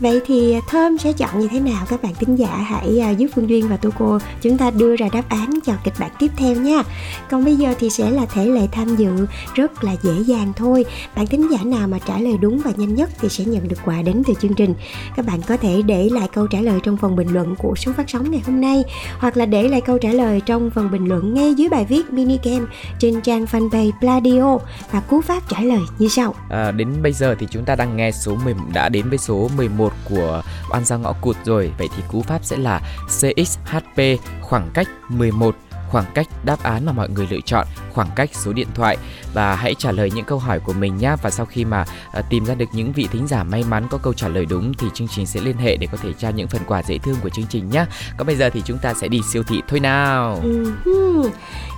vậy 0.00 0.20
thì 0.26 0.56
Thơm 0.68 0.98
sẽ 0.98 1.12
chọn 1.12 1.40
như 1.40 1.48
thế 1.48 1.60
nào 1.60 1.84
các 1.88 2.02
bạn 2.02 2.14
tính 2.14 2.36
giả 2.36 2.56
hãy 2.66 3.00
à, 3.00 3.10
giúp 3.10 3.26
Phương 3.34 3.48
Duyên 3.48 3.68
và 3.68 3.76
Tô 3.76 3.90
Cô 3.98 4.18
chúng 4.42 4.58
ta 4.58 4.70
đưa 4.70 4.96
ra 4.96 5.08
đáp 5.12 5.28
án 5.28 5.58
cho 5.66 5.72
kịch 5.84 5.94
bản 5.98 6.10
tiếp 6.18 6.30
theo 6.36 6.54
nha. 6.54 6.82
Còn 7.30 7.44
bây 7.44 7.56
giờ 7.56 7.74
thì 7.80 7.90
sẽ 7.90 8.10
là 8.10 8.26
thể 8.26 8.46
lệ 8.46 8.68
tham 8.72 8.96
dự, 8.96 9.26
rất 9.54 9.84
là 9.84 9.96
dễ 10.02 10.12
dàng 10.26 10.52
thôi. 10.56 10.84
Bạn 11.16 11.26
tính 11.26 11.48
giả 11.50 11.58
nào 11.64 11.88
mà 11.88 11.98
trả 11.98 12.18
lời 12.18 12.36
đúng 12.40 12.60
và 12.64 12.70
nhanh 12.76 12.94
nhất 12.94 13.10
thì 13.20 13.28
sẽ 13.28 13.44
nhận 13.44 13.68
được 13.68 13.76
quà 13.84 14.02
đến 14.02 14.22
từ 14.26 14.34
chương 14.40 14.54
trình. 14.54 14.74
Các 15.16 15.26
bạn 15.26 15.42
có 15.42 15.56
thể 15.56 15.82
để 15.82 16.08
lại 16.12 16.28
câu 16.34 16.46
trả 16.46 16.60
lời 16.60 16.78
trong 16.82 16.96
phần 16.96 17.16
bình 17.16 17.28
luận 17.32 17.54
của 17.56 17.74
số 17.76 17.92
phát 17.92 18.10
sóng 18.10 18.30
ngày 18.30 18.42
hôm 18.46 18.60
nay, 18.60 18.84
hoặc 19.18 19.36
là 19.36 19.46
để 19.46 19.68
lại 19.68 19.80
câu 19.80 19.98
trả 19.98 20.08
lời 20.08 20.40
trong 20.46 20.70
phần 20.70 20.90
bình 20.90 21.04
luận 21.04 21.34
ngay 21.34 21.54
dưới 21.54 21.68
bài 21.68 21.86
viết 21.88 22.12
mini 22.12 22.38
game 22.44 22.64
trên 22.98 23.20
trang 23.20 23.44
fanpage 23.44 23.90
Pladio 24.00 24.58
và 24.90 25.00
cú 25.00 25.20
pháp 25.20 25.48
trả 25.48 25.60
lời 25.60 25.80
như 25.98 26.08
sau. 26.08 26.34
À, 26.50 26.70
đến 26.70 27.02
bây 27.02 27.12
giờ 27.12 27.34
thì 27.38 27.46
chúng 27.50 27.64
ta 27.64 27.74
đang 27.74 27.96
nghe 27.96 28.10
số 28.10 28.36
10 28.44 28.54
đã 28.72 28.88
đến 28.88 29.08
với 29.08 29.18
số 29.18 29.50
11 29.56 29.92
của 30.04 30.42
oan 30.70 30.84
gia 30.84 30.96
ngõ 30.96 31.12
cụt 31.12 31.36
rồi. 31.44 31.72
Vậy 31.78 31.88
thì 31.96 32.02
cú 32.08 32.22
pháp 32.22 32.44
sẽ 32.44 32.56
là 32.56 32.80
CXHP 33.06 34.02
khoảng 34.40 34.70
cách 34.74 34.88
11 35.08 35.56
khoảng 35.94 36.12
cách 36.14 36.28
đáp 36.44 36.62
án 36.62 36.86
mà 36.86 36.92
mọi 36.92 37.08
người 37.08 37.26
lựa 37.30 37.40
chọn, 37.44 37.66
khoảng 37.92 38.08
cách 38.16 38.30
số 38.32 38.52
điện 38.52 38.68
thoại 38.74 38.96
và 39.34 39.54
hãy 39.54 39.74
trả 39.78 39.92
lời 39.92 40.10
những 40.14 40.24
câu 40.24 40.38
hỏi 40.38 40.60
của 40.60 40.72
mình 40.72 40.96
nhé. 40.96 41.14
Và 41.22 41.30
sau 41.30 41.46
khi 41.46 41.64
mà 41.64 41.84
uh, 42.18 42.24
tìm 42.30 42.44
ra 42.44 42.54
được 42.54 42.64
những 42.72 42.92
vị 42.92 43.08
thính 43.12 43.26
giả 43.26 43.44
may 43.44 43.64
mắn 43.70 43.86
có 43.90 43.98
câu 43.98 44.12
trả 44.12 44.28
lời 44.28 44.46
đúng 44.46 44.74
thì 44.74 44.86
chương 44.94 45.08
trình 45.08 45.26
sẽ 45.26 45.40
liên 45.40 45.56
hệ 45.56 45.76
để 45.76 45.86
có 45.92 45.98
thể 46.02 46.12
trao 46.12 46.30
những 46.30 46.48
phần 46.48 46.62
quà 46.66 46.82
dễ 46.82 46.98
thương 46.98 47.16
của 47.22 47.28
chương 47.28 47.46
trình 47.48 47.70
nhé. 47.70 47.86
Còn 48.16 48.26
bây 48.26 48.36
giờ 48.36 48.50
thì 48.50 48.62
chúng 48.64 48.78
ta 48.78 48.94
sẽ 48.94 49.08
đi 49.08 49.20
siêu 49.32 49.42
thị 49.42 49.62
thôi 49.68 49.80
nào. 49.80 50.42
Uh-huh. 50.44 51.30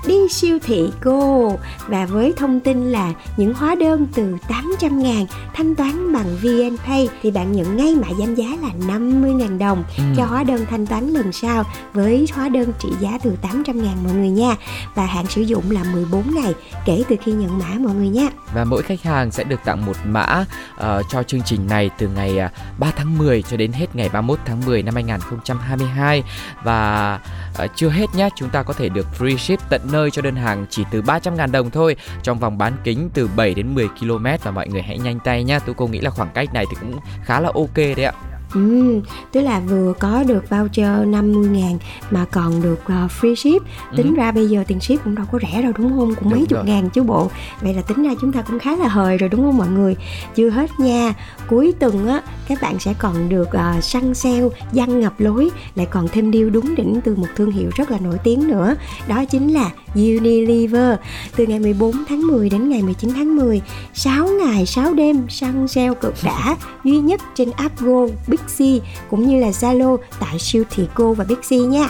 Đi 0.06 0.28
siêu 0.30 0.58
thị 0.66 0.90
cô 1.04 1.58
và 1.86 2.06
với 2.06 2.32
thông 2.36 2.60
tin 2.60 2.84
là 2.84 3.12
những 3.36 3.54
hóa 3.54 3.74
đơn 3.74 4.06
từ 4.14 4.36
800 4.48 5.02
ngàn 5.02 5.26
thanh 5.54 5.74
toán 5.74 6.12
bằng 6.12 6.36
VNPay 6.42 7.08
thì 7.22 7.30
bạn 7.30 7.52
nhận 7.52 7.76
ngay 7.76 7.94
mã 7.94 8.08
giảm 8.18 8.34
giá 8.34 8.46
là 8.62 8.70
50 8.86 9.32
ngàn 9.32 9.58
đồng 9.58 9.84
ừ. 9.98 10.04
cho 10.16 10.24
hóa 10.24 10.44
đơn 10.44 10.66
thanh 10.70 10.86
toán 10.86 11.08
lần 11.08 11.32
sau 11.32 11.64
với 11.92 12.28
hóa 12.32 12.48
đơn 12.48 12.72
trị 12.78 12.88
giá 13.00 13.18
từ 13.22 13.36
800 13.42 13.82
ngàn 13.82 13.96
mọi 14.06 14.14
người 14.14 14.30
nha. 14.30 14.56
Và 14.94 15.06
hạn 15.06 15.26
sử 15.26 15.40
dụng 15.42 15.70
là 15.70 15.84
14 15.84 16.34
ngày 16.34 16.54
kể 16.84 17.02
từ 17.08 17.16
khi 17.24 17.32
nhận 17.32 17.58
mã 17.58 17.74
mọi 17.78 17.94
người 17.94 18.08
nha. 18.08 18.28
Và 18.54 18.64
mỗi 18.64 18.82
khách 18.82 19.02
hàng 19.02 19.30
sẽ 19.30 19.44
được 19.44 19.60
tặng 19.64 19.86
một 19.86 19.96
mã 20.04 20.44
uh, 20.74 20.84
cho 21.08 21.22
chương 21.22 21.42
trình 21.42 21.66
này 21.66 21.90
từ 21.98 22.08
ngày 22.08 22.38
à, 22.38 22.50
uh, 22.74 22.78
3 22.78 22.90
tháng 22.96 23.18
10 23.18 23.42
cho 23.42 23.56
đến 23.56 23.72
hết 23.72 23.96
ngày 23.96 24.08
31 24.08 24.38
tháng 24.44 24.60
10 24.66 24.82
năm 24.82 24.94
2022 24.94 26.22
và 26.62 27.20
uh, 27.64 27.70
chưa 27.76 27.88
hết 27.88 28.06
nhé 28.14 28.28
chúng 28.36 28.48
ta 28.48 28.62
có 28.62 28.74
thể 28.74 28.88
được 28.88 29.06
free 29.18 29.36
ship 29.36 29.68
tận 29.70 29.80
nơi 29.92 30.10
cho 30.10 30.22
đơn 30.22 30.36
hàng 30.36 30.66
chỉ 30.70 30.84
từ 30.90 31.02
300.000 31.02 31.50
đồng 31.50 31.70
thôi 31.70 31.96
trong 32.22 32.38
vòng 32.38 32.58
bán 32.58 32.72
kính 32.84 33.10
từ 33.14 33.28
7 33.36 33.54
đến 33.54 33.74
10 33.74 33.88
km 33.88 34.26
và 34.42 34.50
mọi 34.50 34.68
người 34.68 34.82
hãy 34.82 34.98
nhanh 34.98 35.18
tay 35.20 35.44
nhé 35.44 35.58
tôi 35.66 35.74
cô 35.78 35.86
nghĩ 35.86 36.00
là 36.00 36.10
khoảng 36.10 36.30
cách 36.34 36.54
này 36.54 36.64
thì 36.70 36.76
cũng 36.80 37.00
khá 37.24 37.40
là 37.40 37.50
ok 37.54 37.76
đấy 37.76 38.04
ạ. 38.04 38.12
Ừ, 38.54 39.00
tức 39.32 39.40
là 39.40 39.60
vừa 39.60 39.92
có 39.98 40.24
được 40.26 40.50
voucher 40.50 41.06
50 41.06 41.48
ngàn 41.48 41.78
mà 42.10 42.24
còn 42.30 42.62
được 42.62 42.80
uh, 42.82 43.10
free 43.20 43.34
ship 43.34 43.66
Tính 43.96 44.06
ừ. 44.06 44.14
ra 44.14 44.32
bây 44.32 44.46
giờ 44.46 44.64
tiền 44.66 44.80
ship 44.80 45.04
cũng 45.04 45.14
đâu 45.14 45.26
có 45.32 45.38
rẻ 45.42 45.62
đâu 45.62 45.72
đúng 45.78 45.90
không? 45.90 46.14
Cũng 46.14 46.24
đúng 46.24 46.32
mấy 46.32 46.46
chục 46.46 46.64
ngàn 46.64 46.90
chứ 46.90 47.02
bộ 47.02 47.30
Vậy 47.60 47.74
là 47.74 47.82
tính 47.82 48.02
ra 48.02 48.10
chúng 48.20 48.32
ta 48.32 48.42
cũng 48.42 48.58
khá 48.58 48.76
là 48.76 48.88
hời 48.88 49.18
rồi 49.18 49.28
đúng 49.28 49.42
không 49.42 49.56
mọi 49.56 49.68
người? 49.68 49.96
Chưa 50.34 50.50
hết 50.50 50.70
nha 50.80 51.14
Cuối 51.48 51.74
tuần 51.78 52.08
á, 52.08 52.22
các 52.48 52.62
bạn 52.62 52.78
sẽ 52.78 52.94
còn 52.98 53.28
được 53.28 53.48
uh, 53.48 53.84
săn 53.84 54.14
sale, 54.14 54.48
dân 54.72 55.00
ngập 55.00 55.20
lối 55.20 55.50
Lại 55.74 55.86
còn 55.86 56.08
thêm 56.08 56.32
deal 56.32 56.50
đúng 56.50 56.74
đỉnh 56.74 57.00
từ 57.04 57.16
một 57.16 57.28
thương 57.36 57.50
hiệu 57.50 57.70
rất 57.76 57.90
là 57.90 57.98
nổi 57.98 58.18
tiếng 58.24 58.48
nữa 58.48 58.74
Đó 59.08 59.24
chính 59.24 59.52
là 59.52 59.70
Unilever 59.94 60.98
Từ 61.36 61.46
ngày 61.46 61.58
14 61.58 61.92
tháng 62.08 62.26
10 62.26 62.50
đến 62.50 62.68
ngày 62.68 62.82
19 62.82 63.10
tháng 63.14 63.36
10 63.36 63.62
6 63.94 64.28
ngày 64.28 64.66
6 64.66 64.94
đêm 64.94 65.26
săn 65.28 65.68
sale 65.68 65.94
cực 66.00 66.14
đã 66.24 66.56
Duy 66.84 66.98
nhất 66.98 67.20
trên 67.34 67.50
app 67.50 67.80
Go, 67.80 68.06
Bixi 68.36 68.80
cũng 69.10 69.28
như 69.28 69.40
là 69.40 69.50
Zalo 69.50 69.96
tại 70.20 70.38
siêu 70.38 70.64
thị 70.70 70.88
Go 70.94 71.12
và 71.12 71.24
Bixi 71.24 71.58
nha 71.58 71.88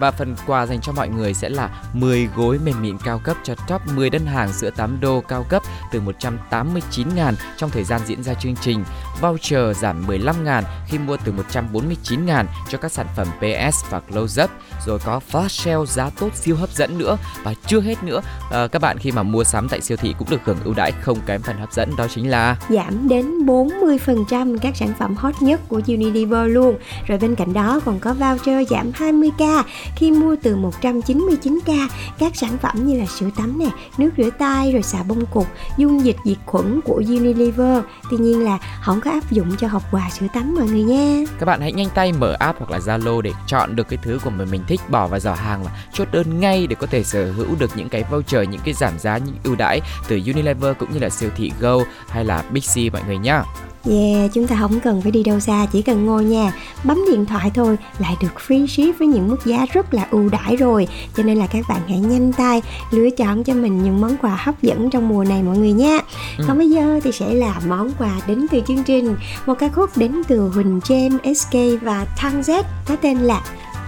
và 0.00 0.10
phần 0.10 0.36
quà 0.46 0.66
dành 0.66 0.80
cho 0.80 0.92
mọi 0.92 1.08
người 1.08 1.34
sẽ 1.34 1.48
là 1.48 1.70
10 1.92 2.28
gối 2.36 2.58
mềm 2.64 2.82
mịn 2.82 2.98
cao 3.04 3.20
cấp 3.24 3.36
cho 3.44 3.54
top 3.68 3.80
10 3.94 4.10
đơn 4.10 4.26
hàng 4.26 4.52
sữa 4.52 4.70
tắm 4.70 4.98
đô 5.00 5.20
cao 5.20 5.46
cấp 5.48 5.62
từ 5.92 6.00
189 6.00 7.08
ngàn 7.14 7.34
trong 7.56 7.70
thời 7.70 7.84
gian 7.84 8.00
diễn 8.06 8.22
ra 8.22 8.34
chương 8.34 8.54
trình. 8.60 8.84
Voucher 9.20 9.76
giảm 9.76 10.06
15 10.06 10.44
ngàn 10.44 10.64
khi 10.86 10.98
mua 10.98 11.16
từ 11.24 11.32
149 11.32 12.26
ngàn 12.26 12.46
cho 12.68 12.78
các 12.78 12.92
sản 12.92 13.06
phẩm 13.16 13.26
PS 13.38 13.90
và 13.90 14.00
Close 14.00 14.44
Up. 14.44 14.50
Rồi 14.86 14.98
có 15.04 15.20
flash 15.30 15.48
sale 15.48 15.86
giá 15.86 16.10
tốt 16.10 16.34
siêu 16.34 16.56
hấp 16.56 16.70
dẫn 16.70 16.98
nữa. 16.98 17.18
Và 17.42 17.54
chưa 17.66 17.80
hết 17.80 18.04
nữa, 18.04 18.20
à, 18.50 18.66
các 18.66 18.82
bạn 18.82 18.98
khi 18.98 19.12
mà 19.12 19.22
mua 19.22 19.44
sắm 19.44 19.68
tại 19.68 19.80
siêu 19.80 19.96
thị 19.96 20.14
cũng 20.18 20.30
được 20.30 20.40
hưởng 20.44 20.58
ưu 20.64 20.74
đãi 20.74 20.92
không 20.92 21.18
kém 21.26 21.42
phần 21.42 21.56
hấp 21.56 21.72
dẫn 21.72 21.96
đó 21.96 22.06
chính 22.14 22.30
là 22.30 22.56
giảm 22.68 23.08
đến 23.08 23.46
40% 23.46 24.58
các 24.58 24.76
sản 24.76 24.92
phẩm 24.98 25.16
hot 25.16 25.42
nhất 25.42 25.60
của 25.68 25.80
Unilever 25.86 26.52
luôn. 26.52 26.78
Rồi 27.06 27.18
bên 27.18 27.34
cạnh 27.34 27.52
đó 27.52 27.80
còn 27.84 27.98
có 27.98 28.14
voucher 28.14 28.70
giảm 28.70 28.90
20k 28.92 29.62
khi 29.96 30.10
mua 30.10 30.36
từ 30.42 30.56
199k 30.56 31.88
các 32.18 32.36
sản 32.36 32.58
phẩm 32.58 32.86
như 32.86 32.98
là 32.98 33.06
sữa 33.06 33.28
tắm 33.36 33.58
nè, 33.58 33.68
nước 33.98 34.10
rửa 34.16 34.30
tay 34.38 34.72
rồi 34.72 34.82
xà 34.82 35.02
bông 35.02 35.26
cục, 35.26 35.46
dung 35.76 36.04
dịch 36.04 36.16
diệt 36.24 36.38
khuẩn 36.46 36.80
của 36.80 36.94
Unilever. 36.94 37.82
Tuy 38.10 38.16
nhiên 38.16 38.44
là 38.44 38.58
không 38.82 39.00
có 39.00 39.10
áp 39.10 39.30
dụng 39.30 39.56
cho 39.56 39.68
hộp 39.68 39.82
quà 39.92 40.10
sữa 40.10 40.26
tắm 40.34 40.54
mọi 40.54 40.66
người 40.66 40.82
nha. 40.82 41.24
Các 41.38 41.46
bạn 41.46 41.60
hãy 41.60 41.72
nhanh 41.72 41.88
tay 41.94 42.12
mở 42.12 42.36
app 42.38 42.58
hoặc 42.58 42.70
là 42.70 42.78
Zalo 42.78 43.20
để 43.20 43.32
chọn 43.46 43.76
được 43.76 43.88
cái 43.88 43.98
thứ 44.02 44.18
của 44.24 44.30
mình 44.30 44.50
mình 44.50 44.62
thích 44.68 44.80
bỏ 44.88 45.06
vào 45.06 45.20
giỏ 45.20 45.34
hàng 45.34 45.64
và 45.64 45.70
chốt 45.92 46.08
đơn 46.12 46.40
ngay 46.40 46.66
để 46.66 46.76
có 46.80 46.86
thể 46.86 47.04
sở 47.04 47.32
hữu 47.32 47.54
được 47.58 47.70
những 47.76 47.88
cái 47.88 48.04
voucher, 48.10 48.48
những 48.48 48.60
cái 48.64 48.74
giảm 48.74 48.98
giá, 48.98 49.18
những 49.18 49.36
ưu 49.44 49.54
đãi 49.56 49.80
từ 50.08 50.20
Unilever 50.26 50.76
cũng 50.78 50.92
như 50.92 50.98
là 50.98 51.10
siêu 51.10 51.30
thị 51.36 51.52
Go 51.60 51.76
hay 52.08 52.24
là 52.24 52.44
Big 52.50 52.62
C 52.62 52.92
mọi 52.92 53.02
người 53.06 53.18
nhá. 53.18 53.44
Yeah, 53.84 54.30
chúng 54.34 54.46
ta 54.46 54.56
không 54.60 54.80
cần 54.80 55.02
phải 55.02 55.10
đi 55.12 55.22
đâu 55.22 55.40
xa, 55.40 55.66
chỉ 55.72 55.82
cần 55.82 56.06
ngồi 56.06 56.24
nhà, 56.24 56.52
bấm 56.84 56.98
điện 57.10 57.26
thoại 57.26 57.50
thôi 57.54 57.76
lại 57.98 58.16
được 58.20 58.28
free 58.46 58.66
ship 58.66 58.98
với 58.98 59.08
những 59.08 59.28
mức 59.28 59.46
giá 59.46 59.66
rất 59.72 59.94
là 59.94 60.06
ưu 60.10 60.28
đãi 60.28 60.56
rồi. 60.56 60.88
Cho 61.16 61.22
nên 61.22 61.38
là 61.38 61.46
các 61.46 61.64
bạn 61.68 61.80
hãy 61.88 61.98
nhanh 61.98 62.32
tay 62.32 62.62
lựa 62.90 63.10
chọn 63.10 63.44
cho 63.44 63.54
mình 63.54 63.82
những 63.82 64.00
món 64.00 64.16
quà 64.16 64.36
hấp 64.38 64.62
dẫn 64.62 64.90
trong 64.90 65.08
mùa 65.08 65.24
này 65.24 65.42
mọi 65.42 65.58
người 65.58 65.72
nha. 65.72 65.98
Ừ. 66.38 66.44
Còn 66.48 66.58
bây 66.58 66.70
giờ 66.70 67.00
thì 67.04 67.12
sẽ 67.12 67.34
là 67.34 67.60
món 67.68 67.90
quà 67.98 68.20
đến 68.26 68.46
từ 68.50 68.60
chương 68.68 68.84
trình, 68.84 69.16
một 69.46 69.54
ca 69.58 69.68
khúc 69.68 69.96
đến 69.96 70.22
từ 70.28 70.48
Huỳnh 70.48 70.80
James, 70.80 71.34
SK 71.34 71.82
và 71.82 72.04
Thăng 72.16 72.40
Z 72.40 72.62
có 72.86 72.96
tên 72.96 73.18
là 73.18 73.40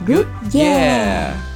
Good 0.06 0.26
Yeah. 0.54 0.80
yeah. 0.80 1.51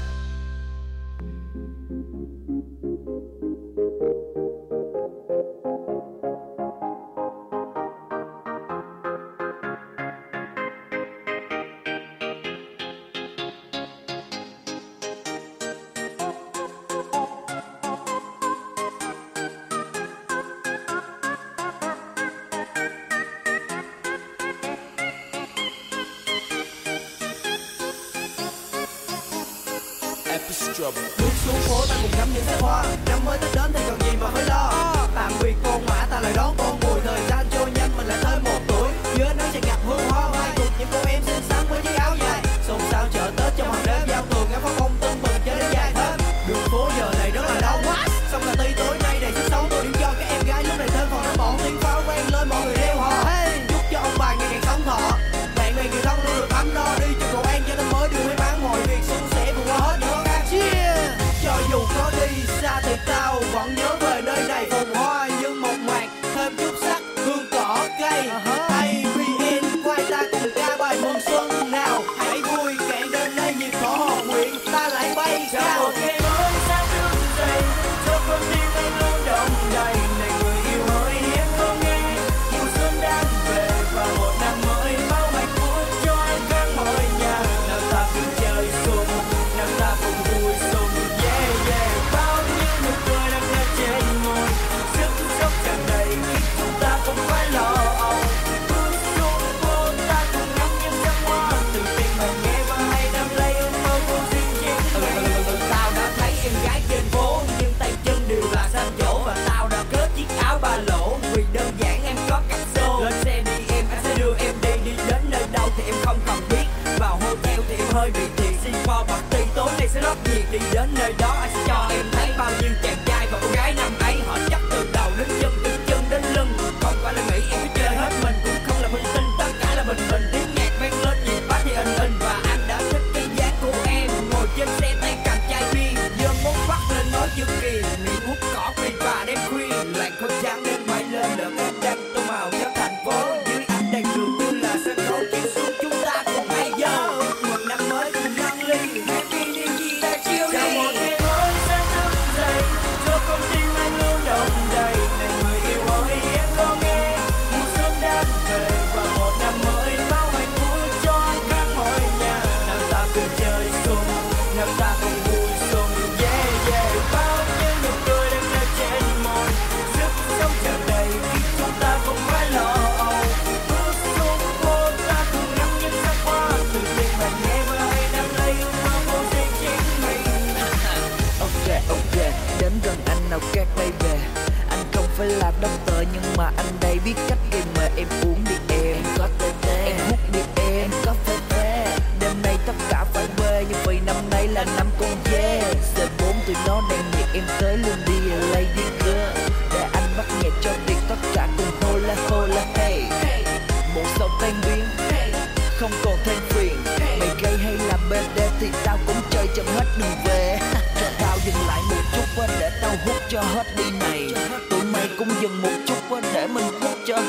Hơi 117.96 118.10
bị 118.10 118.20
thiệt. 118.36 118.54
Xin 118.64 118.72
qua 118.86 119.04
bạc 119.08 119.22
ti 119.30 119.38
tối 119.54 119.70
nay 119.78 119.88
sẽ 119.88 120.00
rất 120.00 120.16
nhiệt. 120.24 120.44
Đi 120.52 120.58
đến 120.72 120.88
nơi 120.98 121.12
đó 121.18 121.36
anh 121.40 121.50
sẽ 121.54 121.64
cho 121.66 121.86
em 121.90 122.06
thấy 122.12 122.28
bao 122.38 122.50
nhiêu 122.60 122.70
chàng 122.82 122.95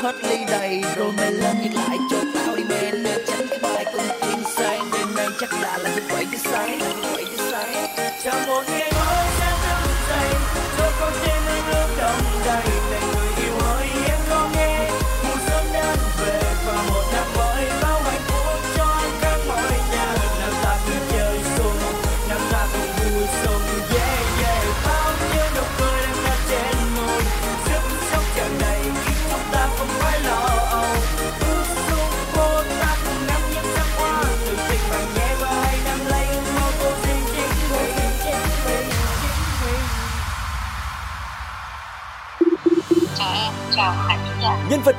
hết 0.08 0.24
ly 0.28 0.44
đầy 0.50 0.82
Rồi 0.96 1.12
mày 1.16 1.32
lên 1.32 1.56
nhắc 1.62 1.74
lại 1.74 1.98
cho 2.10 2.27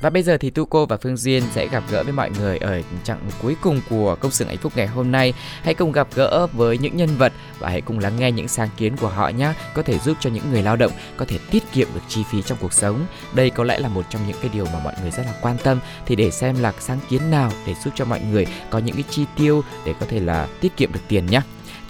Và 0.00 0.10
bây 0.10 0.22
giờ 0.22 0.36
thì 0.36 0.50
Tu 0.50 0.64
Cô 0.64 0.86
và 0.86 0.96
Phương 0.96 1.16
Duyên 1.16 1.42
sẽ 1.52 1.68
gặp 1.68 1.84
gỡ 1.90 2.02
với 2.02 2.12
mọi 2.12 2.30
người 2.30 2.58
ở 2.58 2.82
chặng 3.04 3.20
cuối 3.42 3.56
cùng 3.60 3.80
của 3.90 4.16
công 4.20 4.30
xưởng 4.30 4.48
hạnh 4.48 4.56
phúc 4.56 4.72
ngày 4.76 4.86
hôm 4.86 5.12
nay. 5.12 5.32
Hãy 5.62 5.74
cùng 5.74 5.92
gặp 5.92 6.08
gỡ 6.14 6.46
với 6.46 6.78
những 6.78 6.96
nhân 6.96 7.08
vật 7.18 7.32
và 7.58 7.68
hãy 7.68 7.80
cùng 7.80 7.98
lắng 7.98 8.16
nghe 8.18 8.32
những 8.32 8.48
sáng 8.48 8.68
kiến 8.76 8.96
của 8.96 9.08
họ 9.08 9.28
nhé. 9.28 9.52
Có 9.74 9.82
thể 9.82 9.98
giúp 9.98 10.16
cho 10.20 10.30
những 10.30 10.50
người 10.52 10.62
lao 10.62 10.76
động 10.76 10.92
có 11.16 11.24
thể 11.28 11.38
tiết 11.50 11.62
kiệm 11.72 11.88
được 11.94 12.00
chi 12.08 12.24
phí 12.30 12.42
trong 12.42 12.58
cuộc 12.60 12.72
sống. 12.72 13.06
Đây 13.34 13.50
có 13.50 13.64
lẽ 13.64 13.78
là 13.78 13.88
một 13.88 14.04
trong 14.10 14.22
những 14.26 14.36
cái 14.40 14.50
điều 14.54 14.64
mà 14.64 14.80
mọi 14.84 14.94
người 15.02 15.10
rất 15.10 15.22
là 15.26 15.34
quan 15.42 15.56
tâm. 15.62 15.78
Thì 16.06 16.16
để 16.16 16.30
xem 16.30 16.60
là 16.60 16.72
sáng 16.80 16.98
kiến 17.08 17.30
nào 17.30 17.52
để 17.66 17.74
giúp 17.84 17.90
cho 17.96 18.04
mọi 18.04 18.20
người 18.20 18.46
có 18.70 18.78
những 18.78 18.94
cái 18.94 19.04
chi 19.10 19.24
tiêu 19.36 19.62
để 19.86 19.94
có 20.00 20.06
thể 20.08 20.20
là 20.20 20.48
tiết 20.60 20.76
kiệm 20.76 20.92
được 20.92 21.00
tiền 21.08 21.26
nhé 21.26 21.40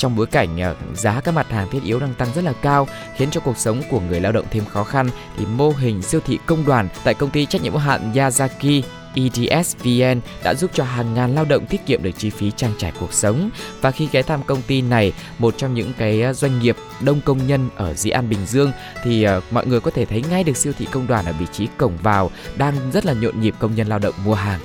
trong 0.01 0.17
bối 0.17 0.27
cảnh 0.27 0.61
ờ, 0.61 0.75
giá 0.95 1.21
các 1.21 1.35
mặt 1.35 1.51
hàng 1.51 1.69
thiết 1.71 1.83
yếu 1.85 2.01
đang 2.01 2.15
tăng 2.15 2.29
rất 2.35 2.45
là 2.45 2.53
cao, 2.53 2.89
khiến 3.17 3.31
cho 3.31 3.41
cuộc 3.41 3.57
sống 3.57 3.83
của 3.91 4.01
người 4.01 4.21
lao 4.21 4.33
động 4.33 4.47
thêm 4.51 4.65
khó 4.65 4.85
khăn, 4.85 5.09
thì 5.37 5.47
mô 5.47 5.71
hình 5.71 6.03
siêu 6.03 6.21
thị 6.27 6.39
công 6.47 6.67
đoàn 6.67 6.89
tại 7.05 7.15
công 7.15 7.31
ty 7.31 7.47
trách 7.47 7.63
nhiệm 7.63 7.73
hữu 7.73 7.81
hạn 7.81 8.13
Yazaki 8.13 8.83
EDSVN 9.15 10.21
đã 10.45 10.55
giúp 10.55 10.71
cho 10.75 10.85
hàng 10.85 11.15
ngàn 11.15 11.35
lao 11.35 11.45
động 11.45 11.67
tiết 11.67 11.87
kiệm 11.87 12.03
được 12.03 12.11
chi 12.19 12.31
phí 12.31 12.51
trang 12.51 12.73
trải 12.79 12.93
cuộc 13.01 13.13
sống. 13.13 13.51
Và 13.81 13.91
khi 13.91 14.09
ghé 14.13 14.23
thăm 14.23 14.43
công 14.43 14.63
ty 14.63 14.83
này, 14.83 15.13
một 15.39 15.55
trong 15.57 15.75
những 15.75 15.93
cái 15.99 16.23
ờ, 16.23 16.33
doanh 16.33 16.61
nghiệp 16.61 16.77
đông 17.01 17.21
công 17.25 17.47
nhân 17.47 17.69
ở 17.77 17.95
Dĩ 17.95 18.11
An 18.11 18.29
Bình 18.29 18.47
Dương, 18.47 18.73
thì 19.05 19.23
ờ, 19.23 19.41
mọi 19.51 19.67
người 19.67 19.81
có 19.81 19.91
thể 19.91 20.05
thấy 20.05 20.25
ngay 20.31 20.45
được 20.45 20.57
siêu 20.57 20.73
thị 20.79 20.87
công 20.93 21.07
đoàn 21.07 21.25
ở 21.25 21.33
vị 21.33 21.47
trí 21.53 21.69
cổng 21.79 21.97
vào 22.03 22.31
đang 22.57 22.75
rất 22.93 23.07
là 23.07 23.13
nhộn 23.13 23.41
nhịp 23.41 23.55
công 23.59 23.75
nhân 23.75 23.87
lao 23.87 23.99
động 23.99 24.15
mua 24.25 24.35
hàng 24.35 24.61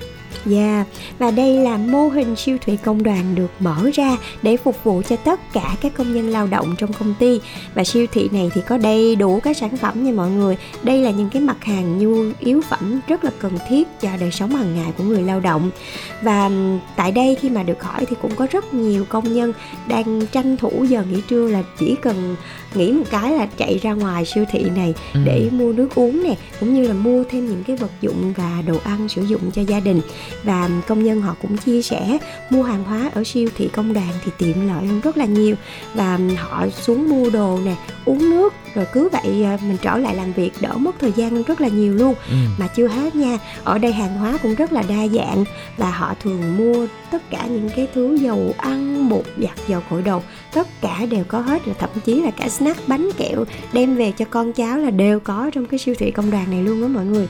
yeah. 0.51 0.87
và 1.19 1.31
đây 1.31 1.57
là 1.57 1.77
mô 1.77 2.07
hình 2.07 2.35
siêu 2.35 2.57
thị 2.65 2.77
công 2.83 3.03
đoàn 3.03 3.35
được 3.35 3.51
mở 3.59 3.89
ra 3.93 4.17
để 4.41 4.57
phục 4.57 4.83
vụ 4.83 5.01
cho 5.09 5.15
tất 5.15 5.53
cả 5.53 5.75
các 5.81 5.93
công 5.97 6.13
nhân 6.13 6.29
lao 6.29 6.47
động 6.47 6.75
trong 6.77 6.93
công 6.93 7.13
ty 7.19 7.39
và 7.73 7.83
siêu 7.83 8.05
thị 8.11 8.29
này 8.31 8.49
thì 8.53 8.61
có 8.67 8.77
đầy 8.77 9.15
đủ 9.15 9.39
các 9.39 9.57
sản 9.57 9.77
phẩm 9.77 10.03
nha 10.03 10.11
mọi 10.11 10.29
người. 10.29 10.57
Đây 10.83 11.01
là 11.01 11.11
những 11.11 11.29
cái 11.29 11.41
mặt 11.41 11.63
hàng 11.63 11.97
nhu 11.97 12.15
yếu 12.39 12.61
phẩm 12.61 12.99
rất 13.07 13.23
là 13.23 13.31
cần 13.39 13.57
thiết 13.69 13.87
cho 14.01 14.09
đời 14.19 14.31
sống 14.31 14.55
hàng 14.55 14.75
ngày 14.75 14.91
của 14.97 15.03
người 15.03 15.21
lao 15.21 15.39
động. 15.39 15.71
Và 16.21 16.49
tại 16.95 17.11
đây 17.11 17.37
khi 17.41 17.49
mà 17.49 17.63
được 17.63 17.83
hỏi 17.83 18.05
thì 18.05 18.15
cũng 18.21 18.35
có 18.35 18.47
rất 18.51 18.73
nhiều 18.73 19.05
công 19.09 19.33
nhân 19.33 19.53
đang 19.87 20.27
tranh 20.27 20.57
thủ 20.57 20.85
giờ 20.89 21.03
nghỉ 21.11 21.21
trưa 21.29 21.47
là 21.47 21.63
chỉ 21.79 21.95
cần 22.01 22.35
nghĩ 22.75 22.91
một 22.91 23.03
cái 23.11 23.31
là 23.31 23.47
chạy 23.57 23.77
ra 23.77 23.93
ngoài 23.93 24.25
siêu 24.25 24.45
thị 24.51 24.65
này 24.75 24.93
để 25.25 25.49
mua 25.51 25.73
nước 25.73 25.95
uống 25.95 26.23
nè, 26.23 26.35
cũng 26.59 26.73
như 26.73 26.87
là 26.87 26.93
mua 26.93 27.23
thêm 27.23 27.47
những 27.47 27.63
cái 27.63 27.75
vật 27.75 27.91
dụng 28.01 28.33
và 28.37 28.61
đồ 28.67 28.77
ăn 28.83 29.09
sử 29.09 29.23
dụng 29.23 29.51
cho 29.51 29.61
gia 29.61 29.79
đình 29.79 30.01
và 30.43 30.69
công 30.87 31.03
nhân 31.03 31.21
họ 31.21 31.35
cũng 31.41 31.57
chia 31.57 31.81
sẻ 31.81 32.17
mua 32.49 32.63
hàng 32.63 32.83
hóa 32.83 33.11
ở 33.13 33.23
siêu 33.23 33.49
thị 33.57 33.69
công 33.73 33.93
đoàn 33.93 34.09
thì 34.25 34.31
tiện 34.37 34.67
lợi 34.67 34.85
hơn 34.85 35.01
rất 35.01 35.17
là 35.17 35.25
nhiều. 35.25 35.55
Và 35.93 36.19
họ 36.37 36.67
xuống 36.69 37.09
mua 37.09 37.29
đồ 37.29 37.59
nè 37.65 37.75
uống 38.05 38.29
nước 38.29 38.53
rồi 38.75 38.85
cứ 38.93 39.09
vậy 39.09 39.43
à, 39.43 39.57
mình 39.61 39.77
trở 39.81 39.97
lại 39.97 40.15
làm 40.15 40.33
việc 40.33 40.51
đỡ 40.61 40.73
mất 40.77 40.95
thời 40.99 41.11
gian 41.11 41.43
rất 41.43 41.61
là 41.61 41.67
nhiều 41.67 41.93
luôn. 41.93 42.13
Ừ. 42.29 42.35
mà 42.57 42.67
chưa 42.67 42.87
hết 42.87 43.15
nha 43.15 43.37
ở 43.63 43.77
đây 43.77 43.93
hàng 43.93 44.17
hóa 44.17 44.37
cũng 44.43 44.55
rất 44.55 44.73
là 44.73 44.83
đa 44.89 45.07
dạng 45.07 45.43
và 45.77 45.91
họ 45.91 46.13
thường 46.23 46.57
mua 46.57 46.87
tất 47.11 47.29
cả 47.29 47.45
những 47.45 47.69
cái 47.75 47.87
thứ 47.93 48.15
dầu 48.15 48.53
ăn 48.57 49.09
bột 49.09 49.25
giặt 49.37 49.67
dầu 49.67 49.81
gội 49.89 50.01
đầu. 50.01 50.23
Tất 50.53 50.67
cả 50.81 51.05
đều 51.09 51.23
có 51.27 51.39
hết 51.39 51.65
rồi 51.65 51.75
thậm 51.79 51.89
chí 52.05 52.21
là 52.21 52.31
cả 52.31 52.49
snack 52.49 52.87
bánh 52.87 53.09
kẹo 53.17 53.45
đem 53.73 53.95
về 53.95 54.11
cho 54.11 54.25
con 54.29 54.53
cháu 54.53 54.77
là 54.77 54.89
đều 54.89 55.19
có 55.19 55.49
trong 55.53 55.65
cái 55.65 55.79
siêu 55.79 55.95
thị 55.97 56.11
công 56.11 56.31
đoàn 56.31 56.51
này 56.51 56.63
luôn 56.63 56.81
đó 56.81 56.87
mọi 56.87 57.05
người 57.05 57.27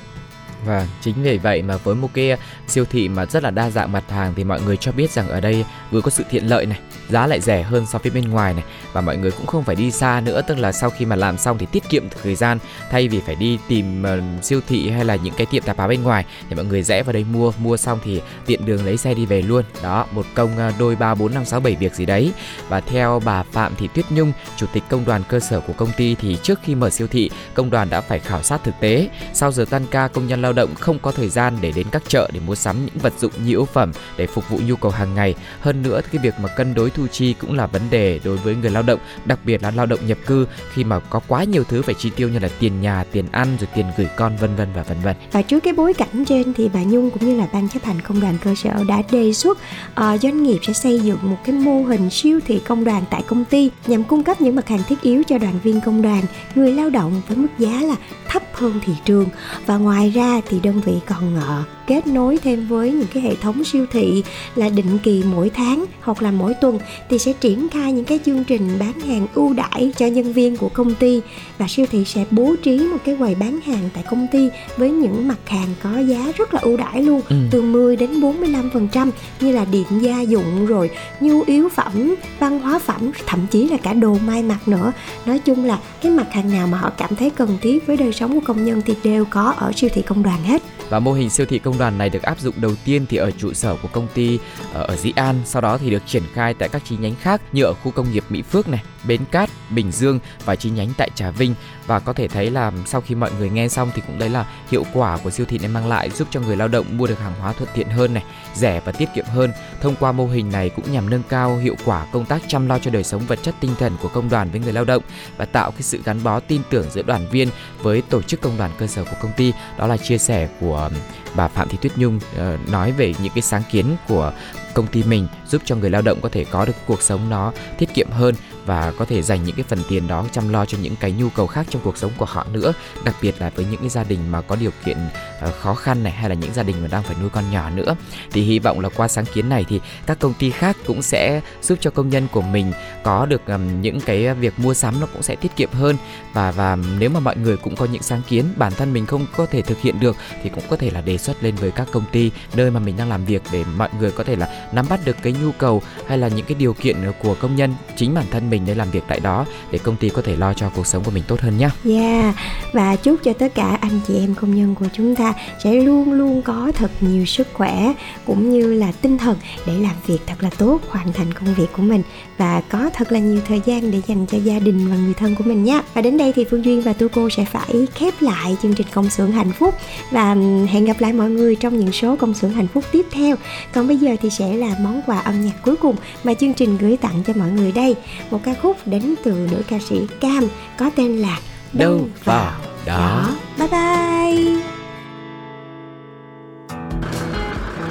và 0.66 0.88
chính 1.02 1.16
vì 1.24 1.38
vậy 1.38 1.62
mà 1.62 1.78
với 1.78 1.96
một 1.96 2.10
cái 2.14 2.32
uh, 2.32 2.40
siêu 2.68 2.86
thị 2.86 3.10
mà 3.10 3.26
rất 3.26 3.44
là 3.44 3.52
đa 3.52 3.70
dạng 3.70 3.92
mặt 3.92 4.04
hàng 4.10 4.34
thì 4.36 4.44
mọi 4.44 4.62
người 4.62 4.78
cho 4.78 4.92
biết 4.92 5.12
rằng 5.12 5.28
ở 5.28 5.42
đây 5.42 5.66
vừa 5.92 6.02
có 6.02 6.10
sự 6.10 6.24
tiện 6.30 6.50
lợi 6.50 6.66
này, 6.66 6.80
giá 7.10 7.28
lại 7.28 7.42
rẻ 7.42 7.64
hơn 7.64 7.86
so 7.86 8.00
với 8.00 8.12
bên 8.12 8.30
ngoài 8.30 8.54
này 8.54 8.64
và 8.94 9.02
mọi 9.02 9.18
người 9.18 9.32
cũng 9.32 9.46
không 9.46 9.64
phải 9.64 9.76
đi 9.76 9.92
xa 9.92 10.22
nữa, 10.26 10.42
tức 10.48 10.58
là 10.58 10.72
sau 10.72 10.90
khi 10.90 11.06
mà 11.06 11.16
làm 11.16 11.38
xong 11.38 11.58
thì 11.58 11.66
tiết 11.66 11.90
kiệm 11.90 12.04
thời 12.24 12.36
gian 12.36 12.58
thay 12.92 13.08
vì 13.08 13.20
phải 13.20 13.36
đi 13.36 13.60
tìm 13.68 14.04
uh, 14.04 14.44
siêu 14.44 14.60
thị 14.68 14.90
hay 14.90 15.06
là 15.06 15.16
những 15.16 15.34
cái 15.38 15.46
tiệm 15.46 15.64
tạp 15.64 15.78
hóa 15.78 15.88
bên 15.88 16.04
ngoài 16.04 16.26
thì 16.50 16.56
mọi 16.56 16.66
người 16.66 16.84
rẽ 16.84 17.04
vào 17.04 17.14
đây 17.14 17.24
mua, 17.24 17.52
mua 17.60 17.78
xong 17.78 18.00
thì 18.04 18.22
tiện 18.46 18.66
đường 18.66 18.86
lấy 18.86 18.98
xe 18.98 19.14
đi 19.14 19.26
về 19.26 19.42
luôn. 19.42 19.64
Đó, 19.84 20.06
một 20.12 20.26
công 20.36 20.52
uh, 20.70 20.74
đôi 20.80 20.96
3 20.96 21.16
4 21.16 21.34
5 21.34 21.46
6 21.46 21.60
7 21.60 21.76
việc 21.76 21.96
gì 21.96 22.06
đấy. 22.06 22.32
Và 22.70 22.82
theo 22.82 23.22
bà 23.26 23.44
Phạm 23.44 23.76
Thị 23.76 23.90
Tuyết 23.94 24.06
Nhung, 24.10 24.32
chủ 24.58 24.66
tịch 24.74 24.84
công 24.90 25.06
đoàn 25.06 25.24
cơ 25.30 25.40
sở 25.40 25.60
của 25.60 25.74
công 25.74 25.92
ty 25.98 26.16
thì 26.16 26.38
trước 26.44 26.60
khi 26.64 26.76
mở 26.76 26.90
siêu 26.90 27.08
thị, 27.08 27.30
công 27.54 27.70
đoàn 27.70 27.90
đã 27.90 28.02
phải 28.02 28.20
khảo 28.20 28.44
sát 28.44 28.64
thực 28.64 28.76
tế. 28.80 29.10
Sau 29.34 29.52
giờ 29.52 29.66
tan 29.70 29.86
ca, 29.92 30.08
công 30.08 30.28
nhân 30.28 30.42
lao 30.42 30.54
động 30.56 30.76
không 30.76 31.00
có 31.00 31.12
thời 31.12 31.30
gian 31.30 31.58
để 31.62 31.72
đến 31.72 31.88
các 31.92 32.04
chợ 32.08 32.30
để 32.34 32.40
mua 32.48 32.56
sắm 32.56 32.86
những 32.86 32.98
vật 33.02 33.14
dụng 33.20 33.32
nhu 33.38 33.48
yếu 33.48 33.66
phẩm 33.66 33.92
để 34.18 34.28
phục 34.28 34.50
vụ 34.50 34.60
nhu 34.68 34.76
cầu 34.76 34.92
hàng 34.92 35.16
ngày. 35.16 35.36
Hơn 35.60 35.82
nữa 35.82 36.02
cái 36.12 36.22
việc 36.24 36.34
mà 36.40 36.50
cân 36.50 36.74
đối 36.74 36.90
thu 36.90 37.08
chi 37.08 37.34
cũng 37.34 37.58
là 37.58 37.68
vấn 37.68 37.82
đề 37.90 38.20
đối 38.24 38.38
với 38.38 38.56
người 38.56 38.72
lao 38.72 38.84
động, 38.84 39.00
đặc 39.26 39.40
biệt 39.46 39.64
là 39.64 39.72
lao 39.72 39.86
động 39.86 40.00
nhập 40.08 40.18
cư 40.26 40.48
khi 40.74 40.84
mà 40.84 41.00
có 41.00 41.20
quá 41.28 41.44
nhiều 41.44 41.64
thứ 41.64 41.82
phải 41.82 41.96
chi 41.96 42.10
tiêu 42.16 42.30
như 42.30 42.40
là 42.40 42.50
tiền 42.60 42.82
nhà, 42.82 43.04
tiền 43.12 43.26
ăn 43.32 43.58
rồi 43.60 43.68
tiền 43.76 43.86
gửi 43.98 44.08
con 44.16 44.38
vân 44.38 44.56
vân 44.56 44.68
và 44.76 44.84
vân 44.84 44.98
vân. 45.04 45.16
Và 45.32 45.42
trước 45.42 45.60
cái 45.60 45.74
bối 45.74 45.94
cảnh 45.94 46.26
trên 46.26 46.54
thì 46.54 46.70
bà 46.74 46.84
Nhung 46.84 47.12
cũng 47.12 47.26
như 47.26 47.38
là 47.38 47.48
ban 47.54 47.70
chấp 47.70 47.84
hành 47.84 48.02
công 48.02 48.22
đoàn 48.22 48.38
cơ 48.44 48.56
sở 48.56 48.84
đã 48.88 49.02
đề 49.12 49.34
xuất 49.34 49.58
uh, 49.92 50.22
doanh 50.22 50.44
nghiệp 50.44 50.60
sẽ 50.68 50.74
xây 50.74 51.00
dựng 51.00 51.18
một 51.22 51.38
cái 51.46 51.56
mô 51.56 51.84
hình 51.84 52.10
siêu 52.10 52.40
thị 52.46 52.62
công 52.68 52.84
đoàn 52.84 53.04
tại 53.10 53.24
công 53.28 53.46
ty 53.46 53.72
nhằm 53.88 54.04
cung 54.04 54.24
cấp 54.24 54.42
những 54.42 54.56
mặt 54.56 54.68
hàng 54.68 54.84
thiết 54.88 55.02
yếu 55.02 55.24
cho 55.28 55.38
đoàn 55.38 55.60
viên 55.64 55.82
công 55.82 56.02
đoàn, 56.02 56.24
người 56.56 56.74
lao 56.74 56.90
động 56.90 57.22
với 57.28 57.38
mức 57.38 57.48
giá 57.60 57.82
là 57.82 57.96
thấp 58.28 58.44
hơn 58.54 58.80
thị 58.86 58.94
trường 59.06 59.26
và 59.66 59.78
ngoài 59.78 60.10
ra 60.10 60.42
thì 60.46 60.60
đơn 60.60 60.82
vị 60.82 61.00
còn 61.08 61.34
ngợ 61.34 61.64
kết 61.88 62.08
nối 62.08 62.38
thêm 62.38 62.68
với 62.68 62.92
những 62.92 63.08
cái 63.14 63.24
hệ 63.24 63.36
thống 63.36 63.64
siêu 63.64 63.86
thị 63.92 64.24
là 64.56 64.70
định 64.70 64.98
kỳ 65.04 65.24
mỗi 65.32 65.50
tháng 65.50 65.86
hoặc 66.02 66.22
là 66.22 66.32
mỗi 66.32 66.54
tuần 66.54 66.80
thì 67.10 67.20
sẽ 67.20 67.34
triển 67.34 67.70
khai 67.70 67.92
những 67.92 68.06
cái 68.06 68.20
chương 68.26 68.44
trình 68.44 68.70
bán 68.80 69.00
hàng 69.00 69.28
ưu 69.34 69.54
đãi 69.54 69.92
cho 69.98 70.08
nhân 70.08 70.34
viên 70.34 70.58
của 70.58 70.70
công 70.70 70.96
ty. 70.96 71.22
Và 71.58 71.68
siêu 71.68 71.86
thị 71.92 72.06
sẽ 72.06 72.26
bố 72.32 72.56
trí 72.64 72.78
một 72.78 72.98
cái 73.06 73.16
quầy 73.20 73.36
bán 73.36 73.60
hàng 73.62 73.90
tại 73.94 74.04
công 74.10 74.28
ty 74.32 74.50
với 74.78 74.92
những 74.92 75.28
mặt 75.28 75.40
hàng 75.46 75.70
có 75.84 76.00
giá 76.00 76.32
rất 76.38 76.54
là 76.54 76.60
ưu 76.60 76.78
đãi 76.78 77.02
luôn 77.02 77.22
ừ. 77.30 77.36
từ 77.52 77.62
10 77.62 77.96
đến 77.96 78.22
45 78.22 78.70
phần 78.74 78.88
trăm 78.88 79.12
như 79.40 79.52
là 79.52 79.66
điện 79.66 79.88
gia 80.02 80.22
dụng 80.22 80.66
rồi 80.66 80.90
nhu 81.20 81.42
yếu 81.42 81.70
phẩm 81.70 82.16
văn 82.40 82.60
hóa 82.60 82.80
phẩm 82.80 83.12
thậm 83.28 83.48
chí 83.52 83.70
là 83.70 83.78
cả 83.78 83.94
đồ 83.94 84.18
may 84.26 84.44
mặc 84.44 84.68
nữa. 84.68 84.92
Nói 85.26 85.40
chung 85.40 85.66
là 85.66 85.80
cái 86.02 86.12
mặt 86.12 86.28
hàng 86.32 86.52
nào 86.52 86.68
mà 86.68 86.78
họ 86.78 86.92
cảm 86.98 87.16
thấy 87.16 87.30
cần 87.30 87.58
thiết 87.62 87.88
với 87.88 87.98
đời 87.98 88.14
sống 88.14 88.40
của 88.40 88.46
công 88.48 88.66
nhân 88.66 88.82
thì 88.86 88.94
đều 89.04 89.26
có 89.26 89.54
ở 89.58 89.72
siêu 89.76 89.90
thị 89.94 90.02
công 90.02 90.24
đoàn 90.24 90.44
hết. 90.44 90.62
Và 90.90 91.00
mô 91.00 91.14
hình 91.14 91.30
siêu 91.30 91.46
thị 91.50 91.60
công 91.60 91.75
công 91.76 91.80
đoàn 91.80 91.98
này 91.98 92.10
được 92.10 92.22
áp 92.22 92.40
dụng 92.40 92.54
đầu 92.58 92.72
tiên 92.86 93.06
thì 93.10 93.18
ở 93.18 93.32
trụ 93.32 93.54
sở 93.54 93.76
của 93.82 93.88
công 93.88 94.08
ty 94.14 94.40
ở, 94.74 94.84
ở 94.84 94.96
Dĩ 94.96 95.14
An, 95.16 95.36
sau 95.46 95.62
đó 95.62 95.78
thì 95.78 95.90
được 95.90 96.02
triển 96.06 96.24
khai 96.34 96.54
tại 96.54 96.70
các 96.70 96.82
chi 96.86 96.98
nhánh 97.00 97.16
khác 97.16 97.42
như 97.52 97.64
ở 97.64 97.74
khu 97.74 97.92
công 97.92 98.12
nghiệp 98.12 98.24
Mỹ 98.30 98.42
Phước 98.42 98.68
này, 98.68 98.84
Bến 99.08 99.22
Cát, 99.32 99.50
Bình 99.70 99.92
Dương 99.92 100.20
và 100.46 100.56
chi 100.56 100.70
nhánh 100.70 100.90
tại 100.98 101.10
Trà 101.16 101.32
Vinh 101.32 101.56
và 101.86 102.00
có 102.00 102.14
thể 102.14 102.28
thấy 102.28 102.52
là 102.52 102.72
sau 102.86 103.02
khi 103.02 103.16
mọi 103.16 103.32
người 103.40 103.50
nghe 103.50 103.68
xong 103.68 103.92
thì 103.96 104.02
cũng 104.08 104.20
đấy 104.20 104.30
là 104.30 104.46
hiệu 104.72 104.86
quả 104.94 105.18
của 105.24 105.30
siêu 105.30 105.46
thị 105.50 105.58
này 105.58 105.68
mang 105.68 105.88
lại 105.88 106.10
giúp 106.10 106.28
cho 106.32 106.40
người 106.40 106.56
lao 106.56 106.68
động 106.68 106.86
mua 106.98 107.08
được 107.08 107.20
hàng 107.20 107.34
hóa 107.40 107.54
thuận 107.54 107.70
tiện 107.74 107.90
hơn 107.90 108.14
này, 108.14 108.24
rẻ 108.56 108.82
và 108.86 108.92
tiết 108.92 109.10
kiệm 109.16 109.26
hơn. 109.26 109.52
Thông 109.82 109.96
qua 110.00 110.12
mô 110.12 110.28
hình 110.28 110.52
này 110.52 110.70
cũng 110.70 110.92
nhằm 110.92 111.10
nâng 111.10 111.24
cao 111.30 111.58
hiệu 111.58 111.76
quả 111.86 112.06
công 112.12 112.26
tác 112.26 112.42
chăm 112.48 112.68
lo 112.68 112.80
cho 112.80 112.92
đời 112.92 113.04
sống 113.04 113.26
vật 113.28 113.40
chất 113.44 113.56
tinh 113.60 113.72
thần 113.80 113.98
của 114.02 114.08
công 114.08 114.30
đoàn 114.30 114.52
với 114.52 114.60
người 114.60 114.74
lao 114.74 114.86
động 114.86 115.04
và 115.38 115.46
tạo 115.46 115.72
cái 115.72 115.82
sự 115.82 116.02
gắn 116.06 116.24
bó 116.24 116.40
tin 116.40 116.62
tưởng 116.70 116.86
giữa 116.92 117.02
đoàn 117.02 117.28
viên 117.32 117.50
với 117.82 118.02
tổ 118.02 118.22
chức 118.22 118.42
công 118.42 118.58
đoàn 118.58 118.72
cơ 118.78 118.88
sở 118.88 119.04
của 119.04 119.18
công 119.22 119.32
ty. 119.38 119.54
Đó 119.78 119.88
là 119.88 119.98
chia 119.98 120.18
sẻ 120.18 120.48
của 120.60 120.90
bà 121.36 121.48
Phạm 121.48 121.70
Thị 121.70 121.78
Tuyết 121.82 121.98
Nhung 121.98 122.18
uh, 122.18 122.70
nói 122.70 122.92
về 122.92 123.14
những 123.22 123.34
cái 123.36 123.42
sáng 123.42 123.64
kiến 123.72 123.86
của 124.08 124.34
công 124.74 124.88
ty 124.88 125.04
mình 125.04 125.28
giúp 125.48 125.62
cho 125.66 125.76
người 125.76 125.90
lao 125.90 126.02
động 126.02 126.20
có 126.22 126.30
thể 126.30 126.44
có 126.44 126.66
được 126.66 126.76
cuộc 126.88 127.02
sống 127.02 127.30
nó 127.30 127.52
tiết 127.78 127.94
kiệm 127.94 128.10
hơn 128.12 128.36
và 128.66 128.94
có 128.98 129.06
thể 129.06 129.22
dành 129.22 129.44
những 129.44 129.56
cái 129.56 129.66
phần 129.68 129.80
tiền 129.90 130.08
đó 130.08 130.26
chăm 130.32 130.50
lo 130.50 130.66
cho 130.66 130.78
những 130.82 130.96
cái 130.96 131.12
nhu 131.12 131.30
cầu 131.30 131.48
khác 131.48 131.66
trong 131.70 131.82
cuộc 131.82 131.98
sống 131.98 132.12
của 132.18 132.26
họ 132.26 132.48
nữa, 132.52 132.74
đặc 133.04 133.16
biệt 133.22 133.36
là 133.40 133.52
với 133.56 133.66
những 133.72 133.80
cái 133.80 133.90
gia 133.90 134.04
đình 134.04 134.20
mà 134.32 134.42
có 134.42 134.56
điều 134.56 134.72
kiện 134.86 134.98
ờ, 135.40 135.52
khó 135.52 135.76
khăn 135.76 136.04
này, 136.04 136.14
hay 136.14 136.30
là 136.30 136.36
những 136.36 136.54
gia 136.54 136.64
đình 136.64 136.76
mà 136.82 136.88
đang 136.88 137.04
phải 137.04 137.16
nuôi 137.22 137.30
con 137.30 137.52
nhỏ 137.52 137.70
nữa. 137.70 137.96
Thì 138.32 138.42
hy 138.42 138.60
vọng 138.60 138.80
là 138.80 138.90
qua 138.90 139.08
sáng 139.08 139.26
kiến 139.26 139.50
này 139.50 139.66
thì 139.70 139.82
các 140.06 140.20
công 140.20 140.34
ty 140.34 140.50
khác 140.50 140.78
cũng 140.86 141.02
sẽ 141.02 141.42
giúp 141.62 141.78
cho 141.82 141.92
công 141.92 142.10
nhân 142.10 142.28
của 142.32 142.42
mình 142.42 142.72
có 143.04 143.26
được 143.26 143.42
những 143.82 144.00
cái 144.02 144.34
việc 144.34 144.60
mua 144.60 144.74
sắm 144.74 145.00
nó 145.00 145.08
cũng 145.14 145.24
sẽ 145.24 145.36
tiết 145.36 145.56
kiệm 145.56 145.70
hơn. 145.72 145.96
Và 146.34 146.52
và 146.52 146.78
nếu 147.00 147.10
mà 147.10 147.20
mọi 147.20 147.38
người 147.38 147.58
cũng 147.58 147.76
có 147.76 147.86
những 147.86 148.02
sáng 148.02 148.22
kiến 148.30 148.46
bản 148.56 148.74
thân 148.78 148.94
mình 148.94 149.06
không 149.06 149.26
có 149.38 149.46
thể 149.46 149.62
thực 149.62 149.80
hiện 149.82 150.00
được 150.00 150.16
thì 150.44 150.50
cũng 150.50 150.64
có 150.70 150.76
thể 150.76 150.90
là 150.90 151.02
đề 151.02 151.18
xuất 151.18 151.44
lên 151.44 151.56
với 151.56 151.72
các 151.72 151.88
công 151.92 152.04
ty 152.12 152.32
nơi 152.56 152.72
mà 152.72 152.80
mình 152.80 152.98
đang 152.98 153.10
làm 153.10 153.26
việc 153.26 153.42
để 153.52 153.64
mọi 153.78 153.90
người 154.00 154.12
có 154.12 154.24
thể 154.24 154.36
là 154.36 154.70
nắm 154.72 154.86
bắt 154.90 155.00
được 155.06 155.18
cái 155.22 155.34
nhu 155.44 155.52
cầu 155.52 155.82
hay 156.08 156.18
là 156.18 156.28
những 156.28 156.46
cái 156.46 156.56
điều 156.60 156.74
kiện 156.74 156.98
của 157.24 157.36
công 157.36 157.56
nhân 157.56 157.74
chính 157.96 158.14
bản 158.14 158.26
thân 158.32 158.50
mình 158.50 158.55
để 158.66 158.76
làm 158.76 158.92
việc 158.92 159.04
tại 159.08 159.20
đó 159.20 159.46
để 159.72 159.80
công 159.84 159.96
ty 159.96 160.10
có 160.10 160.22
thể 160.22 160.36
lo 160.36 160.54
cho 160.54 160.70
cuộc 160.70 160.88
sống 160.88 161.04
của 161.04 161.12
mình 161.12 161.24
tốt 161.28 161.42
hơn 161.42 161.58
nhé. 161.58 161.70
Yeah, 161.86 162.36
và 162.74 162.96
chúc 162.96 163.20
cho 163.24 163.34
tất 163.34 163.56
cả 163.56 163.78
anh 163.82 164.00
chị 164.08 164.20
em 164.20 164.36
công 164.36 164.56
nhân 164.56 164.76
của 164.76 164.86
chúng 164.94 165.16
ta 165.16 165.34
sẽ 165.64 165.74
luôn 165.74 166.14
luôn 166.14 166.42
có 166.42 166.72
thật 166.76 166.92
nhiều 167.02 167.26
sức 167.26 167.48
khỏe 167.54 167.94
cũng 168.26 168.50
như 168.50 168.74
là 168.74 168.92
tinh 169.02 169.18
thần 169.18 169.38
để 169.68 169.74
làm 169.74 169.96
việc 170.08 170.20
thật 170.28 170.44
là 170.44 170.50
tốt, 170.58 170.82
hoàn 170.90 171.14
thành 171.14 171.34
công 171.34 171.54
việc 171.54 171.68
của 171.78 171.82
mình 171.82 172.02
và 172.38 172.62
có 172.70 172.90
thật 172.94 173.12
là 173.12 173.20
nhiều 173.20 173.42
thời 173.48 173.62
gian 173.66 173.92
để 173.92 174.02
dành 174.08 174.26
cho 174.26 174.38
gia 174.38 174.60
đình 174.60 174.90
và 174.90 174.96
người 174.96 175.14
thân 175.14 175.36
của 175.36 175.44
mình 175.44 175.64
nhé. 175.64 175.82
Và 175.94 176.02
đến 176.02 176.18
đây 176.18 176.34
thì 176.36 176.46
Phương 176.50 176.66
Duyên 176.66 176.82
và 176.82 176.94
Tu 176.94 177.08
Cô 177.08 177.30
sẽ 177.30 177.46
phải 177.46 177.88
khép 177.96 178.14
lại 178.22 178.58
chương 178.62 178.74
trình 178.74 178.88
công 178.94 179.10
xưởng 179.10 179.32
hạnh 179.32 179.52
phúc 179.52 179.76
và 180.12 180.36
hẹn 180.70 180.86
gặp 180.86 181.02
lại 181.02 181.14
mọi 181.14 181.30
người 181.30 181.56
trong 181.56 181.80
những 181.80 181.92
số 181.92 182.16
công 182.16 182.34
xưởng 182.34 182.52
hạnh 182.52 182.68
phúc 182.68 182.84
tiếp 182.92 183.06
theo. 183.12 183.36
Còn 183.74 183.88
bây 183.88 183.98
giờ 183.98 184.16
thì 184.22 184.30
sẽ 184.30 184.54
là 184.54 184.76
món 184.80 185.02
quà 185.06 185.20
âm 185.20 185.42
nhạc 185.42 185.64
cuối 185.64 185.76
cùng 185.76 185.96
mà 186.24 186.34
chương 186.34 186.54
trình 186.54 186.78
gửi 186.78 186.98
tặng 186.98 187.24
cho 187.28 187.34
mọi 187.36 187.52
người 187.52 187.72
đây. 187.72 187.96
Một 188.32 188.40
ca 188.46 188.54
khúc 188.62 188.78
đến 188.86 189.16
từ 189.24 189.48
nữ 189.52 189.62
ca 189.68 189.80
sĩ 189.90 190.08
Cam 190.22 190.48
có 190.78 190.90
tên 190.96 191.18
là 191.18 191.40
Đâu 191.74 192.08
vào 192.24 192.52
đó. 192.86 193.30
Bye 193.58 193.68
bye. 193.68 194.62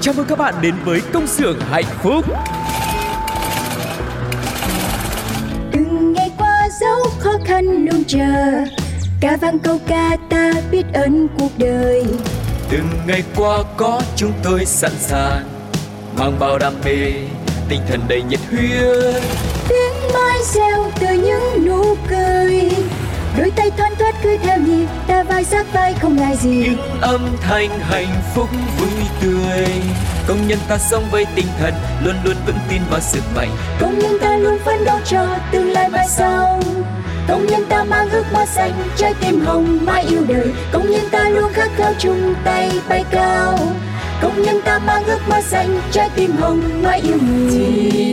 Chào 0.00 0.14
mừng 0.16 0.26
các 0.26 0.38
bạn 0.38 0.54
đến 0.60 0.74
với 0.84 1.00
công 1.12 1.26
xưởng 1.26 1.60
hạnh 1.60 1.84
phúc. 2.02 2.24
Từng 5.72 6.12
ngày 6.12 6.30
qua 6.38 6.68
dấu 6.80 6.98
khó 7.18 7.32
khăn 7.44 7.64
luôn 7.64 8.04
chờ 8.04 8.64
Ca 9.20 9.36
vang 9.36 9.58
câu 9.58 9.78
ca 9.86 10.16
ta 10.30 10.52
biết 10.70 10.84
ơn 10.92 11.28
cuộc 11.38 11.50
đời 11.58 12.04
Từng 12.70 12.88
ngày 13.06 13.22
qua 13.36 13.58
có 13.76 14.02
chúng 14.16 14.32
tôi 14.42 14.64
sẵn 14.64 14.92
sàng 14.98 15.44
mang 16.18 16.36
bao 16.40 16.58
đam 16.58 16.72
mê 16.84 17.12
tinh 17.68 17.80
thần 17.88 18.00
đầy 18.08 18.22
nhiệt 18.22 18.40
huyết 18.50 19.22
mai 20.14 20.38
reo 20.54 20.90
từ 21.00 21.06
những 21.14 21.66
nụ 21.66 21.96
cười. 22.08 22.70
Đôi 23.38 23.50
tay 23.56 23.70
thoăn 23.76 23.94
thoắt 23.98 24.14
cứ 24.22 24.36
theo 24.42 24.58
nhịp 24.58 24.86
ta 25.06 25.22
vai 25.22 25.44
sát 25.44 25.66
vai 25.72 25.94
không 25.94 26.16
ngại 26.16 26.36
gì. 26.36 26.50
Những 26.50 27.00
âm 27.00 27.36
thanh 27.40 27.68
hạnh 27.80 28.22
phúc 28.34 28.48
vui 28.78 28.88
tươi. 29.22 29.66
Công 30.28 30.48
nhân 30.48 30.58
ta 30.68 30.78
sống 30.78 31.04
với 31.10 31.26
tinh 31.34 31.46
thần 31.58 31.74
luôn 32.04 32.14
luôn 32.24 32.36
vững 32.46 32.58
tin 32.68 32.82
vào 32.90 33.00
sức 33.00 33.22
mạnh. 33.36 33.50
Công 33.80 33.98
nhân 33.98 34.18
ta 34.20 34.36
luôn 34.36 34.58
phấn 34.64 34.84
đấu 34.84 34.98
cho 35.04 35.26
tương 35.52 35.72
lai 35.72 35.88
mai 35.88 36.06
sau. 36.08 36.60
Công 37.28 37.46
nhân 37.46 37.64
ta 37.68 37.84
mang 37.84 38.10
ước 38.10 38.24
mơ 38.32 38.44
xanh 38.46 38.72
trái 38.96 39.14
tim 39.20 39.40
hồng 39.40 39.78
mãi 39.82 40.04
yêu 40.08 40.20
đời. 40.28 40.52
Công 40.72 40.90
nhân 40.90 41.04
ta 41.10 41.28
luôn 41.28 41.52
khát 41.52 41.68
khao 41.76 41.92
chung 41.98 42.34
tay 42.44 42.70
bay 42.88 43.04
cao. 43.10 43.58
Công 44.22 44.42
nhân 44.42 44.60
ta 44.64 44.78
mang 44.78 45.04
ước 45.04 45.20
mơ 45.28 45.40
xanh 45.40 45.80
trái 45.92 46.10
tim 46.16 46.36
hồng 46.36 46.82
mãi 46.82 47.00
yêu 47.00 47.18
người 47.22 48.12